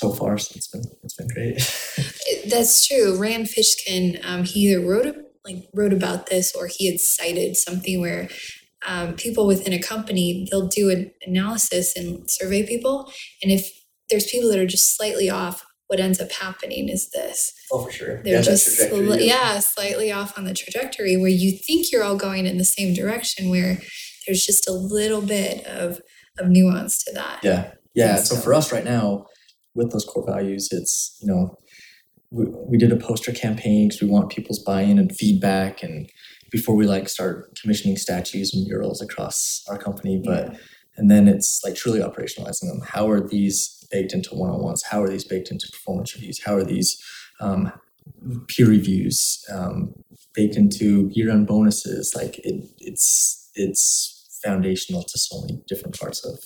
so 0.00 0.12
far 0.12 0.36
so 0.38 0.52
it's 0.56 0.68
been 0.68 0.82
it's 1.04 1.14
been 1.14 1.28
great 1.28 1.56
That's 2.50 2.86
true. 2.86 3.16
Rand 3.18 3.46
Fishkin, 3.46 4.22
um, 4.24 4.44
he 4.44 4.68
either 4.68 4.86
wrote 4.86 5.06
a, 5.06 5.14
like 5.46 5.68
wrote 5.74 5.92
about 5.92 6.26
this 6.26 6.54
or 6.54 6.66
he 6.66 6.90
had 6.90 7.00
cited 7.00 7.56
something 7.56 8.00
where 8.00 8.28
um, 8.86 9.14
people 9.14 9.46
within 9.46 9.72
a 9.72 9.78
company 9.80 10.46
they'll 10.50 10.68
do 10.68 10.90
an 10.90 11.10
analysis 11.26 11.96
and 11.96 12.28
survey 12.30 12.66
people, 12.66 13.10
and 13.42 13.50
if 13.50 13.70
there's 14.10 14.26
people 14.26 14.50
that 14.50 14.58
are 14.58 14.66
just 14.66 14.94
slightly 14.96 15.30
off, 15.30 15.64
what 15.86 16.00
ends 16.00 16.20
up 16.20 16.30
happening 16.32 16.88
is 16.90 17.08
this: 17.10 17.52
oh 17.72 17.84
for 17.84 17.90
sure 17.90 18.22
they're 18.22 18.38
that 18.38 18.44
just 18.44 18.68
is- 18.68 19.24
yeah, 19.26 19.58
slightly 19.60 20.12
off 20.12 20.36
on 20.36 20.44
the 20.44 20.54
trajectory 20.54 21.16
where 21.16 21.30
you 21.30 21.56
think 21.66 21.90
you're 21.90 22.04
all 22.04 22.16
going 22.16 22.46
in 22.46 22.58
the 22.58 22.64
same 22.64 22.92
direction, 22.94 23.48
where 23.48 23.78
there's 24.26 24.44
just 24.44 24.68
a 24.68 24.72
little 24.72 25.22
bit 25.22 25.64
of 25.66 26.00
of 26.38 26.48
nuance 26.48 27.02
to 27.04 27.12
that. 27.14 27.40
Yeah, 27.42 27.70
yeah. 27.94 28.16
So 28.16 28.34
so- 28.34 28.40
for 28.42 28.52
us 28.52 28.70
right 28.72 28.84
now, 28.84 29.26
with 29.74 29.90
those 29.92 30.04
core 30.04 30.24
values, 30.26 30.68
it's 30.70 31.18
you 31.20 31.28
know, 31.28 31.58
we, 32.30 32.46
we 32.46 32.78
did 32.78 32.92
a 32.92 32.96
poster 32.96 33.32
campaign 33.32 33.88
because 33.88 34.02
we 34.02 34.08
want 34.08 34.30
people's 34.30 34.58
buy-in 34.58 34.98
and 34.98 35.14
feedback, 35.14 35.82
and 35.82 36.08
before 36.50 36.76
we 36.76 36.86
like 36.86 37.08
start 37.08 37.58
commissioning 37.60 37.96
statues 37.96 38.54
and 38.54 38.66
murals 38.66 39.02
across 39.02 39.64
our 39.68 39.78
company, 39.78 40.20
but 40.24 40.56
and 40.96 41.10
then 41.10 41.26
it's 41.26 41.60
like 41.64 41.74
truly 41.74 42.00
operationalizing 42.00 42.68
them. 42.68 42.80
How 42.86 43.08
are 43.08 43.26
these 43.26 43.84
baked 43.90 44.12
into 44.12 44.34
one-on-ones? 44.34 44.84
How 44.90 45.02
are 45.02 45.08
these 45.08 45.24
baked 45.24 45.50
into 45.50 45.68
performance 45.72 46.14
reviews? 46.14 46.42
How 46.44 46.54
are 46.54 46.64
these 46.64 46.96
um, 47.40 47.72
peer 48.48 48.68
reviews 48.68 49.44
um, 49.52 49.92
baked 50.34 50.56
into 50.56 51.08
year-end 51.12 51.46
bonuses? 51.46 52.12
Like 52.14 52.38
it, 52.38 52.64
it's 52.78 53.50
it's 53.54 54.40
foundational 54.44 55.02
to 55.02 55.18
so 55.18 55.40
many 55.40 55.60
different 55.66 55.98
parts 55.98 56.24
of 56.24 56.38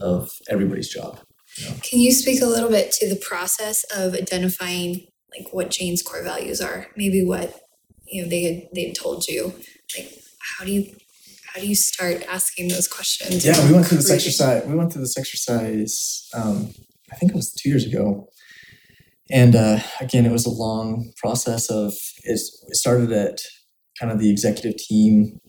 of 0.00 0.30
everybody's 0.48 0.88
job. 0.88 1.20
Can 1.82 2.00
you 2.00 2.12
speak 2.12 2.40
a 2.42 2.46
little 2.46 2.70
bit 2.70 2.92
to 2.92 3.08
the 3.08 3.16
process 3.16 3.84
of 3.94 4.14
identifying 4.14 5.06
like 5.36 5.52
what 5.52 5.70
Jane's 5.70 6.02
core 6.02 6.22
values 6.22 6.60
are? 6.60 6.88
Maybe 6.96 7.24
what 7.24 7.60
you 8.06 8.22
know 8.22 8.28
they 8.28 8.42
had 8.42 8.62
they 8.74 8.92
told 8.92 9.26
you. 9.26 9.54
Like 9.96 10.12
how 10.58 10.64
do 10.64 10.72
you 10.72 10.94
how 11.52 11.60
do 11.60 11.66
you 11.66 11.74
start 11.74 12.22
asking 12.28 12.68
those 12.68 12.86
questions? 12.86 13.44
Yeah, 13.44 13.66
we 13.66 13.72
went 13.72 13.86
through 13.86 13.98
this 13.98 14.10
exercise. 14.10 14.64
We 14.66 14.74
went 14.74 14.92
through 14.92 15.02
this 15.02 15.18
exercise. 15.18 16.28
Um, 16.34 16.72
I 17.10 17.16
think 17.16 17.32
it 17.32 17.36
was 17.36 17.52
two 17.52 17.68
years 17.68 17.84
ago, 17.84 18.28
and 19.30 19.56
uh, 19.56 19.80
again, 20.00 20.26
it 20.26 20.32
was 20.32 20.46
a 20.46 20.50
long 20.50 21.12
process 21.16 21.70
of. 21.70 21.94
It 22.22 22.38
started 22.72 23.10
at 23.12 23.40
kind 23.98 24.12
of 24.12 24.20
the 24.20 24.30
executive 24.30 24.76
team, 24.76 25.40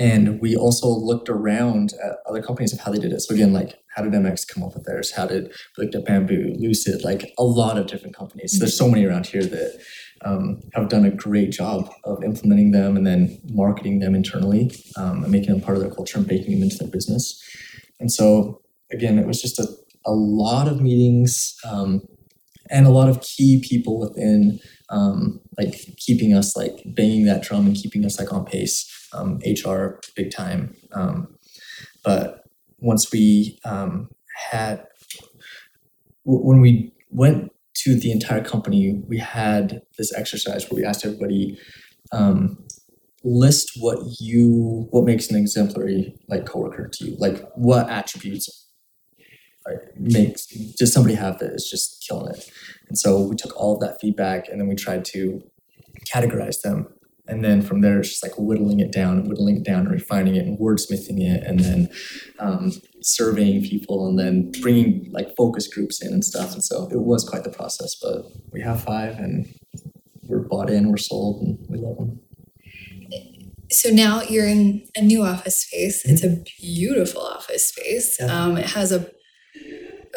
and 0.00 0.40
we 0.40 0.56
also 0.56 0.88
looked 0.88 1.28
around 1.28 1.92
at 2.02 2.16
other 2.26 2.40
companies 2.40 2.72
of 2.72 2.80
how 2.80 2.90
they 2.90 2.98
did 2.98 3.12
it. 3.12 3.20
So 3.20 3.34
again, 3.34 3.52
like 3.52 3.78
how 3.94 4.02
did 4.02 4.14
MX 4.14 4.48
come 4.48 4.62
up 4.62 4.72
with 4.72 4.84
theirs? 4.86 5.12
How 5.12 5.26
did 5.26 5.52
we 5.76 5.84
looked 5.84 5.94
at 5.94 6.06
Bamboo, 6.06 6.54
Lucid, 6.58 7.04
like 7.04 7.34
a 7.38 7.44
lot 7.44 7.76
of 7.76 7.86
different 7.86 8.16
companies. 8.16 8.58
There's 8.58 8.76
so 8.76 8.88
many 8.88 9.04
around 9.04 9.26
here 9.26 9.44
that 9.44 9.78
um, 10.24 10.60
have 10.72 10.88
done 10.88 11.04
a 11.04 11.10
great 11.10 11.50
job 11.50 11.92
of 12.04 12.24
implementing 12.24 12.70
them 12.70 12.96
and 12.96 13.06
then 13.06 13.38
marketing 13.52 13.98
them 13.98 14.14
internally 14.14 14.74
um, 14.96 15.22
and 15.22 15.30
making 15.30 15.50
them 15.50 15.60
part 15.60 15.76
of 15.76 15.82
their 15.82 15.92
culture 15.92 16.16
and 16.16 16.26
baking 16.26 16.54
them 16.54 16.62
into 16.62 16.78
their 16.78 16.88
business. 16.88 17.38
And 18.00 18.10
so, 18.10 18.62
again, 18.90 19.18
it 19.18 19.26
was 19.26 19.42
just 19.42 19.58
a, 19.58 19.66
a 20.06 20.12
lot 20.12 20.66
of 20.66 20.80
meetings 20.80 21.54
um, 21.70 22.00
and 22.70 22.86
a 22.86 22.90
lot 22.90 23.10
of 23.10 23.20
key 23.20 23.62
people 23.68 24.00
within, 24.00 24.60
um, 24.88 25.40
like 25.58 25.74
keeping 25.98 26.32
us 26.32 26.56
like 26.56 26.80
banging 26.86 27.26
that 27.26 27.42
drum 27.42 27.66
and 27.66 27.76
keeping 27.76 28.06
us 28.06 28.18
like 28.18 28.32
on 28.32 28.46
pace. 28.46 28.96
Um, 29.12 29.40
HR, 29.44 30.00
big 30.14 30.30
time. 30.30 30.76
Um, 30.92 31.36
but 32.04 32.44
once 32.78 33.10
we 33.12 33.58
um, 33.64 34.08
had, 34.50 34.86
w- 36.24 36.46
when 36.46 36.60
we 36.60 36.92
went 37.10 37.50
to 37.82 37.98
the 37.98 38.10
entire 38.10 38.42
company, 38.42 39.02
we 39.08 39.18
had 39.18 39.82
this 39.98 40.12
exercise 40.14 40.70
where 40.70 40.80
we 40.80 40.86
asked 40.86 41.04
everybody 41.04 41.58
um, 42.12 42.64
list 43.22 43.72
what 43.78 43.98
you 44.18 44.86
what 44.90 45.04
makes 45.04 45.28
an 45.30 45.36
exemplary 45.36 46.14
like 46.28 46.46
coworker 46.46 46.88
to 46.88 47.04
you. 47.04 47.16
Like 47.18 47.42
what 47.54 47.90
attributes 47.90 48.60
makes 49.96 50.46
does 50.78 50.92
somebody 50.92 51.14
have 51.14 51.38
that 51.38 51.52
is 51.52 51.68
just 51.70 52.04
killing 52.08 52.34
it. 52.34 52.50
And 52.88 52.98
so 52.98 53.20
we 53.20 53.36
took 53.36 53.56
all 53.56 53.74
of 53.74 53.80
that 53.80 54.00
feedback 54.00 54.48
and 54.48 54.60
then 54.60 54.68
we 54.68 54.74
tried 54.74 55.04
to 55.06 55.42
categorize 56.12 56.60
them. 56.62 56.88
And 57.30 57.44
then 57.44 57.62
from 57.62 57.80
there, 57.80 58.00
it's 58.00 58.08
just 58.08 58.22
like 58.22 58.36
whittling 58.36 58.80
it 58.80 58.92
down 58.92 59.18
and 59.18 59.28
whittling 59.28 59.58
it 59.58 59.64
down 59.64 59.80
and 59.80 59.90
refining 59.90 60.34
it 60.34 60.46
and 60.46 60.58
wordsmithing 60.58 61.20
it 61.20 61.44
and 61.44 61.60
then 61.60 61.88
um, 62.40 62.72
surveying 63.02 63.62
people 63.62 64.08
and 64.08 64.18
then 64.18 64.50
bringing 64.60 65.08
like 65.12 65.36
focus 65.36 65.68
groups 65.68 66.02
in 66.02 66.12
and 66.12 66.24
stuff. 66.24 66.52
And 66.52 66.64
so 66.64 66.88
it 66.90 67.00
was 67.00 67.26
quite 67.28 67.44
the 67.44 67.50
process, 67.50 67.94
but 67.94 68.24
we 68.52 68.60
have 68.62 68.82
five 68.82 69.16
and 69.18 69.46
we're 70.24 70.40
bought 70.40 70.70
in, 70.70 70.90
we're 70.90 70.96
sold, 70.96 71.42
and 71.42 71.58
we 71.68 71.78
love 71.78 71.96
them. 71.96 72.20
So 73.70 73.90
now 73.90 74.22
you're 74.22 74.48
in 74.48 74.88
a 74.96 75.02
new 75.02 75.22
office 75.22 75.62
space. 75.62 76.04
It's 76.04 76.24
a 76.24 76.42
beautiful 76.60 77.22
office 77.22 77.68
space. 77.68 78.16
Yeah. 78.18 78.26
Um, 78.26 78.56
it 78.56 78.66
has 78.66 78.90
a, 78.90 79.08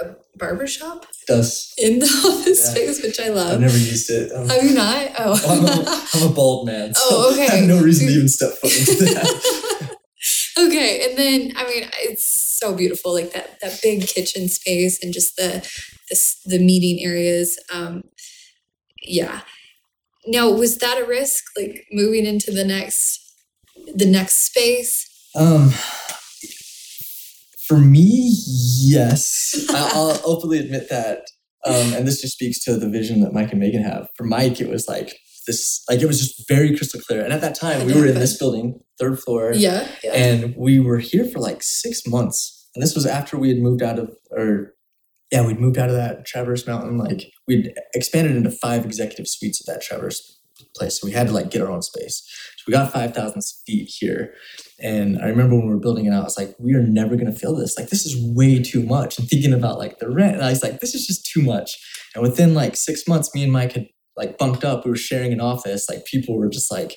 a 0.01 0.15
barbershop 0.37 1.03
It 1.05 1.27
does. 1.27 1.73
in 1.77 1.99
the 1.99 2.05
office 2.05 2.61
Yeah. 2.65 2.71
space, 2.71 3.01
which 3.03 3.19
I 3.19 3.29
love. 3.29 3.53
I've 3.53 3.59
never 3.61 3.77
used 3.77 4.09
it. 4.09 4.31
Um, 4.31 4.49
Have 4.49 4.63
you 4.63 4.73
not? 4.75 5.11
well, 5.19 5.33
I'm, 5.47 5.65
a, 5.65 5.83
Oh. 5.87 6.09
I'm 6.13 6.31
a 6.31 6.33
bald 6.33 6.65
man. 6.67 6.93
So 6.95 7.01
Oh, 7.05 7.29
I 7.39 7.43
okay. 7.45 7.57
have 7.59 7.67
no 7.67 7.81
reason 7.81 8.07
to 8.07 8.13
even 8.13 8.27
step 8.29 8.51
foot 8.53 8.75
into 8.77 9.05
that. 9.13 9.95
okay, 10.59 11.07
and 11.09 11.17
then 11.17 11.53
I 11.55 11.63
mean, 11.67 11.89
it's 11.99 12.57
so 12.59 12.73
beautiful, 12.75 13.13
like 13.13 13.33
that 13.33 13.59
that 13.61 13.79
big 13.81 14.07
kitchen 14.07 14.47
space 14.49 15.01
and 15.03 15.13
just 15.13 15.35
the 15.35 15.67
the, 16.09 16.19
the 16.45 16.59
meeting 16.59 17.03
areas. 17.05 17.59
Um, 17.73 18.03
yeah. 19.01 19.41
Now, 20.25 20.49
was 20.49 20.77
that 20.77 20.97
a 21.01 21.05
risk, 21.05 21.43
like 21.57 21.85
moving 21.91 22.25
into 22.25 22.51
the 22.51 22.63
next 22.63 23.19
the 23.93 24.05
next 24.05 24.45
space? 24.45 25.05
Um, 25.35 25.73
for 27.73 27.79
me, 27.79 28.35
yes. 28.79 29.65
I- 29.69 29.91
I'll 29.93 30.21
openly 30.25 30.59
admit 30.59 30.89
that. 30.89 31.25
Um, 31.65 31.93
and 31.93 32.05
this 32.07 32.21
just 32.21 32.33
speaks 32.33 32.63
to 32.65 32.75
the 32.75 32.89
vision 32.89 33.21
that 33.21 33.33
Mike 33.33 33.51
and 33.51 33.59
Megan 33.59 33.83
have. 33.83 34.07
For 34.17 34.25
Mike, 34.25 34.59
it 34.59 34.67
was 34.69 34.87
like 34.87 35.17
this, 35.47 35.81
like 35.89 36.01
it 36.01 36.05
was 36.07 36.19
just 36.19 36.47
very 36.47 36.75
crystal 36.75 36.99
clear. 37.01 37.23
And 37.23 37.31
at 37.33 37.41
that 37.41 37.55
time, 37.55 37.85
we 37.85 37.93
were 37.93 38.05
in 38.05 38.15
this 38.15 38.37
building, 38.37 38.79
third 38.99 39.19
floor, 39.19 39.53
Yeah, 39.55 39.87
yeah. 40.03 40.11
and 40.13 40.53
we 40.57 40.79
were 40.79 40.99
here 40.99 41.25
for 41.25 41.39
like 41.39 41.63
six 41.63 42.01
months. 42.05 42.69
And 42.75 42.83
this 42.83 42.95
was 42.95 43.05
after 43.05 43.37
we 43.37 43.49
had 43.49 43.59
moved 43.59 43.81
out 43.81 43.97
of, 43.97 44.11
or 44.31 44.73
yeah, 45.31 45.45
we'd 45.45 45.59
moved 45.59 45.77
out 45.77 45.89
of 45.89 45.95
that 45.95 46.25
Traverse 46.25 46.67
Mountain. 46.67 46.97
Like 46.97 47.31
we'd 47.47 47.73
expanded 47.95 48.35
into 48.35 48.51
five 48.51 48.85
executive 48.85 49.27
suites 49.27 49.61
at 49.61 49.73
that 49.73 49.81
Traverse 49.81 50.39
place. 50.75 50.99
So 50.99 51.07
we 51.07 51.13
had 51.13 51.27
to 51.27 51.33
like 51.33 51.49
get 51.49 51.61
our 51.61 51.71
own 51.71 51.81
space. 51.81 52.23
So 52.63 52.71
we 52.71 52.71
got 52.71 52.93
5,000 52.93 53.41
feet 53.65 53.89
here. 53.99 54.33
And 54.79 55.19
I 55.21 55.27
remember 55.27 55.55
when 55.55 55.67
we 55.67 55.73
were 55.73 55.79
building 55.81 56.05
it 56.05 56.13
out, 56.13 56.21
I 56.21 56.23
was 56.23 56.37
like, 56.37 56.55
we 56.59 56.73
are 56.75 56.81
never 56.81 57.15
going 57.15 57.31
to 57.31 57.37
fill 57.37 57.57
this. 57.57 57.77
Like, 57.77 57.89
this 57.89 58.05
is 58.05 58.15
way 58.35 58.63
too 58.63 58.83
much. 58.83 59.19
And 59.19 59.27
thinking 59.27 59.53
about 59.53 59.79
like 59.79 59.99
the 59.99 60.09
rent, 60.09 60.35
and 60.35 60.45
I 60.45 60.49
was 60.49 60.63
like, 60.63 60.79
this 60.79 60.95
is 60.95 61.05
just 61.05 61.29
too 61.29 61.41
much. 61.41 61.77
And 62.15 62.21
within 62.21 62.53
like 62.53 62.77
six 62.77 63.05
months, 63.05 63.35
me 63.35 63.43
and 63.43 63.51
Mike 63.51 63.73
had 63.73 63.87
like 64.15 64.37
bunked 64.37 64.63
up. 64.63 64.85
We 64.85 64.91
were 64.91 64.97
sharing 64.97 65.33
an 65.33 65.41
office. 65.41 65.89
Like, 65.89 66.05
people 66.05 66.37
were 66.37 66.49
just 66.49 66.71
like, 66.71 66.95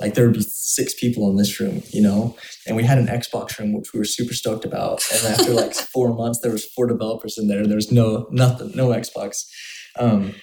like 0.00 0.14
there 0.14 0.26
would 0.26 0.34
be 0.34 0.44
six 0.48 0.92
people 0.98 1.30
in 1.30 1.36
this 1.36 1.60
room, 1.60 1.82
you 1.90 2.02
know, 2.02 2.36
and 2.66 2.76
we 2.76 2.82
had 2.82 2.98
an 2.98 3.06
Xbox 3.06 3.56
room 3.58 3.72
which 3.72 3.92
we 3.92 4.00
were 4.00 4.04
super 4.04 4.34
stoked 4.34 4.64
about. 4.64 5.02
And 5.12 5.24
after 5.26 5.52
like 5.52 5.74
four 5.92 6.12
months, 6.14 6.40
there 6.40 6.50
was 6.50 6.64
four 6.64 6.86
developers 6.86 7.38
in 7.38 7.46
there. 7.46 7.64
There 7.66 7.76
was 7.76 7.92
no 7.92 8.26
nothing, 8.32 8.72
no 8.74 8.88
Xbox. 8.88 9.44
Um, 9.98 10.34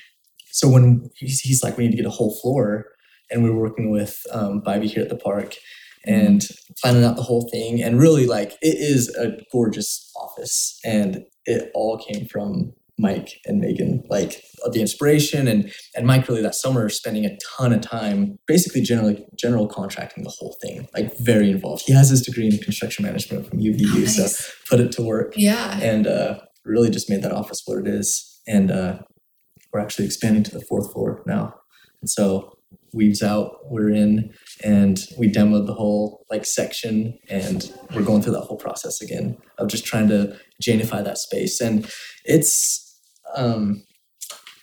so 0.52 0.70
when 0.70 1.10
he's, 1.18 1.42
he's 1.42 1.64
like, 1.64 1.78
we 1.78 1.84
need 1.84 1.92
to 1.92 1.98
get 1.98 2.06
a 2.06 2.12
whole 2.12 2.40
floor, 2.42 2.86
and 3.34 3.44
we 3.44 3.50
were 3.50 3.60
working 3.60 3.90
with 3.92 4.16
um, 4.32 4.62
Bivy 4.62 4.86
here 4.86 5.04
at 5.04 5.10
the 5.10 5.18
park 5.18 5.56
and 6.06 6.42
planning 6.82 7.04
out 7.04 7.16
the 7.16 7.24
whole 7.24 7.50
thing. 7.52 7.82
And 7.82 8.00
really, 8.00 8.26
like, 8.28 8.52
it 8.62 8.78
is 8.78 9.10
a 9.16 9.38
gorgeous 9.52 10.12
office, 10.22 10.80
and 10.86 11.24
it 11.46 11.72
all 11.74 11.98
came 11.98 12.26
from 12.28 12.74
Mike 13.00 13.40
and 13.46 13.60
Megan, 13.60 14.04
like 14.10 14.44
the 14.72 14.80
inspiration 14.80 15.48
and 15.48 15.72
and 15.96 16.06
Mike 16.06 16.28
really 16.28 16.44
that 16.44 16.54
summer 16.56 16.88
spending 16.90 17.26
a 17.26 17.36
ton 17.58 17.74
of 17.74 17.82
time 17.82 18.38
basically 18.48 18.82
generally 18.82 19.26
general 19.38 19.68
contracting 19.68 20.24
the 20.24 20.30
whole 20.30 20.56
thing, 20.62 20.88
like 20.94 21.18
very 21.18 21.50
involved. 21.50 21.84
He 21.88 21.94
has 21.94 22.10
his 22.12 22.22
degree 22.22 22.46
in 22.48 22.58
construction 22.60 23.04
management 23.04 23.48
from 23.50 23.60
UVU, 23.60 24.08
so 24.08 24.22
Nice. 24.22 24.56
put 24.70 24.80
it 24.80 24.92
to 24.94 25.02
work 25.02 25.34
Yeah. 25.36 25.80
and 25.82 26.06
uh, 26.06 26.40
really 26.66 26.92
just 26.92 27.10
made 27.10 27.24
that 27.24 27.32
office 27.32 27.64
what 27.66 27.80
it 27.80 27.88
is. 27.88 28.40
And 28.48 28.70
uh, 28.70 29.00
we're 29.74 29.80
actually 29.82 30.06
expanding 30.06 30.44
to 30.44 30.52
the 30.52 30.64
fourth 30.70 30.94
floor 30.94 31.24
now. 31.26 31.56
And 32.02 32.10
so 32.10 32.54
Weave's 32.94 33.24
out, 33.24 33.58
we're 33.72 33.90
in, 33.90 34.34
and 34.64 35.00
we 35.18 35.32
demoed 35.32 35.66
the 35.66 35.74
whole 35.74 36.26
like 36.30 36.46
section, 36.46 37.18
and 37.30 37.72
we're 37.94 38.04
going 38.04 38.22
through 38.22 38.34
that 38.34 38.42
whole 38.42 38.58
process 38.58 39.02
again 39.02 39.38
of 39.58 39.68
just 39.68 39.86
trying 39.86 40.08
to 40.10 40.38
Janify 40.62 41.04
that 41.04 41.18
space. 41.18 41.60
And 41.60 41.90
it's, 42.26 43.00
um, 43.36 43.84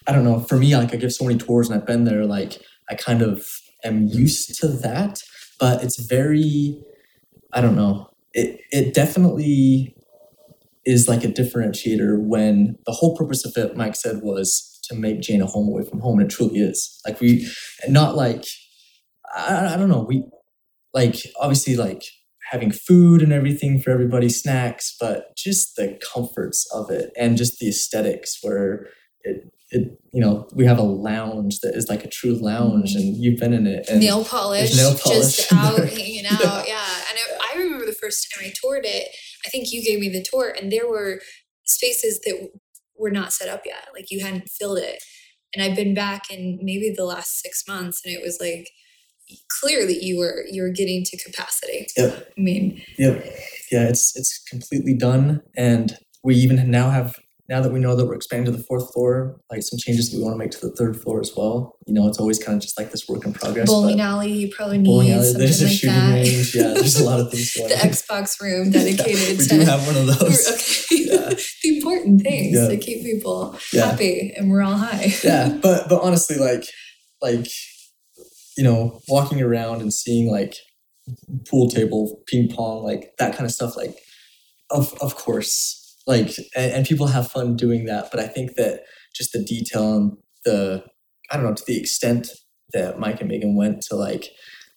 I 0.07 0.13
don't 0.13 0.25
know, 0.25 0.41
for 0.41 0.57
me, 0.57 0.77
like 0.77 0.95
I 0.95 0.97
give 0.97 1.13
so 1.13 1.25
many 1.25 1.39
tours 1.39 1.69
and 1.69 1.79
I've 1.79 1.87
been 1.87 2.05
there, 2.05 2.25
like 2.25 2.61
I 2.89 2.95
kind 2.95 3.23
of 3.23 3.47
am 3.85 4.07
used 4.07 4.61
to 4.61 4.69
that, 4.69 5.23
but 5.59 5.83
it's 5.83 6.01
very, 6.01 6.83
I 7.53 7.61
don't 7.61 7.77
know, 7.77 8.11
it, 8.33 8.61
it 8.71 8.95
definitely 8.95 9.97
is 10.87 11.09
like 11.09 11.25
a 11.25 11.29
differentiator 11.29 12.19
when 12.19 12.77
the 12.87 12.93
whole 12.93 13.17
purpose 13.17 13.45
of 13.45 13.53
it, 13.57 13.77
Mike 13.77 13.97
said, 13.97 14.23
was 14.23 14.70
to 14.91 14.97
make 14.97 15.21
Jane 15.21 15.41
a 15.41 15.47
home 15.47 15.69
away 15.69 15.83
from 15.89 16.01
home, 16.01 16.19
and 16.19 16.31
it 16.31 16.35
truly 16.35 16.61
is. 16.61 17.01
Like 17.07 17.21
we, 17.21 17.49
not 17.89 18.17
like 18.17 18.45
I, 19.35 19.75
I 19.75 19.77
don't 19.77 19.89
know, 19.89 20.05
we 20.07 20.25
like 20.93 21.17
obviously 21.41 21.77
like 21.77 22.03
having 22.51 22.73
food 22.73 23.23
and 23.23 23.33
everything 23.33 23.81
for 23.81 23.91
everybody, 23.91 24.29
snacks, 24.29 24.95
but 24.99 25.37
just 25.37 25.77
the 25.77 25.99
comforts 26.13 26.67
of 26.75 26.91
it 26.91 27.11
and 27.17 27.37
just 27.37 27.59
the 27.59 27.69
aesthetics 27.69 28.39
where 28.43 28.89
it 29.23 29.53
it 29.73 30.01
you 30.13 30.21
know 30.21 30.49
we 30.53 30.65
have 30.65 30.79
a 30.79 30.83
lounge 30.83 31.61
that 31.61 31.77
is 31.77 31.89
like 31.89 32.05
a 32.05 32.09
true 32.09 32.35
lounge 32.35 32.95
and 32.97 33.17
you've 33.17 33.39
been 33.39 33.53
in 33.53 33.69
it 33.69 33.89
and 33.89 34.01
nail 34.01 34.25
polish, 34.25 34.75
nail 34.77 34.97
polish 34.99 35.37
just 35.37 35.53
out 35.53 35.79
hanging 35.79 36.27
out. 36.27 36.41
Yeah. 36.41 36.65
Yeah. 36.67 36.95
And 37.09 37.19
I, 37.19 37.53
I 37.53 37.59
remember 37.59 37.87
the 37.87 37.93
first 37.93 38.27
time 38.35 38.49
I 38.49 38.53
toured 38.61 38.85
it, 38.85 39.09
I 39.47 39.49
think 39.49 39.71
you 39.71 39.85
gave 39.85 40.01
me 40.01 40.09
the 40.09 40.25
tour, 40.29 40.53
and 40.61 40.73
there 40.73 40.89
were 40.89 41.21
spaces 41.65 42.21
that 42.25 42.51
were 43.01 43.11
not 43.11 43.33
set 43.33 43.49
up 43.49 43.63
yet. 43.65 43.89
Like 43.95 44.11
you 44.11 44.21
hadn't 44.21 44.49
filled 44.49 44.79
it. 44.79 45.03
And 45.55 45.65
I've 45.65 45.77
been 45.77 45.95
back 45.95 46.31
in 46.31 46.61
maybe 46.63 46.93
the 46.95 47.05
last 47.05 47.41
six 47.41 47.65
months, 47.67 48.03
and 48.05 48.15
it 48.15 48.23
was 48.23 48.39
like 48.41 48.71
clear 49.61 49.87
that 49.87 50.03
you 50.03 50.19
were 50.19 50.45
you 50.49 50.63
were 50.63 50.71
getting 50.71 51.03
to 51.05 51.17
capacity. 51.19 51.87
Yep. 51.97 52.33
I 52.37 52.41
mean, 52.41 52.83
Yep. 52.99 53.25
Yeah, 53.73 53.89
it's 53.89 54.17
it's 54.17 54.39
completely 54.49 54.95
done, 54.95 55.41
and 55.57 55.97
we 56.23 56.37
even 56.37 56.71
now 56.71 56.91
have 56.91 57.19
now 57.51 57.61
that 57.61 57.73
we 57.73 57.81
know 57.81 57.97
that 57.97 58.07
we're 58.07 58.15
expanding 58.15 58.51
to 58.53 58.57
the 58.57 58.63
fourth 58.65 58.93
floor, 58.95 59.41
like 59.51 59.63
some 59.63 59.77
changes 59.79 60.11
that 60.11 60.17
we 60.19 60.23
want 60.23 60.35
to 60.35 60.39
make 60.39 60.53
to 60.53 60.61
the 60.61 60.71
third 60.77 60.97
floor 61.01 61.21
as 61.21 61.33
well. 61.37 61.77
You 61.87 61.93
know, 61.95 62.07
it's 62.07 62.19
always 62.21 62.39
kind 62.39 62.55
of 62.57 62.63
just 62.63 62.79
like 62.79 62.93
this 62.93 63.09
work 63.09 63.27
in 63.27 63.33
progress. 63.33 63.67
bowling 63.69 64.01
alley, 64.01 64.31
you 64.33 64.51
probably 64.55 64.79
need 64.79 65.13
alley, 65.13 65.25
something 65.25 65.39
there's 65.41 65.61
a 65.61 65.65
like 65.67 65.75
shooting 65.75 65.97
that. 65.97 66.13
range. 66.15 66.55
Yeah, 66.55 66.75
there's 66.75 67.01
a 67.01 67.05
lot 67.05 67.19
of 67.21 67.31
things 67.33 67.53
going 67.57 67.69
the. 67.69 67.75
Xbox 67.75 68.41
room 68.41 68.71
dedicated 68.79 69.39
we 69.39 69.45
to 69.47 69.49
do 69.49 69.61
have 69.63 69.85
one 69.87 69.97
of 69.97 70.07
those. 70.19 70.49
okay. 70.49 71.05
Yeah. 71.11 71.35
the 71.65 71.77
important 71.77 72.23
things 72.23 72.57
Yeah. 72.57 72.69
to 72.69 72.77
keep 72.77 73.03
people 73.03 73.59
Yeah. 73.73 73.87
happy 73.91 74.33
and 74.37 74.49
we're 74.51 74.63
all 74.63 74.77
high. 74.77 75.13
yeah 75.25 75.59
but 75.61 75.89
but 75.89 76.01
honestly 76.03 76.37
like 76.37 76.65
like 77.21 77.47
you 78.57 78.63
know 78.63 79.01
walking 79.09 79.43
around 79.43 79.81
and 79.83 79.93
seeing 79.93 80.31
like 80.31 80.55
pool 81.49 81.69
table 81.69 82.23
ping 82.29 82.49
pong 82.49 82.85
like 82.85 83.11
that 83.19 83.33
kind 83.35 83.45
of 83.45 83.51
stuff 83.51 83.77
like 83.77 83.97
of 84.71 84.95
of 85.01 85.17
course 85.17 85.80
like 86.11 86.31
and, 86.57 86.73
and 86.73 86.87
people 86.87 87.07
have 87.07 87.31
fun 87.31 87.57
doing 87.57 87.87
that 87.87 88.11
but 88.11 88.21
i 88.21 88.27
think 88.27 88.55
that 88.57 88.83
just 89.15 89.33
the 89.33 89.43
detail 89.43 89.97
and 89.97 90.13
the 90.45 90.85
i 91.31 91.37
don't 91.37 91.47
know 91.47 91.55
to 91.55 91.65
the 91.67 91.79
extent 91.79 92.29
that 92.73 92.99
mike 92.99 93.21
and 93.21 93.31
megan 93.31 93.57
went 93.57 93.81
to 93.81 93.97
like 93.97 94.31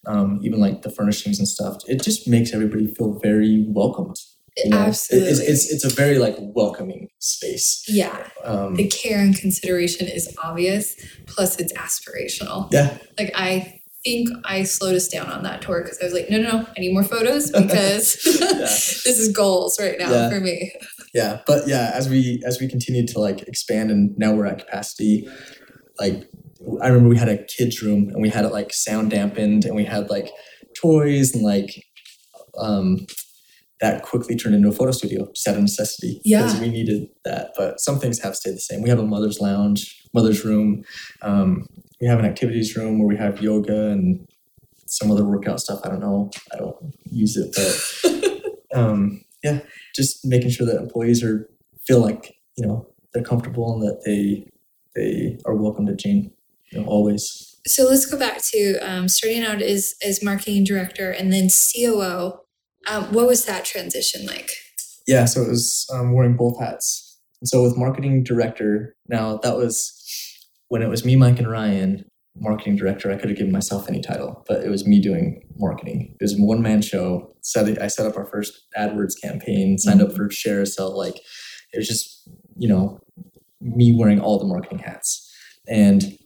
um, 0.06 0.38
even 0.42 0.60
like 0.60 0.82
the 0.82 0.90
furnishings 0.90 1.38
and 1.38 1.48
stuff 1.48 1.78
it 1.86 2.02
just 2.02 2.28
makes 2.28 2.52
everybody 2.52 2.86
feel 2.86 3.18
very 3.22 3.64
welcomed 3.68 4.16
you 4.56 4.70
know? 4.70 4.78
Absolutely. 4.78 5.30
it's, 5.30 5.40
it's, 5.40 5.72
it's 5.72 5.84
a 5.84 5.88
very 5.88 6.18
like 6.18 6.36
welcoming 6.38 7.08
space 7.18 7.84
yeah. 7.88 8.28
um, 8.44 8.74
The 8.74 8.88
care 8.88 9.18
and 9.18 9.36
consideration 9.36 10.06
is 10.06 10.34
obvious, 10.42 10.94
plus 11.26 11.58
it's 11.58 11.72
aspirational. 11.72 12.72
yeah 12.72 12.98
Like 13.18 13.32
I 13.34 13.80
think 14.04 14.28
I 14.44 14.62
slowed 14.64 14.94
us 14.94 15.08
down 15.08 15.26
on 15.30 15.42
that 15.44 15.62
tour 15.62 15.82
because 15.82 15.98
I 16.00 16.04
was 16.04 16.12
like, 16.14 16.28
no, 16.30 16.38
no, 16.38 16.50
no, 16.58 16.66
I 16.76 16.80
need 16.80 16.92
more 16.92 17.02
photos 17.04 17.50
because 17.50 18.14
this 18.24 19.06
is 19.06 19.32
goals 19.34 19.78
right 19.80 19.98
now 19.98 20.10
Yeah. 20.10 20.28
for 20.30 20.40
me. 20.40 20.72
yeah 21.14 21.40
but 21.46 21.66
yeah 21.66 21.90
as 21.94 22.08
we 22.08 22.42
as 22.46 22.60
we 22.60 22.68
continue 22.68 23.06
to 23.06 23.18
like 23.18 23.42
expand 23.42 23.90
and 23.90 24.16
now 24.18 24.32
we're 24.34 24.46
at 24.46 24.58
capacity 24.58 25.26
like 25.98 26.28
i 26.82 26.88
remember 26.88 27.08
we 27.08 27.16
had 27.16 27.28
a 27.28 27.38
kids 27.44 27.82
room 27.82 28.08
and 28.10 28.20
we 28.20 28.28
had 28.28 28.44
it 28.44 28.52
like 28.52 28.72
sound 28.72 29.10
dampened 29.10 29.64
and 29.64 29.74
we 29.76 29.84
had 29.84 30.10
like 30.10 30.28
toys 30.76 31.32
and 31.34 31.42
like 31.44 31.70
um 32.58 32.98
that 33.80 34.02
quickly 34.02 34.34
turned 34.36 34.54
into 34.54 34.68
a 34.68 34.72
photo 34.72 34.90
studio 34.92 35.26
just 35.34 35.46
out 35.48 35.56
of 35.56 35.62
necessity 35.62 36.20
because 36.24 36.54
Yeah. 36.54 36.60
we 36.60 36.68
needed 36.70 37.08
that 37.24 37.50
but 37.56 37.80
some 37.80 37.98
things 38.00 38.18
have 38.20 38.34
stayed 38.36 38.54
the 38.54 38.60
same 38.60 38.82
we 38.82 38.88
have 38.90 38.98
a 38.98 39.06
mother's 39.06 39.40
lounge 39.40 40.00
mother's 40.14 40.44
room 40.44 40.82
um 41.22 41.66
we 42.00 42.06
have 42.06 42.18
an 42.18 42.24
activities 42.24 42.76
room 42.76 42.98
where 42.98 43.08
we 43.08 43.16
have 43.16 43.40
yoga 43.40 43.90
and 43.90 44.26
some 44.86 45.10
other 45.10 45.24
workout 45.24 45.60
stuff 45.60 45.80
i 45.84 45.88
don't 45.88 46.00
know 46.00 46.30
i 46.52 46.56
don't 46.56 46.76
use 47.04 47.36
it 47.36 47.54
but 47.54 48.78
um 48.78 49.22
yeah 49.42 49.60
just 49.94 50.24
making 50.24 50.50
sure 50.50 50.66
that 50.66 50.76
employees 50.76 51.22
are 51.22 51.48
feel 51.86 52.00
like 52.00 52.36
you 52.56 52.66
know 52.66 52.86
they're 53.12 53.22
comfortable 53.22 53.74
and 53.74 53.82
that 53.82 54.02
they 54.04 54.46
they 54.94 55.38
are 55.44 55.54
welcome 55.54 55.86
to 55.86 55.94
Jane 55.94 56.30
you 56.74 56.80
know, 56.80 56.86
always. 56.86 57.56
So 57.66 57.84
let's 57.84 58.06
go 58.06 58.18
back 58.18 58.42
to 58.52 58.78
um, 58.78 59.08
starting 59.08 59.42
out 59.42 59.62
as 59.62 59.94
as 60.04 60.22
marketing 60.22 60.64
director 60.64 61.10
and 61.10 61.32
then 61.32 61.48
COO. 61.48 62.40
Um, 62.86 63.04
what 63.12 63.26
was 63.26 63.46
that 63.46 63.64
transition 63.64 64.26
like? 64.26 64.50
Yeah, 65.06 65.24
so 65.24 65.42
it 65.42 65.48
was 65.48 65.86
um, 65.92 66.12
wearing 66.12 66.36
both 66.36 66.60
hats. 66.60 67.18
And 67.40 67.48
so 67.48 67.62
with 67.62 67.76
marketing 67.76 68.24
director, 68.24 68.94
now 69.08 69.38
that 69.38 69.56
was 69.56 69.92
when 70.68 70.82
it 70.82 70.88
was 70.88 71.04
me, 71.04 71.16
Mike, 71.16 71.38
and 71.38 71.50
Ryan. 71.50 72.04
Marketing 72.36 72.74
director, 72.74 73.12
I 73.12 73.16
could 73.16 73.28
have 73.28 73.38
given 73.38 73.52
myself 73.52 73.88
any 73.88 74.00
title, 74.00 74.42
but 74.48 74.64
it 74.64 74.68
was 74.68 74.84
me 74.84 75.00
doing 75.00 75.40
marketing. 75.56 76.16
It 76.20 76.24
was 76.24 76.32
a 76.32 76.42
one 76.42 76.62
man 76.62 76.82
show. 76.82 77.32
Set 77.42 77.80
I 77.80 77.86
set 77.86 78.06
up 78.06 78.16
our 78.16 78.26
first 78.26 78.52
AdWords 78.76 79.12
campaign, 79.22 79.78
signed 79.78 80.02
up 80.02 80.12
for 80.12 80.28
ShareASale. 80.28 80.96
Like 80.96 81.14
it 81.72 81.78
was 81.78 81.86
just 81.86 82.28
you 82.56 82.68
know, 82.68 83.00
me 83.60 83.94
wearing 83.96 84.20
all 84.20 84.38
the 84.38 84.46
marketing 84.46 84.78
hats. 84.78 85.20
And 85.68 86.16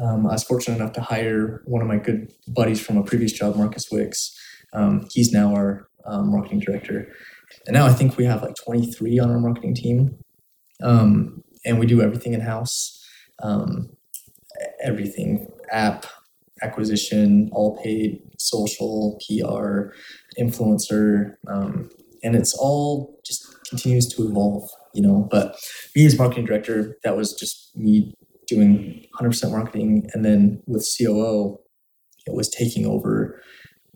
um, 0.00 0.26
I 0.26 0.32
was 0.32 0.44
fortunate 0.44 0.76
enough 0.76 0.92
to 0.94 1.00
hire 1.00 1.62
one 1.66 1.82
of 1.82 1.88
my 1.88 1.98
good 1.98 2.32
buddies 2.48 2.80
from 2.80 2.96
a 2.96 3.02
previous 3.02 3.32
job, 3.32 3.56
Marcus 3.56 3.84
Wicks. 3.90 4.34
Um, 4.72 5.06
he's 5.12 5.32
now 5.32 5.54
our 5.54 5.88
um, 6.06 6.32
marketing 6.32 6.60
director. 6.60 7.12
And 7.66 7.74
now 7.74 7.86
I 7.86 7.92
think 7.92 8.16
we 8.16 8.24
have 8.24 8.42
like 8.42 8.54
23 8.64 9.18
on 9.18 9.30
our 9.30 9.38
marketing 9.38 9.74
team. 9.74 10.18
Um, 10.82 11.42
and 11.64 11.78
we 11.78 11.86
do 11.86 12.00
everything 12.00 12.32
in 12.32 12.40
house 12.40 12.98
um, 13.42 13.90
everything 14.82 15.48
app 15.70 16.06
acquisition, 16.62 17.50
all 17.52 17.80
paid, 17.82 18.20
social, 18.38 19.18
PR, 19.26 19.94
influencer. 20.40 21.34
Um, 21.48 21.90
and 22.22 22.36
it's 22.36 22.54
all 22.54 23.20
just 23.26 23.44
continues 23.68 24.06
to 24.14 24.28
evolve, 24.28 24.68
you 24.94 25.02
know. 25.02 25.26
But 25.30 25.56
me 25.96 26.06
as 26.06 26.18
marketing 26.18 26.46
director, 26.46 26.96
that 27.04 27.16
was 27.16 27.34
just 27.34 27.76
me 27.76 28.14
doing 28.46 29.04
100% 29.20 29.50
marketing. 29.50 30.08
And 30.12 30.24
then 30.24 30.62
with 30.66 30.88
COO, 30.96 31.58
it 32.26 32.34
was 32.34 32.48
taking 32.48 32.86
over 32.86 33.42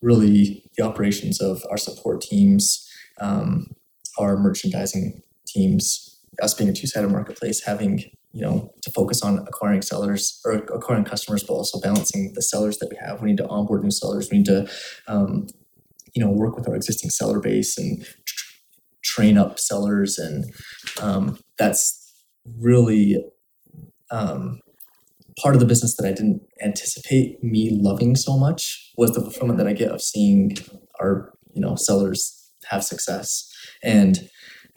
really 0.03 0.65
the 0.77 0.85
operations 0.85 1.41
of 1.41 1.63
our 1.71 1.77
support 1.77 2.21
teams, 2.21 2.89
um, 3.21 3.67
our 4.19 4.37
merchandising 4.37 5.23
teams, 5.47 6.21
us 6.43 6.55
being 6.55 6.69
a 6.69 6.73
two-sided 6.73 7.11
marketplace, 7.11 7.63
having 7.65 8.05
you 8.37 8.43
know 8.43 8.71
to 8.83 8.91
focus 8.91 9.23
on 9.23 9.39
acquiring 9.49 9.81
sellers 9.81 10.39
or 10.45 10.53
acquiring 10.53 11.05
customers, 11.05 11.43
but 11.43 11.55
also 11.55 11.81
balancing 11.81 12.33
the 12.35 12.43
sellers 12.43 12.77
that 12.79 12.91
we 12.91 12.97
have. 12.97 13.23
We 13.23 13.31
need 13.31 13.39
to 13.39 13.49
onboard 13.49 13.83
new 13.83 13.91
sellers. 13.91 14.29
We 14.31 14.39
need 14.39 14.47
to 14.47 14.69
um, 15.09 15.47
you 16.15 16.23
know 16.23 16.31
work 16.31 16.55
with 16.55 16.69
our 16.69 16.77
existing 16.77 17.09
seller 17.09 17.41
base 17.41 17.79
and 17.79 18.05
tr- 18.05 18.45
train 19.03 19.39
up 19.39 19.59
sellers, 19.59 20.19
and 20.19 20.45
um, 21.01 21.39
that's 21.59 21.99
really 22.61 23.25
um, 24.11 24.61
part 25.43 25.55
of 25.55 25.61
the 25.61 25.67
business 25.67 25.97
that 25.97 26.07
I 26.07 26.13
didn't 26.13 26.43
anticipate 26.63 27.43
me 27.43 27.71
loving 27.73 28.17
so 28.17 28.37
much 28.37 28.93
was 28.99 29.13
the 29.13 29.23
fulfillment 29.23 29.59
that 29.59 29.67
I 29.67 29.73
get 29.73 29.91
of 29.91 30.03
seeing 30.03 30.59
our 31.01 31.33
you 31.55 31.63
know 31.63 31.75
sellers 31.75 32.51
have 32.67 32.85
success, 32.85 33.51
and 33.83 34.29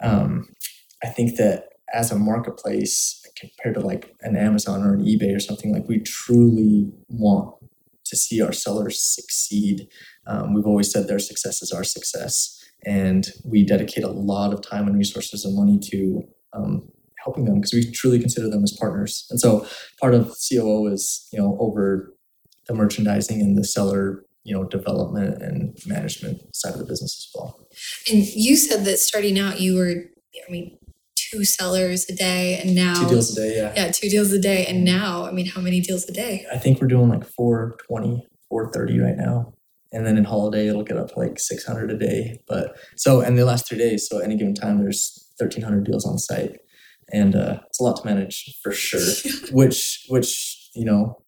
um, 0.02 0.48
I 1.04 1.08
think 1.08 1.36
that 1.36 1.64
as 1.92 2.10
a 2.10 2.16
marketplace 2.16 3.19
compared 3.40 3.74
to 3.74 3.80
like 3.80 4.14
an 4.20 4.36
Amazon 4.36 4.82
or 4.82 4.94
an 4.94 5.04
eBay 5.04 5.34
or 5.34 5.40
something, 5.40 5.72
like 5.72 5.88
we 5.88 6.00
truly 6.00 6.92
want 7.08 7.54
to 8.04 8.16
see 8.16 8.42
our 8.42 8.52
sellers 8.52 9.02
succeed. 9.02 9.88
Um, 10.26 10.54
we've 10.54 10.66
always 10.66 10.90
said 10.90 11.08
their 11.08 11.18
success 11.18 11.62
is 11.62 11.72
our 11.72 11.84
success, 11.84 12.62
and 12.84 13.28
we 13.44 13.64
dedicate 13.64 14.04
a 14.04 14.08
lot 14.08 14.52
of 14.52 14.62
time 14.62 14.86
and 14.86 14.98
resources 14.98 15.44
and 15.44 15.56
money 15.56 15.78
to 15.90 16.22
um, 16.52 16.88
helping 17.24 17.44
them 17.44 17.56
because 17.56 17.72
we 17.72 17.90
truly 17.90 18.18
consider 18.18 18.48
them 18.48 18.64
as 18.64 18.76
partners. 18.78 19.26
And 19.30 19.40
so 19.40 19.66
part 20.00 20.14
of 20.14 20.34
COO 20.48 20.86
is 20.86 21.28
you 21.32 21.38
know 21.38 21.56
over 21.60 22.14
the 22.66 22.74
merchandising 22.74 23.40
and 23.40 23.56
the 23.56 23.64
seller 23.64 24.24
you 24.44 24.54
know 24.54 24.64
development 24.64 25.42
and 25.42 25.76
management 25.86 26.42
side 26.54 26.72
of 26.72 26.78
the 26.78 26.84
business 26.84 27.16
as 27.16 27.28
well. 27.34 27.60
And 28.10 28.26
you 28.26 28.56
said 28.56 28.84
that 28.84 28.98
starting 28.98 29.38
out, 29.38 29.60
you 29.60 29.76
were, 29.76 30.04
I 30.46 30.50
mean, 30.50 30.78
two 31.30 31.44
sellers 31.44 32.08
a 32.08 32.14
day, 32.14 32.58
and 32.58 32.74
now 32.74 32.94
Two 32.94 33.08
deals 33.08 33.36
a 33.36 33.40
day, 33.40 33.56
yeah. 33.56 33.72
Yeah, 33.76 33.90
two 33.90 34.08
deals 34.08 34.32
a 34.32 34.38
day, 34.40 34.66
and 34.66 34.84
now, 34.84 35.26
I 35.26 35.32
mean, 35.32 35.46
how 35.46 35.60
many 35.60 35.80
deals 35.80 36.08
a 36.08 36.12
day? 36.12 36.46
I 36.52 36.58
think 36.58 36.80
we're 36.80 36.88
doing 36.88 37.08
like 37.08 37.24
420, 37.24 38.26
430 38.48 39.00
right 39.00 39.16
now. 39.16 39.54
And 39.92 40.06
then 40.06 40.16
in 40.16 40.24
holiday, 40.24 40.68
it'll 40.68 40.84
get 40.84 40.96
up 40.96 41.12
to 41.12 41.18
like 41.18 41.40
600 41.40 41.90
a 41.90 41.98
day. 41.98 42.40
But 42.46 42.76
so, 42.96 43.20
and 43.20 43.36
the 43.36 43.44
last 43.44 43.68
three 43.68 43.78
days, 43.78 44.06
so 44.08 44.18
any 44.18 44.36
given 44.36 44.54
time, 44.54 44.78
there's 44.78 45.32
1,300 45.38 45.84
deals 45.84 46.06
on 46.06 46.18
site. 46.18 46.58
And 47.12 47.34
uh, 47.34 47.58
it's 47.66 47.80
a 47.80 47.82
lot 47.82 47.96
to 47.96 48.06
manage 48.06 48.56
for 48.62 48.70
sure, 48.70 49.00
which, 49.52 50.06
which, 50.08 50.70
you 50.76 50.84
know, 50.84 51.20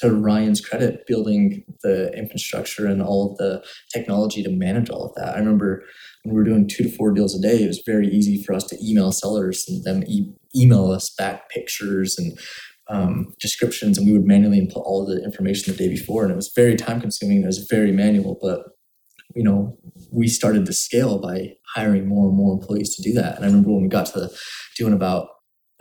to 0.00 0.12
Ryan's 0.12 0.60
credit, 0.60 1.06
building 1.06 1.64
the 1.82 2.12
infrastructure 2.12 2.86
and 2.86 3.02
all 3.02 3.32
of 3.32 3.38
the 3.38 3.64
technology 3.92 4.42
to 4.42 4.50
manage 4.50 4.90
all 4.90 5.06
of 5.06 5.14
that. 5.16 5.34
I 5.34 5.38
remember 5.38 5.84
when 6.22 6.34
we 6.34 6.38
were 6.38 6.44
doing 6.44 6.68
two 6.68 6.84
to 6.84 6.90
four 6.90 7.12
deals 7.12 7.34
a 7.34 7.40
day, 7.40 7.62
it 7.62 7.68
was 7.68 7.82
very 7.86 8.08
easy 8.08 8.42
for 8.42 8.54
us 8.54 8.64
to 8.64 8.78
email 8.82 9.12
sellers 9.12 9.64
and 9.68 9.84
them 9.84 10.02
e- 10.06 10.32
email 10.54 10.90
us 10.90 11.14
back 11.16 11.48
pictures 11.50 12.18
and 12.18 12.38
um, 12.88 13.34
descriptions, 13.40 13.98
and 13.98 14.06
we 14.06 14.12
would 14.12 14.26
manually 14.26 14.58
input 14.58 14.82
all 14.84 15.02
of 15.02 15.08
the 15.08 15.24
information 15.24 15.72
the 15.72 15.78
day 15.78 15.88
before, 15.88 16.22
and 16.22 16.32
it 16.32 16.36
was 16.36 16.52
very 16.54 16.76
time 16.76 17.00
consuming. 17.00 17.42
It 17.42 17.46
was 17.46 17.66
very 17.68 17.90
manual, 17.90 18.38
but 18.40 18.60
you 19.34 19.42
know, 19.42 19.76
we 20.12 20.28
started 20.28 20.64
to 20.66 20.72
scale 20.72 21.18
by 21.18 21.54
hiring 21.74 22.06
more 22.06 22.28
and 22.28 22.36
more 22.36 22.54
employees 22.54 22.94
to 22.96 23.02
do 23.02 23.12
that. 23.14 23.36
And 23.36 23.44
I 23.44 23.48
remember 23.48 23.70
when 23.70 23.82
we 23.82 23.88
got 23.88 24.06
to 24.06 24.30
doing 24.78 24.94
about 24.94 25.28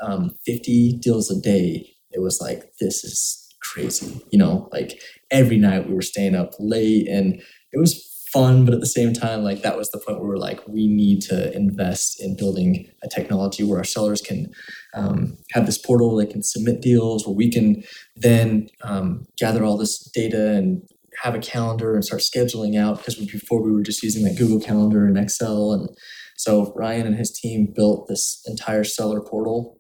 um, 0.01 0.31
50 0.45 0.99
deals 1.01 1.31
a 1.31 1.39
day, 1.39 1.87
it 2.11 2.21
was 2.21 2.41
like, 2.41 2.63
this 2.79 3.03
is 3.03 3.44
crazy. 3.73 4.21
You 4.31 4.39
know, 4.39 4.69
like 4.71 5.01
every 5.31 5.57
night 5.57 5.87
we 5.87 5.95
were 5.95 6.01
staying 6.01 6.35
up 6.35 6.51
late 6.59 7.07
and 7.07 7.41
it 7.71 7.79
was 7.79 8.11
fun, 8.31 8.65
but 8.65 8.73
at 8.73 8.81
the 8.81 8.85
same 8.85 9.13
time, 9.13 9.43
like 9.43 9.61
that 9.61 9.77
was 9.77 9.89
the 9.91 9.97
point 9.97 10.19
where 10.19 10.27
we're 10.27 10.37
like, 10.37 10.59
we 10.67 10.87
need 10.87 11.21
to 11.21 11.55
invest 11.55 12.21
in 12.21 12.35
building 12.35 12.85
a 13.01 13.07
technology 13.07 13.63
where 13.63 13.77
our 13.77 13.83
sellers 13.85 14.21
can 14.21 14.51
um, 14.93 15.37
have 15.53 15.65
this 15.65 15.77
portal, 15.77 16.17
they 16.17 16.25
can 16.25 16.43
submit 16.43 16.81
deals, 16.81 17.25
where 17.25 17.35
we 17.35 17.49
can 17.49 17.81
then 18.17 18.67
um, 18.83 19.25
gather 19.37 19.63
all 19.63 19.77
this 19.77 19.99
data 20.13 20.51
and 20.51 20.81
have 21.23 21.33
a 21.33 21.39
calendar 21.39 21.95
and 21.95 22.03
start 22.03 22.21
scheduling 22.21 22.77
out 22.77 22.97
because 22.97 23.15
before 23.15 23.63
we 23.63 23.71
were 23.71 23.83
just 23.83 24.03
using 24.03 24.25
like 24.25 24.37
Google 24.37 24.59
Calendar 24.59 25.05
and 25.05 25.17
Excel. 25.17 25.71
And 25.71 25.89
so 26.35 26.73
Ryan 26.75 27.07
and 27.07 27.15
his 27.15 27.31
team 27.31 27.71
built 27.73 28.07
this 28.09 28.41
entire 28.47 28.83
seller 28.83 29.21
portal 29.21 29.79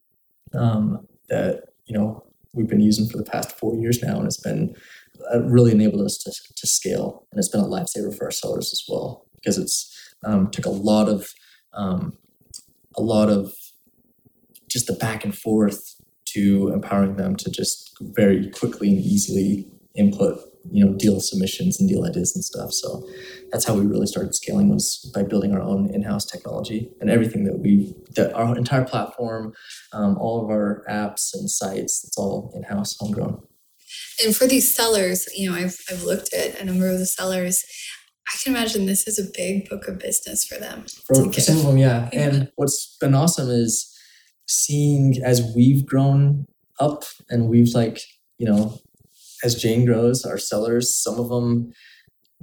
um, 0.57 1.05
that, 1.27 1.63
you 1.85 1.97
know, 1.97 2.23
we've 2.55 2.67
been 2.67 2.81
using 2.81 3.07
for 3.07 3.17
the 3.17 3.23
past 3.23 3.57
four 3.57 3.75
years 3.75 4.01
now. 4.01 4.17
And 4.17 4.25
it's 4.25 4.41
been 4.41 4.75
uh, 5.33 5.41
really 5.43 5.71
enabled 5.71 6.01
us 6.01 6.17
to, 6.19 6.31
to 6.31 6.67
scale. 6.67 7.27
And 7.31 7.39
it's 7.39 7.49
been 7.49 7.61
a 7.61 7.65
lifesaver 7.65 8.15
for 8.15 8.25
our 8.25 8.31
sellers 8.31 8.71
as 8.73 8.83
well 8.87 9.25
because 9.35 9.57
it's 9.57 9.91
um, 10.23 10.49
took 10.49 10.65
a 10.65 10.69
lot 10.71 11.07
of, 11.07 11.29
um, 11.73 12.17
a 12.95 13.01
lot 13.01 13.29
of 13.29 13.53
just 14.67 14.87
the 14.87 14.93
back 14.93 15.23
and 15.23 15.37
forth 15.37 15.95
to 16.25 16.69
empowering 16.73 17.15
them 17.15 17.35
to 17.35 17.51
just 17.51 17.95
very 18.01 18.49
quickly 18.49 18.89
and 18.89 18.99
easily 18.99 19.67
input 19.95 20.39
you 20.71 20.83
know 20.83 20.93
deal 20.93 21.19
submissions 21.19 21.79
and 21.79 21.89
deal 21.89 22.05
ideas 22.05 22.35
and 22.35 22.43
stuff 22.43 22.71
so 22.71 23.07
that's 23.51 23.65
how 23.65 23.75
we 23.75 23.85
really 23.85 24.07
started 24.07 24.33
scaling 24.33 24.69
was 24.69 25.11
by 25.13 25.23
building 25.23 25.53
our 25.53 25.61
own 25.61 25.89
in-house 25.93 26.25
technology 26.25 26.91
and 26.99 27.09
everything 27.09 27.43
that 27.43 27.59
we 27.59 27.93
that 28.15 28.33
our 28.33 28.57
entire 28.57 28.83
platform 28.83 29.53
um, 29.93 30.17
all 30.17 30.43
of 30.43 30.49
our 30.49 30.83
apps 30.89 31.33
and 31.33 31.49
sites 31.49 32.03
it's 32.03 32.17
all 32.17 32.51
in-house 32.55 32.95
homegrown 32.99 33.41
And 34.23 34.35
for 34.35 34.47
these 34.47 34.73
sellers, 34.73 35.27
you 35.35 35.49
know, 35.49 35.55
I've, 35.55 35.77
I've 35.89 36.03
looked 36.03 36.33
at 36.33 36.59
a 36.59 36.65
number 36.65 36.89
of 36.89 36.99
the 36.99 37.05
sellers. 37.05 37.63
I 38.27 38.37
can 38.43 38.55
imagine 38.55 38.85
this 38.85 39.07
is 39.07 39.19
a 39.19 39.29
big 39.35 39.69
book 39.69 39.87
of 39.87 39.99
business 39.99 40.45
for 40.45 40.57
them. 40.57 40.85
for, 41.05 41.31
for 41.31 41.41
some 41.41 41.57
of 41.57 41.63
them 41.65 41.77
yeah. 41.77 42.09
Yeah. 42.11 42.19
and 42.21 42.51
what's 42.55 42.97
been 42.99 43.13
awesome 43.13 43.49
is 43.49 43.91
seeing 44.47 45.21
as 45.23 45.53
we've 45.55 45.85
grown 45.85 46.45
up 46.79 47.03
and 47.29 47.49
we've 47.49 47.73
like 47.73 48.01
you 48.37 48.45
know 48.45 48.77
as 49.45 49.55
jane 49.55 49.85
grows 49.85 50.25
our 50.25 50.37
sellers 50.37 50.93
some 50.93 51.19
of 51.19 51.29
them 51.29 51.71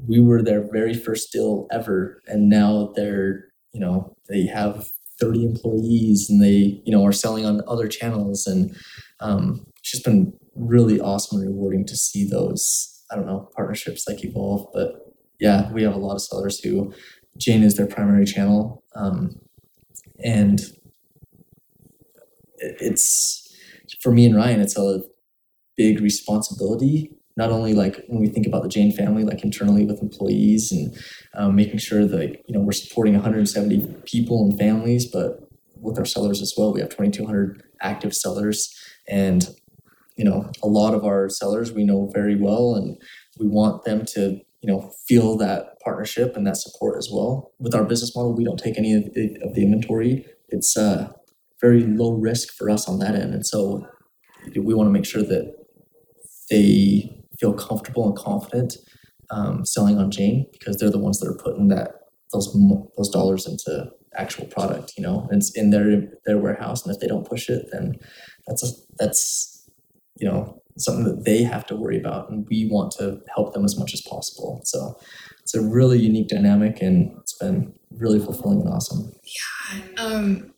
we 0.06 0.20
were 0.20 0.42
their 0.42 0.66
very 0.72 0.94
first 0.94 1.32
deal 1.32 1.66
ever. 1.70 2.20
And 2.26 2.48
now 2.48 2.92
they're 2.96 3.44
you 3.72 3.80
know 3.80 4.14
they 4.28 4.46
have 4.46 4.88
30 5.20 5.46
employees 5.46 6.28
and 6.28 6.42
they 6.42 6.82
you 6.84 6.92
know 6.92 7.04
are 7.04 7.12
selling 7.12 7.44
on 7.44 7.62
other 7.66 7.88
channels. 7.88 8.46
And 8.46 8.74
um, 9.20 9.64
it's 9.78 9.92
just 9.92 10.04
been 10.04 10.32
really 10.54 11.00
awesome 11.00 11.40
and 11.40 11.48
rewarding 11.48 11.86
to 11.86 11.96
see 11.96 12.28
those 12.28 13.02
i 13.10 13.16
don't 13.16 13.24
know 13.24 13.48
partnerships 13.56 14.06
like 14.06 14.24
evolve. 14.24 14.68
But 14.72 14.92
yeah 15.40 15.72
we 15.72 15.82
have 15.82 15.94
a 15.94 15.98
lot 15.98 16.14
of 16.14 16.22
sellers 16.22 16.60
who 16.60 16.92
jane 17.38 17.62
is 17.62 17.76
their 17.76 17.86
primary 17.86 18.26
channel. 18.26 18.84
Um, 18.94 19.40
and 20.22 20.60
it's 22.58 23.38
for 24.00 24.12
me 24.12 24.24
and 24.24 24.36
ryan 24.36 24.60
it's 24.60 24.76
a 24.76 25.02
big 25.76 26.00
responsibility 26.00 27.10
not 27.34 27.50
only 27.50 27.72
like 27.72 28.04
when 28.08 28.20
we 28.20 28.28
think 28.28 28.46
about 28.46 28.62
the 28.62 28.68
jane 28.68 28.92
family 28.92 29.24
like 29.24 29.42
internally 29.42 29.84
with 29.86 30.02
employees 30.02 30.70
and 30.70 30.94
um, 31.34 31.56
making 31.56 31.78
sure 31.78 32.06
that 32.06 32.36
you 32.46 32.54
know 32.54 32.60
we're 32.60 32.72
supporting 32.72 33.14
170 33.14 33.94
people 34.04 34.44
and 34.44 34.58
families 34.58 35.06
but 35.06 35.40
with 35.82 35.98
our 35.98 36.04
sellers 36.04 36.40
as 36.40 36.54
well 36.56 36.72
we 36.72 36.80
have 36.80 36.90
2200 36.90 37.62
active 37.82 38.14
sellers. 38.14 38.74
And 39.08 39.48
you 40.16 40.24
know 40.24 40.50
a 40.62 40.68
lot 40.68 40.94
of 40.94 41.04
our 41.04 41.28
sellers 41.28 41.72
we 41.72 41.84
know 41.84 42.10
very 42.12 42.36
well 42.36 42.74
and 42.74 42.98
we 43.40 43.48
want 43.48 43.84
them 43.84 44.04
to 44.06 44.38
you 44.60 44.70
know 44.70 44.92
feel 45.06 45.36
that 45.38 45.80
partnership 45.82 46.36
and 46.36 46.46
that 46.46 46.56
support 46.56 46.96
as 46.98 47.08
well. 47.12 47.52
With 47.58 47.74
our 47.74 47.84
business 47.84 48.14
model 48.14 48.34
we 48.34 48.44
don't 48.44 48.58
take 48.58 48.78
any 48.78 48.94
of 48.94 49.12
the, 49.14 49.36
of 49.42 49.54
the 49.54 49.64
inventory. 49.64 50.24
It's 50.48 50.76
uh, 50.76 51.10
very 51.60 51.80
low 51.80 52.12
risk 52.12 52.52
for 52.54 52.70
us 52.70 52.88
on 52.88 52.98
that 52.98 53.14
end. 53.14 53.34
And 53.34 53.46
so 53.46 53.86
we 54.54 54.74
want 54.74 54.86
to 54.88 54.92
make 54.92 55.06
sure 55.06 55.22
that 55.22 55.61
they 56.52 57.10
feel 57.40 57.54
comfortable 57.54 58.06
and 58.06 58.16
confident 58.16 58.76
um, 59.30 59.64
selling 59.64 59.98
on 59.98 60.10
Jane 60.10 60.46
because 60.52 60.76
they're 60.76 60.90
the 60.90 60.98
ones 60.98 61.18
that 61.18 61.28
are 61.28 61.42
putting 61.42 61.68
that 61.68 61.92
those 62.32 62.56
those 62.96 63.08
dollars 63.08 63.46
into 63.46 63.90
actual 64.16 64.46
product. 64.46 64.92
You 64.96 65.02
know, 65.02 65.28
it's 65.32 65.56
in 65.56 65.70
their 65.70 66.08
their 66.26 66.38
warehouse, 66.38 66.84
and 66.84 66.94
if 66.94 67.00
they 67.00 67.08
don't 67.08 67.26
push 67.26 67.48
it, 67.48 67.66
then 67.72 67.94
that's 68.46 68.62
a, 68.62 68.68
that's 68.98 69.68
you 70.20 70.28
know 70.28 70.62
something 70.78 71.04
that 71.04 71.24
they 71.24 71.42
have 71.42 71.66
to 71.66 71.76
worry 71.76 71.98
about, 71.98 72.30
and 72.30 72.46
we 72.48 72.68
want 72.70 72.92
to 72.98 73.20
help 73.34 73.54
them 73.54 73.64
as 73.64 73.78
much 73.78 73.94
as 73.94 74.02
possible. 74.02 74.60
So 74.64 74.98
it's 75.40 75.54
a 75.54 75.62
really 75.62 75.98
unique 75.98 76.28
dynamic, 76.28 76.82
and 76.82 77.16
it's 77.20 77.36
been 77.38 77.72
really 77.90 78.20
fulfilling 78.20 78.60
and 78.60 78.68
awesome. 78.68 79.12
Yeah. 79.24 79.82
Um, 79.96 80.52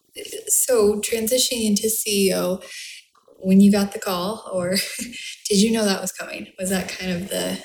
so 0.47 1.01
transitioning 1.01 1.67
into 1.67 1.89
CEO, 1.89 2.63
when 3.45 3.61
you 3.61 3.71
got 3.71 3.93
the 3.93 3.99
call, 3.99 4.49
or 4.53 4.71
did 5.49 5.61
you 5.61 5.71
know 5.71 5.85
that 5.85 6.01
was 6.01 6.13
coming? 6.13 6.49
Was 6.59 6.71
that 6.71 6.89
kind 6.89 7.13
of 7.13 7.29
the 7.29 7.63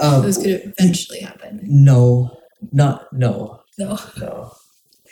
um, 0.00 0.24
was 0.24 0.38
going 0.38 0.60
to 0.60 0.72
eventually 0.78 1.20
happen? 1.20 1.60
No, 1.62 2.38
not 2.72 3.12
no, 3.12 3.60
no, 3.78 3.98
no. 4.18 4.52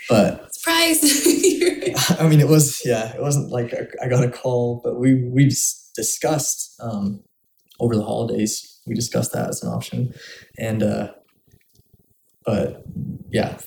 But 0.08 0.54
surprise! 0.54 1.00
I 2.18 2.28
mean, 2.28 2.40
it 2.40 2.48
was 2.48 2.82
yeah. 2.84 3.14
It 3.14 3.20
wasn't 3.20 3.50
like 3.50 3.74
I 4.02 4.08
got 4.08 4.24
a 4.24 4.30
call, 4.30 4.80
but 4.82 4.98
we 4.98 5.28
we 5.28 5.44
discussed 5.94 6.74
um, 6.80 7.22
over 7.80 7.96
the 7.96 8.04
holidays. 8.04 8.80
We 8.86 8.94
discussed 8.94 9.32
that 9.32 9.48
as 9.48 9.62
an 9.62 9.70
option, 9.70 10.14
and 10.58 10.82
uh, 10.82 11.12
but 12.44 12.84
yeah, 13.30 13.58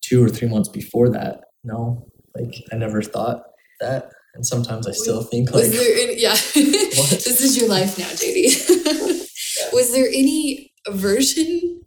two 0.00 0.22
or 0.22 0.28
three 0.28 0.48
months 0.48 0.68
before 0.68 1.08
that, 1.10 1.44
no, 1.64 2.06
like 2.36 2.54
I 2.72 2.76
never 2.76 3.02
thought 3.02 3.42
that. 3.80 4.10
And 4.34 4.46
sometimes 4.46 4.86
I 4.86 4.92
still 4.92 5.22
think 5.22 5.50
like, 5.50 5.64
any, 5.64 6.20
yeah, 6.20 6.30
this 6.54 7.40
is 7.40 7.56
your 7.56 7.68
life 7.68 7.98
now, 7.98 8.06
JD. 8.06 8.86
yeah. 9.58 9.68
Was 9.72 9.92
there 9.92 10.06
any 10.06 10.72
aversion 10.86 11.82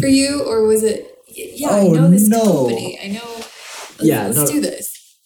for 0.00 0.06
you, 0.06 0.42
or 0.44 0.66
was 0.66 0.82
it? 0.82 1.10
Yeah, 1.28 1.68
oh, 1.70 1.94
I 1.94 1.96
know 1.96 2.10
this 2.10 2.28
no. 2.28 2.42
company. 2.44 2.98
I 3.02 3.08
know. 3.08 3.34
Let's, 3.34 4.02
yeah, 4.02 4.26
let's 4.26 4.38
no, 4.38 4.46
do 4.46 4.60
this. 4.60 5.18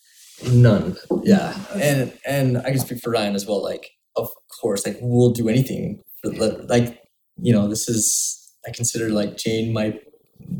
None. 0.48 0.96
Yeah, 1.22 1.58
and 1.74 2.12
and 2.26 2.58
I 2.58 2.70
can 2.70 2.78
speak 2.78 3.00
for 3.00 3.10
Ryan 3.10 3.34
as 3.34 3.46
well. 3.46 3.62
Like, 3.62 3.90
of 4.16 4.28
course, 4.60 4.86
like 4.86 4.98
we'll 5.00 5.32
do 5.32 5.48
anything 5.48 6.02
for 6.22 6.30
like. 6.32 6.98
You 7.42 7.54
know, 7.54 7.68
this 7.68 7.88
is 7.88 8.52
I 8.66 8.70
consider 8.70 9.08
like 9.08 9.38
Jane 9.38 9.72
my 9.72 9.98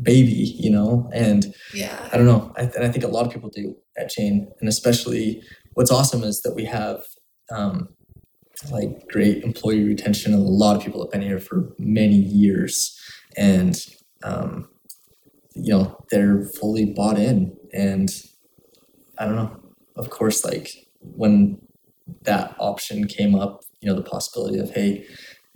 baby, 0.01 0.55
you 0.57 0.69
know, 0.69 1.09
and 1.13 1.53
yeah, 1.73 2.09
I 2.11 2.17
don't 2.17 2.25
know. 2.25 2.51
I, 2.57 2.63
and 2.63 2.83
I 2.83 2.89
think 2.89 3.03
a 3.03 3.07
lot 3.07 3.25
of 3.25 3.31
people 3.31 3.49
do 3.49 3.75
at 3.97 4.09
Jane. 4.09 4.51
and 4.59 4.69
especially 4.69 5.41
what's 5.73 5.91
awesome 5.91 6.23
is 6.23 6.41
that 6.41 6.55
we 6.55 6.65
have 6.65 7.03
um, 7.51 7.89
like 8.71 9.07
great 9.09 9.43
employee 9.43 9.83
retention, 9.83 10.33
and 10.33 10.41
a 10.41 10.45
lot 10.45 10.75
of 10.75 10.83
people 10.83 11.01
have 11.01 11.11
been 11.11 11.21
here 11.21 11.39
for 11.39 11.73
many 11.77 12.15
years, 12.15 12.97
and 13.37 13.77
um, 14.23 14.69
you 15.53 15.73
know 15.73 15.97
they're 16.11 16.43
fully 16.59 16.85
bought 16.85 17.19
in, 17.19 17.55
and 17.73 18.09
I 19.17 19.25
don't 19.25 19.35
know. 19.35 19.57
Of 19.97 20.09
course, 20.09 20.45
like 20.45 20.69
when 21.01 21.59
that 22.23 22.55
option 22.59 23.07
came 23.07 23.35
up, 23.35 23.61
you 23.81 23.89
know, 23.89 23.95
the 23.95 24.03
possibility 24.03 24.59
of 24.59 24.71
hey, 24.71 25.05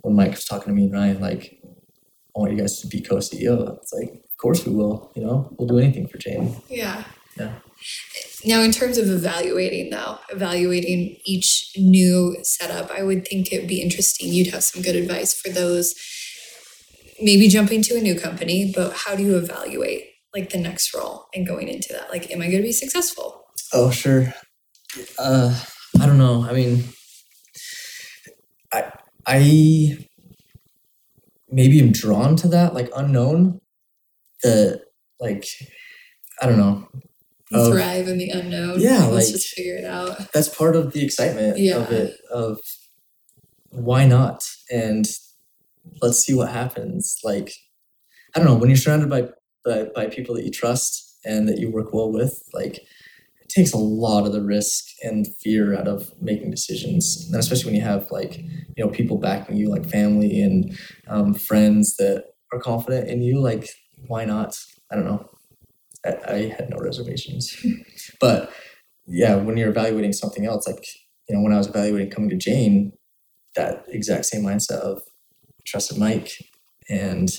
when 0.00 0.14
Mike 0.14 0.32
was 0.32 0.44
talking 0.44 0.68
to 0.68 0.74
me 0.74 0.84
and 0.84 0.92
Ryan, 0.92 1.20
like 1.20 1.58
I 1.64 2.40
want 2.40 2.52
you 2.52 2.58
guys 2.58 2.80
to 2.80 2.86
be 2.86 3.00
co-CEO. 3.00 3.76
It's 3.78 3.92
like, 3.92 4.22
of 4.36 4.42
course 4.42 4.66
we 4.66 4.74
will. 4.74 5.10
You 5.16 5.24
know, 5.24 5.48
we'll 5.58 5.66
do 5.66 5.78
anything 5.78 6.08
for 6.08 6.18
Jane. 6.18 6.56
Yeah. 6.68 7.04
Yeah. 7.38 7.52
Now, 8.44 8.60
in 8.60 8.70
terms 8.70 8.98
of 8.98 9.08
evaluating, 9.08 9.90
though, 9.90 10.18
evaluating 10.30 11.16
each 11.24 11.72
new 11.76 12.36
setup, 12.42 12.90
I 12.90 13.02
would 13.02 13.26
think 13.26 13.50
it'd 13.50 13.68
be 13.68 13.80
interesting. 13.80 14.32
You'd 14.32 14.52
have 14.52 14.62
some 14.62 14.82
good 14.82 14.94
advice 14.94 15.34
for 15.34 15.48
those. 15.48 15.94
Maybe 17.20 17.48
jumping 17.48 17.80
to 17.82 17.96
a 17.96 18.00
new 18.00 18.18
company, 18.18 18.72
but 18.74 18.92
how 18.92 19.16
do 19.16 19.22
you 19.22 19.36
evaluate 19.38 20.04
like 20.34 20.50
the 20.50 20.58
next 20.58 20.94
role 20.94 21.26
and 21.34 21.46
going 21.46 21.68
into 21.68 21.94
that? 21.94 22.10
Like, 22.10 22.30
am 22.30 22.42
I 22.42 22.46
going 22.46 22.58
to 22.58 22.62
be 22.62 22.72
successful? 22.72 23.44
Oh, 23.72 23.90
sure. 23.90 24.34
Uh, 25.18 25.58
I 26.00 26.06
don't 26.06 26.18
know. 26.18 26.46
I 26.48 26.52
mean, 26.52 26.84
I 28.72 28.92
I 29.26 29.98
maybe 31.50 31.80
I'm 31.80 31.92
drawn 31.92 32.36
to 32.36 32.48
that, 32.48 32.74
like 32.74 32.90
unknown. 32.94 33.60
The 34.42 34.82
like, 35.20 35.46
I 36.42 36.46
don't 36.46 36.58
know. 36.58 36.88
Of, 37.52 37.72
thrive 37.72 38.08
in 38.08 38.18
the 38.18 38.30
unknown. 38.30 38.80
Yeah, 38.80 39.04
let's 39.04 39.26
like, 39.26 39.34
just 39.34 39.48
figure 39.50 39.76
it 39.76 39.84
out. 39.84 40.32
That's 40.32 40.48
part 40.48 40.74
of 40.74 40.92
the 40.92 41.04
excitement 41.04 41.58
yeah. 41.58 41.76
of 41.76 41.92
it. 41.92 42.16
Of 42.30 42.58
why 43.70 44.04
not? 44.04 44.42
And 44.70 45.06
let's 46.02 46.18
see 46.18 46.34
what 46.34 46.48
happens. 46.48 47.18
Like, 47.22 47.52
I 48.34 48.40
don't 48.40 48.48
know. 48.48 48.56
When 48.56 48.68
you're 48.68 48.76
surrounded 48.76 49.08
by 49.08 49.28
by, 49.64 49.84
by 49.94 50.06
people 50.06 50.34
that 50.34 50.44
you 50.44 50.50
trust 50.50 51.18
and 51.24 51.48
that 51.48 51.58
you 51.58 51.70
work 51.70 51.92
well 51.92 52.10
with, 52.10 52.42
like 52.52 52.78
it 53.46 53.48
takes 53.48 53.72
a 53.72 53.78
lot 53.78 54.26
of 54.26 54.32
the 54.32 54.42
risk 54.42 54.84
and 55.02 55.26
fear 55.40 55.76
out 55.76 55.86
of 55.86 56.10
making 56.20 56.50
decisions 56.50 57.26
and 57.26 57.38
especially 57.38 57.66
when 57.66 57.76
you 57.76 57.86
have 57.86 58.10
like 58.10 58.38
you 58.38 58.84
know 58.84 58.88
people 58.88 59.18
backing 59.18 59.56
you 59.56 59.68
like 59.68 59.88
family 59.88 60.40
and 60.40 60.76
um, 61.08 61.32
friends 61.32 61.96
that 61.96 62.24
are 62.52 62.58
confident 62.58 63.08
in 63.08 63.22
you 63.22 63.38
like 63.40 63.68
why 64.06 64.24
not? 64.24 64.56
I 64.90 64.96
don't 64.96 65.04
know. 65.04 65.28
I, 66.04 66.16
I 66.28 66.36
had 66.56 66.70
no 66.70 66.78
reservations. 66.78 67.56
But 68.20 68.50
yeah 69.08 69.36
when 69.36 69.56
you're 69.56 69.68
evaluating 69.68 70.12
something 70.12 70.46
else 70.46 70.66
like 70.66 70.84
you 71.28 71.36
know 71.36 71.42
when 71.42 71.52
i 71.52 71.58
was 71.58 71.68
evaluating 71.68 72.10
coming 72.10 72.28
to 72.28 72.36
jane 72.36 72.92
that 73.54 73.84
exact 73.88 74.24
same 74.24 74.42
mindset 74.42 74.80
of 74.80 75.00
trusted 75.64 75.98
mike 75.98 76.32
and 76.88 77.30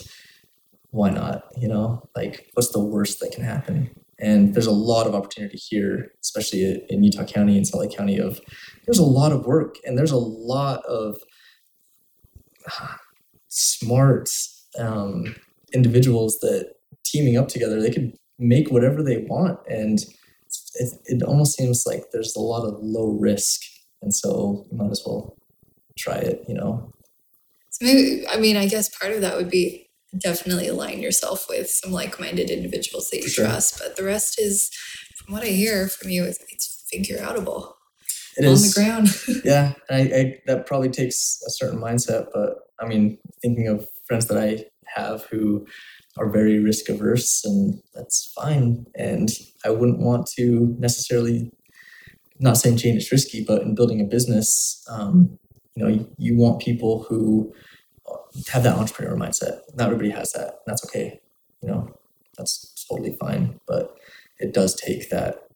why 0.91 1.09
not 1.09 1.43
you 1.57 1.67
know? 1.67 2.01
Like 2.15 2.49
what's 2.53 2.71
the 2.71 2.83
worst 2.83 3.19
that 3.19 3.31
can 3.31 3.43
happen? 3.43 3.89
And 4.19 4.55
there's 4.55 4.65
a 4.65 4.71
lot 4.71 5.05
of 5.05 5.13
opportunity 5.13 5.57
here, 5.57 6.11
especially 6.23 6.83
in 6.89 7.03
Utah 7.03 7.25
County 7.25 7.55
and 7.55 7.67
Salt 7.67 7.83
Lake 7.83 7.95
County. 7.95 8.17
Of 8.17 8.39
there's 8.85 8.97
a 8.97 9.05
lot 9.05 9.31
of 9.31 9.45
work 9.45 9.75
and 9.85 9.97
there's 9.97 10.11
a 10.11 10.17
lot 10.17 10.83
of 10.85 11.17
smart 13.47 14.29
um, 14.79 15.35
individuals 15.77 16.39
that 16.39 16.73
teaming 17.05 17.37
up 17.37 17.47
together, 17.47 17.81
they 17.81 17.91
could 17.91 18.13
make 18.39 18.69
whatever 18.69 19.01
they 19.01 19.19
want, 19.29 19.59
and 19.69 19.99
it, 20.75 20.93
it 21.05 21.23
almost 21.23 21.57
seems 21.57 21.83
like 21.85 22.11
there's 22.11 22.35
a 22.35 22.41
lot 22.41 22.65
of 22.67 22.75
low 22.81 23.11
risk, 23.11 23.61
and 24.01 24.13
so 24.13 24.65
you 24.71 24.77
might 24.77 24.91
as 24.91 25.03
well 25.05 25.37
try 25.97 26.17
it. 26.17 26.43
You 26.47 26.55
know. 26.55 26.91
So 27.69 27.85
maybe 27.85 28.27
I 28.27 28.37
mean 28.37 28.57
I 28.57 28.67
guess 28.67 28.89
part 28.89 29.13
of 29.13 29.21
that 29.21 29.37
would 29.37 29.49
be 29.49 29.87
definitely 30.17 30.67
align 30.67 30.99
yourself 30.99 31.45
with 31.49 31.69
some 31.69 31.91
like-minded 31.91 32.49
individuals 32.49 33.09
that 33.09 33.17
you 33.17 33.29
sure. 33.29 33.45
trust. 33.45 33.79
But 33.79 33.95
the 33.95 34.03
rest 34.03 34.39
is, 34.39 34.71
from 35.17 35.33
what 35.33 35.43
I 35.43 35.47
hear 35.47 35.87
from 35.87 36.09
you, 36.09 36.23
it's, 36.23 36.39
it's 36.49 36.85
figure 36.89 37.17
outable. 37.17 37.73
It 38.37 38.45
on 38.45 38.53
is. 38.53 38.73
the 38.73 38.81
ground. 38.81 39.09
yeah, 39.43 39.73
I, 39.89 39.99
I, 39.99 40.39
that 40.45 40.65
probably 40.65 40.89
takes 40.89 41.39
a 41.45 41.51
certain 41.51 41.79
mindset. 41.79 42.27
But 42.33 42.55
I 42.79 42.85
mean, 42.87 43.17
thinking 43.41 43.67
of 43.67 43.87
friends 44.07 44.27
that 44.27 44.37
I 44.37 44.65
have 44.95 45.25
who 45.25 45.65
are 46.17 46.29
very 46.29 46.59
risk 46.59 46.89
averse, 46.89 47.43
and 47.45 47.81
that's 47.93 48.31
fine. 48.35 48.85
And 48.95 49.29
I 49.65 49.69
wouldn't 49.69 49.99
want 49.99 50.27
to 50.37 50.75
necessarily, 50.79 51.51
not 52.39 52.57
saying 52.57 52.77
change 52.77 53.03
is 53.03 53.11
risky, 53.11 53.43
but 53.43 53.61
in 53.61 53.75
building 53.75 54.01
a 54.01 54.05
business, 54.05 54.83
um, 54.89 55.37
you 55.75 55.83
know, 55.83 55.89
you, 55.89 56.09
you 56.17 56.37
want 56.37 56.61
people 56.61 57.03
who 57.03 57.53
have 58.51 58.63
that 58.63 58.77
entrepreneur 58.77 59.15
mindset. 59.15 59.59
Not 59.75 59.87
everybody 59.87 60.09
has 60.09 60.31
that. 60.31 60.59
That's 60.65 60.83
okay. 60.85 61.19
You 61.61 61.69
know, 61.69 61.89
that's 62.37 62.85
totally 62.89 63.15
fine. 63.19 63.59
But 63.67 63.95
it 64.39 64.53
does 64.53 64.75
take 64.75 65.09
that 65.09 65.47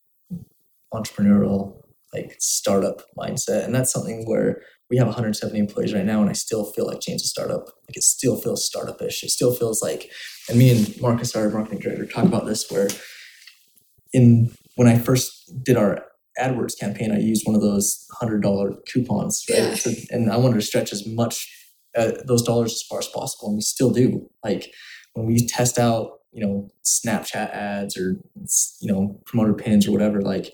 entrepreneurial 0.93 1.81
like 2.13 2.35
startup 2.39 3.03
mindset. 3.17 3.63
And 3.65 3.73
that's 3.73 3.91
something 3.91 4.25
where 4.25 4.61
we 4.91 4.97
have 4.97 5.07
170 5.07 5.57
employees 5.57 5.93
right 5.93 6.05
now, 6.05 6.19
and 6.19 6.29
I 6.29 6.33
still 6.33 6.65
feel 6.65 6.85
like 6.85 6.99
Jane's 6.99 7.23
a 7.23 7.27
startup. 7.27 7.67
Like 7.87 7.95
it 7.95 8.03
still 8.03 8.35
feels 8.35 8.69
startupish. 8.69 9.23
It 9.23 9.31
still 9.31 9.55
feels 9.55 9.81
like, 9.81 10.11
and 10.49 10.59
me 10.59 10.69
and 10.69 11.01
Marcus, 11.01 11.33
our 11.33 11.49
marketing 11.49 11.79
director, 11.79 12.05
talk 12.05 12.25
about 12.25 12.45
this 12.45 12.69
where 12.69 12.89
in 14.11 14.51
when 14.75 14.89
I 14.89 14.97
first 14.97 15.49
did 15.63 15.77
our 15.77 16.03
AdWords 16.37 16.77
campaign, 16.77 17.13
I 17.13 17.19
used 17.19 17.47
one 17.47 17.55
of 17.55 17.61
those 17.61 18.05
hundred 18.19 18.41
dollar 18.43 18.73
coupons, 18.85 19.45
right? 19.49 19.59
Yeah. 19.59 19.75
So, 19.75 19.91
and 20.09 20.29
I 20.29 20.35
wanted 20.35 20.55
to 20.55 20.61
stretch 20.61 20.91
as 20.91 21.07
much 21.07 21.49
uh, 21.97 22.11
those 22.25 22.43
dollars 22.43 22.73
as 22.73 22.83
far 22.83 22.99
as 22.99 23.07
possible, 23.07 23.47
and 23.47 23.55
we 23.55 23.61
still 23.61 23.91
do. 23.91 24.29
Like 24.43 24.73
when 25.13 25.25
we 25.25 25.47
test 25.47 25.79
out, 25.79 26.19
you 26.33 26.45
know, 26.45 26.67
Snapchat 26.83 27.53
ads 27.53 27.97
or 27.97 28.17
you 28.81 28.91
know 28.91 29.21
promoted 29.25 29.57
pins 29.57 29.87
or 29.87 29.91
whatever, 29.91 30.21
like 30.21 30.53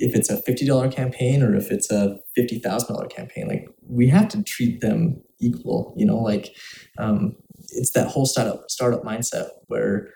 if 0.00 0.14
it's 0.14 0.30
a 0.30 0.42
fifty 0.42 0.66
dollar 0.66 0.90
campaign 0.90 1.42
or 1.42 1.54
if 1.54 1.70
it's 1.70 1.90
a 1.90 2.18
fifty 2.34 2.58
thousand 2.58 2.94
dollar 2.94 3.06
campaign, 3.06 3.46
like 3.46 3.68
we 3.86 4.08
have 4.08 4.28
to 4.28 4.42
treat 4.42 4.80
them 4.80 5.22
equal. 5.40 5.94
You 5.96 6.06
know, 6.06 6.18
like 6.18 6.56
um, 6.98 7.36
it's 7.72 7.92
that 7.92 8.08
whole 8.08 8.26
startup 8.26 8.70
startup 8.70 9.02
mindset 9.04 9.50
where 9.66 10.08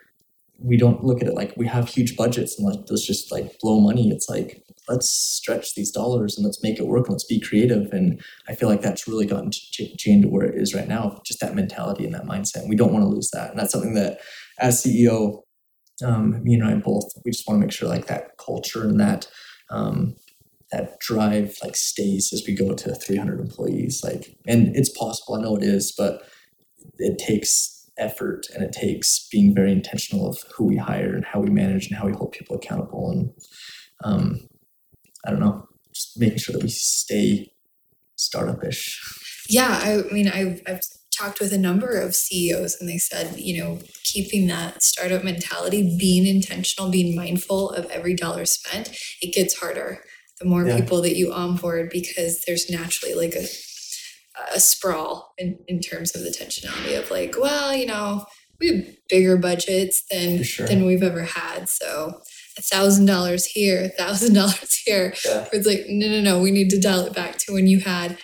we 0.59 0.77
don't 0.77 1.03
look 1.03 1.21
at 1.21 1.27
it 1.27 1.33
like 1.33 1.53
we 1.57 1.67
have 1.67 1.89
huge 1.89 2.15
budgets 2.15 2.57
and 2.57 2.67
like 2.67 2.79
let's 2.89 3.05
just 3.05 3.31
like 3.31 3.57
blow 3.59 3.79
money. 3.79 4.09
It's 4.09 4.27
like 4.27 4.63
let's 4.87 5.09
stretch 5.09 5.75
these 5.75 5.91
dollars 5.91 6.37
and 6.37 6.45
let's 6.45 6.61
make 6.63 6.79
it 6.79 6.87
work 6.87 7.07
and 7.07 7.13
let's 7.13 7.25
be 7.25 7.39
creative. 7.39 7.91
And 7.91 8.21
I 8.47 8.55
feel 8.55 8.69
like 8.69 8.81
that's 8.81 9.07
really 9.07 9.25
gotten 9.25 9.51
Jane 9.51 10.21
to 10.21 10.27
where 10.27 10.45
it 10.45 10.59
is 10.59 10.73
right 10.73 10.87
now, 10.87 11.21
just 11.25 11.39
that 11.41 11.55
mentality 11.55 12.05
and 12.05 12.13
that 12.13 12.25
mindset. 12.25 12.61
And 12.61 12.69
we 12.69 12.75
don't 12.75 12.93
want 12.93 13.03
to 13.03 13.09
lose 13.09 13.29
that. 13.31 13.49
And 13.51 13.59
that's 13.59 13.71
something 13.71 13.95
that 13.95 14.19
as 14.59 14.83
CEO, 14.83 15.41
um, 16.03 16.43
me 16.43 16.53
and 16.53 16.63
Ryan 16.63 16.81
both, 16.81 17.05
we 17.23 17.31
just 17.31 17.47
want 17.47 17.59
to 17.59 17.65
make 17.65 17.73
sure 17.73 17.89
like 17.89 18.07
that 18.07 18.37
culture 18.37 18.83
and 18.83 18.99
that 18.99 19.27
um, 19.69 20.15
that 20.71 20.99
drive 20.99 21.55
like 21.63 21.75
stays 21.75 22.31
as 22.33 22.43
we 22.47 22.55
go 22.55 22.73
to 22.73 22.95
300 22.95 23.39
employees. 23.39 24.01
Like, 24.03 24.37
and 24.47 24.75
it's 24.75 24.89
possible. 24.89 25.35
I 25.35 25.41
know 25.41 25.55
it 25.55 25.63
is, 25.63 25.93
but 25.97 26.23
it 26.97 27.17
takes 27.17 27.89
effort 27.97 28.47
and 28.53 28.63
it 28.63 28.71
takes 28.71 29.27
being 29.31 29.55
very 29.55 29.71
intentional 29.71 30.27
of 30.27 30.43
who 30.55 30.65
we 30.65 30.77
hire 30.77 31.15
and 31.15 31.25
how 31.25 31.39
we 31.39 31.49
manage 31.49 31.87
and 31.87 31.97
how 31.97 32.05
we 32.05 32.13
hold 32.13 32.31
people 32.31 32.55
accountable. 32.55 33.11
And 33.11 33.31
um, 34.03 34.39
I 35.25 35.31
don't 35.31 35.39
know, 35.39 35.67
just 35.93 36.19
making 36.19 36.39
sure 36.39 36.53
that 36.53 36.63
we 36.63 36.69
stay 36.69 37.51
startup-ish. 38.15 39.01
Yeah, 39.49 39.79
I 39.81 40.13
mean, 40.13 40.27
I've, 40.27 40.61
I've 40.67 40.81
talked 41.15 41.39
with 41.39 41.53
a 41.53 41.57
number 41.57 41.99
of 41.99 42.15
CEOs 42.15 42.77
and 42.79 42.89
they 42.89 42.97
said, 42.97 43.37
you 43.37 43.61
know, 43.61 43.79
keeping 44.03 44.47
that 44.47 44.83
startup 44.83 45.23
mentality, 45.23 45.95
being 45.97 46.25
intentional, 46.25 46.91
being 46.91 47.15
mindful 47.15 47.71
of 47.71 47.85
every 47.91 48.15
dollar 48.15 48.45
spent, 48.45 48.95
it 49.21 49.33
gets 49.33 49.59
harder 49.59 50.01
the 50.39 50.45
more 50.45 50.65
yeah. 50.65 50.79
people 50.79 51.01
that 51.01 51.15
you 51.15 51.31
onboard 51.31 51.89
because 51.89 52.43
there's 52.45 52.69
naturally 52.69 53.13
like 53.13 53.35
a 53.35 53.45
a 54.53 54.59
sprawl 54.59 55.33
in, 55.37 55.57
in 55.67 55.79
terms 55.79 56.15
of 56.15 56.21
the 56.21 56.29
tensionality 56.29 56.97
of 56.99 57.09
like, 57.09 57.35
well, 57.39 57.73
you 57.73 57.85
know, 57.85 58.25
we 58.59 58.67
have 58.67 58.85
bigger 59.09 59.37
budgets 59.37 60.03
than 60.11 60.43
sure. 60.43 60.67
than 60.67 60.85
we've 60.85 61.03
ever 61.03 61.23
had. 61.23 61.69
So 61.69 62.21
a 62.57 62.61
thousand 62.61 63.05
dollars 63.05 63.45
here, 63.45 63.83
a 63.85 63.89
thousand 63.89 64.33
dollars 64.35 64.81
here. 64.85 65.13
Yeah. 65.25 65.47
It's 65.51 65.67
like, 65.67 65.85
no, 65.87 66.07
no, 66.07 66.21
no, 66.21 66.41
we 66.41 66.51
need 66.51 66.69
to 66.71 66.79
dial 66.79 67.01
it 67.01 67.13
back 67.13 67.37
to 67.39 67.53
when 67.53 67.67
you 67.67 67.79
had 67.79 68.17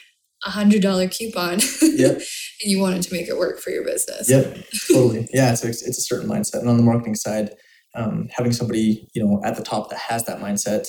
a 0.46 0.50
hundred 0.50 0.82
dollar 0.82 1.08
coupon 1.08 1.60
yep. 1.82 2.16
and 2.62 2.72
you 2.72 2.80
wanted 2.80 3.04
to 3.04 3.14
make 3.14 3.28
it 3.28 3.38
work 3.38 3.60
for 3.60 3.70
your 3.70 3.86
business. 3.86 4.30
Yep, 4.30 4.58
totally. 4.92 5.28
Yeah, 5.34 5.54
so 5.54 5.68
it's, 5.68 5.86
it's 5.86 5.98
a 5.98 6.02
certain 6.02 6.30
mindset. 6.30 6.60
And 6.60 6.70
on 6.70 6.78
the 6.78 6.84
marketing 6.84 7.16
side, 7.16 7.52
um, 7.96 8.28
having 8.32 8.52
somebody, 8.52 9.08
you 9.14 9.24
know, 9.24 9.42
at 9.44 9.56
the 9.56 9.64
top 9.64 9.90
that 9.90 10.00
has 10.00 10.26
that 10.26 10.40
mindset, 10.40 10.88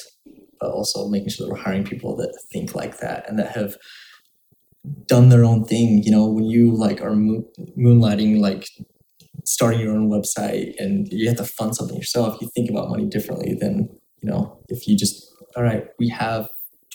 but 0.61 0.71
also 0.71 1.09
making 1.09 1.31
sure 1.31 1.47
that 1.47 1.53
we're 1.53 1.61
hiring 1.61 1.85
people 1.85 2.17
that 2.17 2.33
think 2.53 2.75
like 2.75 2.99
that 2.99 3.29
and 3.29 3.39
that 3.39 3.55
have 3.55 3.77
done 5.07 5.29
their 5.29 5.45
own 5.45 5.65
thing. 5.65 6.03
You 6.03 6.13
know, 6.13 6.27
when 6.27 6.45
you 6.45 6.75
like 6.75 7.01
are 7.01 7.11
moonlighting, 7.11 8.41
like 8.41 8.69
starting 9.45 9.81
your 9.81 9.97
own 9.97 10.11
website 10.11 10.75
and 10.79 11.09
you 11.11 11.29
have 11.29 11.39
to 11.39 11.45
fund 11.45 11.75
something 11.75 11.97
yourself, 11.97 12.41
you 12.41 12.49
think 12.55 12.71
about 12.71 12.89
money 12.89 13.07
differently 13.07 13.55
than, 13.59 13.89
you 14.23 14.31
know, 14.31 14.61
if 14.69 14.87
you 14.87 14.97
just, 14.97 15.27
all 15.57 15.63
right, 15.63 15.87
we 15.99 16.09
have 16.09 16.49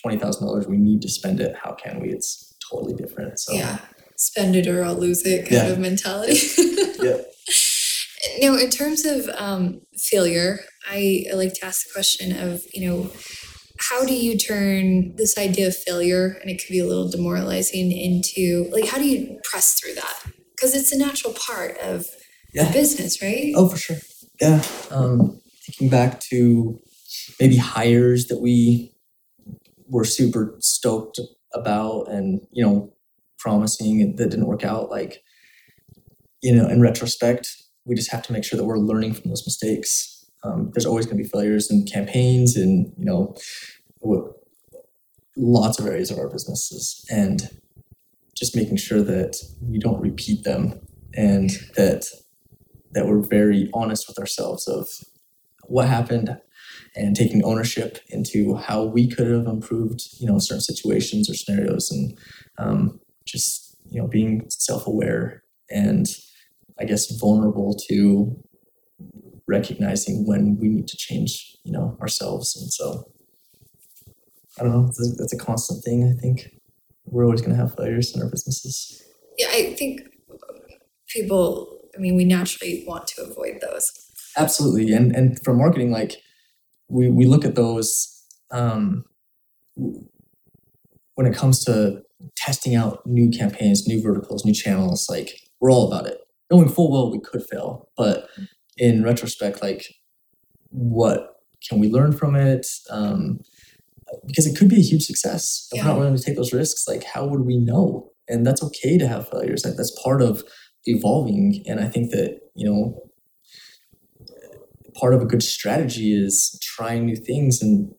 $20,000, 0.06 0.70
we 0.70 0.78
need 0.78 1.02
to 1.02 1.10
spend 1.10 1.40
it. 1.40 1.56
How 1.62 1.74
can 1.74 2.00
we? 2.00 2.10
It's 2.10 2.47
totally 2.72 2.94
different. 2.94 3.40
So 3.40 3.54
yeah, 3.54 3.80
spend 4.16 4.56
it 4.56 4.68
or 4.68 4.84
I'll 4.84 4.96
lose 4.96 5.26
it 5.26 5.44
kind 5.50 5.68
yeah. 5.68 5.68
of 5.68 5.80
mentality. 5.80 6.40
yeah. 7.02 7.18
Now, 8.40 8.56
in 8.56 8.70
terms 8.70 9.06
of 9.06 9.30
um, 9.38 9.82
failure, 9.96 10.60
I, 10.90 11.26
I 11.32 11.36
like 11.36 11.54
to 11.56 11.66
ask 11.66 11.86
the 11.86 11.94
question 11.94 12.38
of 12.38 12.62
you 12.74 12.88
know 12.88 13.12
how 13.80 14.06
do 14.06 14.16
you 14.16 14.38
turn 14.38 15.16
this 15.16 15.38
idea 15.38 15.68
of 15.68 15.76
failure 15.76 16.38
and 16.42 16.50
it 16.50 16.60
could 16.60 16.72
be 16.72 16.80
a 16.80 16.86
little 16.86 17.10
demoralizing 17.10 17.92
into 17.92 18.70
like 18.72 18.88
how 18.88 18.98
do 18.98 19.08
you 19.08 19.40
press 19.44 19.80
through 19.80 19.94
that 19.94 20.24
because 20.56 20.74
it's 20.74 20.92
a 20.92 20.98
natural 20.98 21.34
part 21.34 21.78
of 21.78 22.06
yeah. 22.54 22.72
business 22.72 23.22
right 23.22 23.54
oh 23.56 23.70
for 23.70 23.78
sure 23.78 23.98
yeah 24.42 24.64
um 24.92 25.40
thinking 25.66 25.90
back 25.90 26.20
to 26.20 26.80
maybe 27.40 27.58
hires 27.58 28.28
that 28.28 28.42
we 28.42 28.94
were 29.88 30.06
super 30.06 30.56
stoked 30.60 31.20
about 31.54 32.04
and 32.10 32.42
you 32.52 32.64
know 32.64 32.94
promising 33.40 34.16
that 34.16 34.30
didn't 34.30 34.48
work 34.48 34.64
out 34.64 34.90
like 34.90 35.24
you 36.42 36.54
know 36.54 36.68
in 36.68 36.82
retrospect 36.82 37.48
we 37.88 37.96
just 37.96 38.12
have 38.12 38.22
to 38.22 38.34
make 38.34 38.44
sure 38.44 38.58
that 38.58 38.66
we're 38.66 38.78
learning 38.78 39.14
from 39.14 39.30
those 39.30 39.48
mistakes. 39.48 40.26
Um, 40.44 40.70
there's 40.74 40.86
always 40.86 41.06
going 41.06 41.18
to 41.18 41.24
be 41.24 41.30
failures 41.30 41.72
in 41.72 41.86
campaigns 41.86 42.56
and 42.56 42.94
you 42.98 43.06
know 43.06 43.36
lots 45.36 45.80
of 45.80 45.86
areas 45.86 46.12
of 46.12 46.18
our 46.18 46.30
businesses 46.30 47.06
and 47.10 47.50
just 48.36 48.56
making 48.56 48.78
sure 48.78 49.02
that 49.02 49.38
we 49.62 49.80
don't 49.80 50.02
repeat 50.02 50.44
them 50.44 50.80
and 51.16 51.52
that 51.76 52.06
that 52.92 53.08
we're 53.08 53.22
very 53.22 53.70
honest 53.74 54.08
with 54.08 54.20
ourselves 54.20 54.68
of 54.68 54.88
what 55.64 55.88
happened 55.88 56.38
and 56.98 57.16
taking 57.16 57.44
ownership 57.44 58.00
into 58.10 58.56
how 58.56 58.84
we 58.84 59.08
could 59.08 59.28
have 59.28 59.46
improved, 59.46 60.02
you 60.20 60.28
know, 60.28 60.40
certain 60.40 60.62
situations 60.62 61.30
or 61.30 61.34
scenarios, 61.34 61.92
and 61.92 62.18
um, 62.58 63.00
just 63.26 63.78
you 63.90 64.02
know 64.02 64.08
being 64.08 64.46
self-aware 64.50 65.44
and 65.70 66.08
I 66.80 66.86
guess 66.86 67.10
vulnerable 67.20 67.76
to 67.90 68.36
recognizing 69.48 70.28
when 70.28 70.58
we 70.60 70.68
need 70.68 70.88
to 70.88 70.98
change, 70.98 71.56
you 71.64 71.72
know, 71.72 71.98
ourselves. 72.02 72.56
And 72.56 72.72
so 72.72 73.12
I 74.60 74.64
don't 74.64 74.72
know. 74.72 74.86
That's 74.86 75.00
a, 75.00 75.16
that's 75.18 75.34
a 75.34 75.38
constant 75.38 75.84
thing. 75.84 76.04
I 76.04 76.20
think 76.22 76.50
we're 77.06 77.26
always 77.26 77.42
going 77.42 77.56
to 77.56 77.62
have 77.62 77.76
failures 77.76 78.14
in 78.16 78.22
our 78.22 78.30
businesses. 78.30 79.04
Yeah, 79.38 79.48
I 79.52 79.74
think 79.76 80.02
people. 81.08 81.74
I 81.96 82.00
mean, 82.00 82.16
we 82.16 82.26
naturally 82.26 82.84
want 82.88 83.08
to 83.08 83.24
avoid 83.24 83.60
those. 83.62 83.86
Absolutely, 84.36 84.94
and 84.94 85.16
and 85.16 85.40
for 85.44 85.54
marketing, 85.54 85.92
like 85.92 86.18
we 86.90 87.10
we 87.10 87.26
look 87.26 87.46
at 87.46 87.56
those 87.56 88.24
um, 88.52 89.04
when 89.76 91.28
it 91.28 91.36
comes 91.36 91.64
to 91.66 92.02
testing 92.36 92.76
out 92.76 93.06
new 93.06 93.30
campaigns, 93.30 93.88
new 93.88 94.02
verticals, 94.02 94.46
new 94.46 94.54
channels. 94.54 95.08
Like 95.10 95.40
we're 95.60 95.72
all 95.72 95.88
about 95.88 96.08
it, 96.08 96.20
knowing 96.52 96.70
full 96.70 96.92
well 96.92 97.12
we 97.12 97.20
could 97.20 97.44
fail, 97.50 97.90
but 97.98 98.28
in 98.78 99.04
retrospect, 99.04 99.62
like 99.62 99.86
what 100.70 101.36
can 101.68 101.80
we 101.80 101.90
learn 101.90 102.14
from 102.14 102.36
it? 102.36 102.68
Um, 102.90 103.40
because 104.26 104.48
it 104.48 104.58
could 104.58 104.70
be 104.70 104.78
a 104.78 104.84
huge 104.84 105.04
success. 105.04 105.68
If 105.72 105.78
yeah. 105.78 105.84
we're 105.84 105.90
not 105.90 106.00
willing 106.00 106.16
to 106.16 106.24
take 106.24 106.38
those 106.38 106.54
risks, 106.54 106.88
like 106.88 107.04
how 107.04 107.26
would 107.28 107.42
we 107.42 107.58
know? 107.58 108.12
And 108.30 108.46
that's 108.46 108.64
okay 108.64 108.98
to 108.98 109.08
have 109.08 109.30
failures. 109.30 109.66
Like 109.66 109.76
that's 109.76 109.98
part 110.02 110.22
of 110.22 110.44
evolving. 110.86 111.64
And 111.66 111.80
I 111.80 111.90
think 111.90 112.12
that 112.12 112.40
you 112.56 112.70
know 112.70 113.07
part 115.00 115.14
of 115.14 115.22
a 115.22 115.26
good 115.26 115.44
strategy 115.44 116.14
is 116.14 116.60
trying 116.62 117.06
new 117.06 117.16
things 117.16 117.62
and 117.62 117.92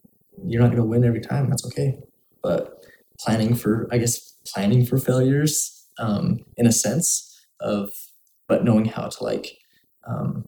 you're 0.45 0.61
not 0.61 0.69
going 0.69 0.81
to 0.81 0.87
win 0.87 1.03
every 1.03 1.21
time 1.21 1.49
that's 1.49 1.65
okay. 1.65 1.97
But 2.41 2.79
planning 3.19 3.53
for 3.53 3.87
i 3.91 3.97
guess 3.97 4.37
planning 4.47 4.85
for 4.85 4.97
failures 4.97 5.87
um, 5.99 6.39
in 6.57 6.65
a 6.65 6.71
sense 6.71 7.45
of 7.59 7.91
but 8.47 8.63
knowing 8.63 8.85
how 8.85 9.07
to 9.07 9.23
like 9.23 9.57
um, 10.07 10.45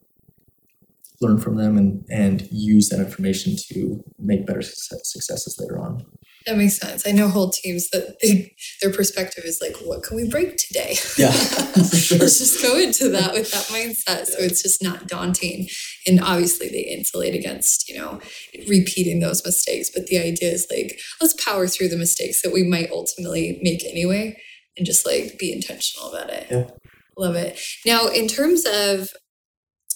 learn 1.20 1.38
from 1.38 1.56
them 1.56 1.76
and 1.76 2.04
and 2.10 2.48
use 2.50 2.88
that 2.88 2.98
information 2.98 3.54
to 3.68 4.02
make 4.18 4.46
better 4.46 4.62
success, 4.62 5.12
successes 5.12 5.56
later 5.60 5.78
on 5.78 6.04
that 6.46 6.56
makes 6.56 6.78
sense. 6.78 7.06
I 7.06 7.12
know 7.12 7.28
whole 7.28 7.50
teams 7.50 7.88
that 7.90 8.16
they, 8.22 8.54
their 8.80 8.92
perspective 8.92 9.44
is 9.44 9.60
like, 9.60 9.76
what 9.84 10.02
can 10.02 10.16
we 10.16 10.28
break 10.28 10.56
today? 10.56 10.96
Yeah, 11.18 11.30
sure. 11.94 12.18
Let's 12.18 12.38
just 12.38 12.62
go 12.62 12.76
into 12.78 13.08
that 13.10 13.32
with 13.32 13.50
that 13.52 13.66
mindset. 13.66 14.26
So 14.26 14.38
it's 14.38 14.62
just 14.62 14.82
not 14.82 15.08
daunting. 15.08 15.68
And 16.06 16.20
obviously 16.20 16.68
they 16.68 16.80
insulate 16.80 17.34
against, 17.34 17.88
you 17.88 17.96
know, 17.98 18.20
repeating 18.68 19.20
those 19.20 19.44
mistakes. 19.44 19.90
But 19.94 20.06
the 20.06 20.18
idea 20.18 20.50
is 20.50 20.66
like, 20.70 20.98
let's 21.20 21.34
power 21.44 21.66
through 21.66 21.88
the 21.88 21.96
mistakes 21.96 22.42
that 22.42 22.52
we 22.52 22.62
might 22.62 22.90
ultimately 22.90 23.58
make 23.62 23.84
anyway 23.84 24.36
and 24.76 24.86
just 24.86 25.06
like 25.06 25.38
be 25.38 25.52
intentional 25.52 26.12
about 26.12 26.30
it. 26.30 26.46
Yeah. 26.50 26.70
Love 27.18 27.36
it. 27.36 27.60
Now, 27.84 28.08
in 28.08 28.26
terms 28.26 28.64
of 28.64 29.10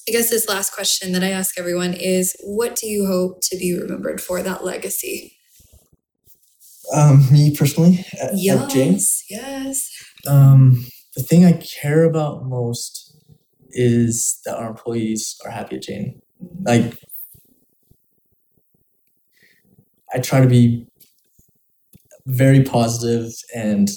I 0.08 0.12
guess 0.12 0.30
this 0.30 0.48
last 0.48 0.72
question 0.72 1.10
that 1.12 1.24
I 1.24 1.30
ask 1.30 1.58
everyone 1.58 1.92
is 1.92 2.36
what 2.44 2.76
do 2.76 2.86
you 2.86 3.06
hope 3.06 3.40
to 3.42 3.56
be 3.56 3.76
remembered 3.76 4.20
for 4.20 4.40
that 4.40 4.64
legacy? 4.64 5.35
Um, 6.94 7.30
me 7.32 7.54
personally, 7.54 8.06
at, 8.20 8.30
yes, 8.34 8.62
at 8.62 8.70
Jane's. 8.70 9.24
Yes. 9.28 9.90
Um, 10.26 10.86
the 11.16 11.22
thing 11.22 11.44
I 11.44 11.52
care 11.82 12.04
about 12.04 12.44
most 12.44 13.16
is 13.70 14.40
that 14.44 14.56
our 14.56 14.68
employees 14.68 15.36
are 15.44 15.50
happy 15.50 15.76
at 15.76 15.82
Jane. 15.82 16.20
Like, 16.62 16.98
I 20.14 20.20
try 20.20 20.40
to 20.40 20.46
be 20.46 20.86
very 22.26 22.62
positive 22.62 23.32
and 23.54 23.90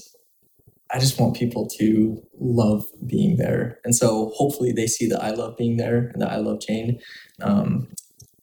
I 0.92 1.00
just 1.00 1.20
want 1.20 1.36
people 1.36 1.68
to 1.78 2.22
love 2.40 2.86
being 3.06 3.38
there. 3.38 3.80
And 3.84 3.96
so 3.96 4.32
hopefully 4.36 4.72
they 4.72 4.88
see 4.88 5.08
that 5.08 5.24
I 5.24 5.32
love 5.32 5.56
being 5.56 5.78
there 5.78 6.10
and 6.14 6.22
that 6.22 6.32
I 6.32 6.38
love 6.38 6.62
Jane. 6.62 7.00
Um, 7.42 7.88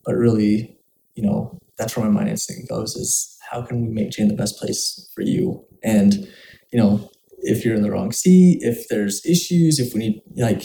but 0.04 0.14
really, 0.14 0.78
you 1.16 1.24
know, 1.24 1.58
that's 1.76 1.96
where 1.96 2.06
my 2.06 2.12
mind 2.12 2.28
instinct 2.28 2.68
goes 2.68 2.94
is 2.94 3.35
how 3.50 3.62
can 3.62 3.82
we 3.82 3.88
make 3.88 4.10
Jane 4.10 4.28
the 4.28 4.34
best 4.34 4.58
place 4.58 5.08
for 5.14 5.22
you? 5.22 5.64
And, 5.82 6.28
you 6.72 6.78
know, 6.78 7.10
if 7.38 7.64
you're 7.64 7.74
in 7.74 7.82
the 7.82 7.90
wrong 7.90 8.12
seat, 8.12 8.58
if 8.62 8.88
there's 8.88 9.24
issues, 9.24 9.78
if 9.78 9.94
we 9.94 10.00
need, 10.00 10.22
like, 10.36 10.62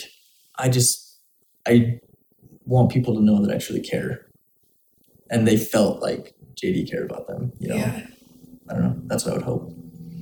I 0.57 0.69
just, 0.69 1.19
I 1.67 1.99
want 2.65 2.91
people 2.91 3.13
to 3.15 3.21
know 3.21 3.45
that 3.45 3.53
I 3.53 3.59
truly 3.59 3.81
care. 3.81 4.27
And 5.29 5.47
they 5.47 5.57
felt 5.57 6.01
like 6.01 6.33
JD 6.61 6.89
cared 6.89 7.09
about 7.09 7.27
them, 7.27 7.53
you 7.59 7.69
know? 7.69 7.75
Yeah. 7.75 8.07
I 8.69 8.73
don't 8.73 8.83
know. 8.83 9.01
That's 9.05 9.25
what 9.25 9.33
I 9.33 9.37
would 9.37 9.45
hope. 9.45 9.73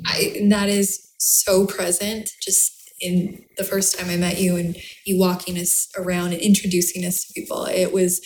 I, 0.05 0.34
and 0.38 0.51
that 0.51 0.70
is 0.70 1.14
so 1.18 1.66
present 1.66 2.30
just 2.41 2.72
in 3.01 3.45
the 3.57 3.64
first 3.64 3.97
time 3.97 4.10
I 4.10 4.18
met 4.18 4.39
you 4.39 4.55
and 4.55 4.76
you 5.05 5.20
walking 5.20 5.57
us 5.57 5.88
around 5.97 6.34
and 6.34 6.41
introducing 6.41 7.05
us 7.05 7.26
to 7.26 7.34
people. 7.34 7.66
It 7.66 7.93
was 7.93 8.22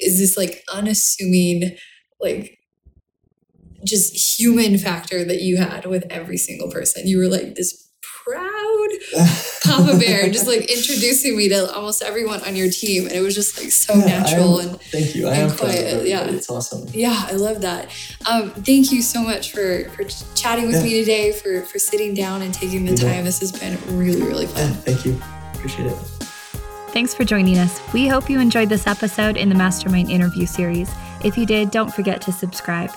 is 0.00 0.18
this 0.18 0.36
like 0.36 0.62
unassuming 0.72 1.76
like 2.20 2.58
just 3.84 4.38
human 4.38 4.78
factor 4.78 5.24
that 5.24 5.42
you 5.42 5.56
had 5.56 5.86
with 5.86 6.04
every 6.10 6.36
single 6.36 6.70
person. 6.70 7.06
You 7.06 7.18
were 7.18 7.28
like 7.28 7.54
this 7.54 7.82
proud 8.24 8.88
Papa 9.64 9.98
Bear, 9.98 10.30
just 10.30 10.46
like 10.46 10.70
introducing 10.70 11.36
me 11.36 11.48
to 11.48 11.72
almost 11.72 12.02
everyone 12.02 12.40
on 12.42 12.56
your 12.56 12.70
team, 12.70 13.06
and 13.06 13.12
it 13.12 13.20
was 13.20 13.34
just 13.34 13.58
like 13.58 13.70
so 13.70 13.94
yeah, 13.94 14.06
natural 14.06 14.60
am, 14.60 14.68
and 14.70 14.80
thank 14.80 15.14
you. 15.14 15.28
I 15.28 15.36
am 15.36 15.50
quiet. 15.56 16.06
Yeah, 16.06 16.24
it's 16.24 16.50
awesome. 16.50 16.88
Yeah, 16.92 17.26
I 17.28 17.32
love 17.32 17.60
that. 17.62 17.90
Um, 18.30 18.50
thank 18.50 18.92
you 18.92 19.02
so 19.02 19.22
much 19.22 19.52
for 19.52 19.88
for 19.90 20.04
chatting 20.34 20.66
with 20.66 20.76
yeah. 20.76 20.82
me 20.82 21.00
today, 21.00 21.32
for 21.32 21.62
for 21.62 21.78
sitting 21.78 22.14
down 22.14 22.42
and 22.42 22.52
taking 22.52 22.84
the 22.84 22.96
time. 22.96 23.24
This 23.24 23.40
has 23.40 23.52
been 23.52 23.78
really 23.96 24.22
really 24.22 24.46
fun. 24.46 24.68
Yeah, 24.68 24.74
thank 24.76 25.04
you. 25.04 25.20
Appreciate 25.54 25.86
it. 25.86 25.98
Thanks 26.92 27.14
for 27.14 27.24
joining 27.24 27.58
us. 27.58 27.80
We 27.94 28.06
hope 28.06 28.28
you 28.28 28.38
enjoyed 28.38 28.68
this 28.68 28.86
episode 28.86 29.36
in 29.36 29.48
the 29.48 29.54
Mastermind 29.54 30.10
interview 30.10 30.44
series. 30.44 30.90
If 31.24 31.38
you 31.38 31.46
did, 31.46 31.70
don't 31.70 31.92
forget 31.92 32.20
to 32.22 32.32
subscribe. 32.32 32.90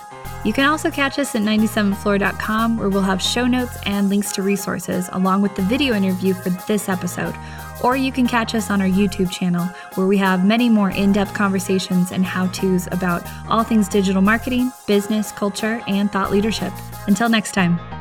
You 0.44 0.52
can 0.52 0.68
also 0.68 0.90
catch 0.90 1.18
us 1.18 1.34
at 1.34 1.42
97thfloor.com 1.42 2.76
where 2.76 2.88
we'll 2.88 3.02
have 3.02 3.20
show 3.20 3.46
notes 3.46 3.76
and 3.84 4.08
links 4.08 4.32
to 4.32 4.42
resources 4.42 5.08
along 5.12 5.42
with 5.42 5.54
the 5.56 5.62
video 5.62 5.94
interview 5.94 6.34
for 6.34 6.50
this 6.50 6.88
episode. 6.88 7.34
Or 7.82 7.96
you 7.96 8.10
can 8.10 8.26
catch 8.26 8.54
us 8.54 8.70
on 8.70 8.80
our 8.80 8.88
YouTube 8.88 9.30
channel 9.30 9.66
where 9.94 10.06
we 10.06 10.16
have 10.18 10.44
many 10.44 10.68
more 10.68 10.90
in 10.90 11.12
depth 11.12 11.34
conversations 11.34 12.12
and 12.12 12.24
how 12.24 12.46
to's 12.48 12.86
about 12.92 13.26
all 13.48 13.64
things 13.64 13.88
digital 13.88 14.22
marketing, 14.22 14.72
business, 14.86 15.32
culture, 15.32 15.82
and 15.86 16.10
thought 16.10 16.30
leadership. 16.30 16.72
Until 17.06 17.28
next 17.28 17.52
time. 17.52 17.95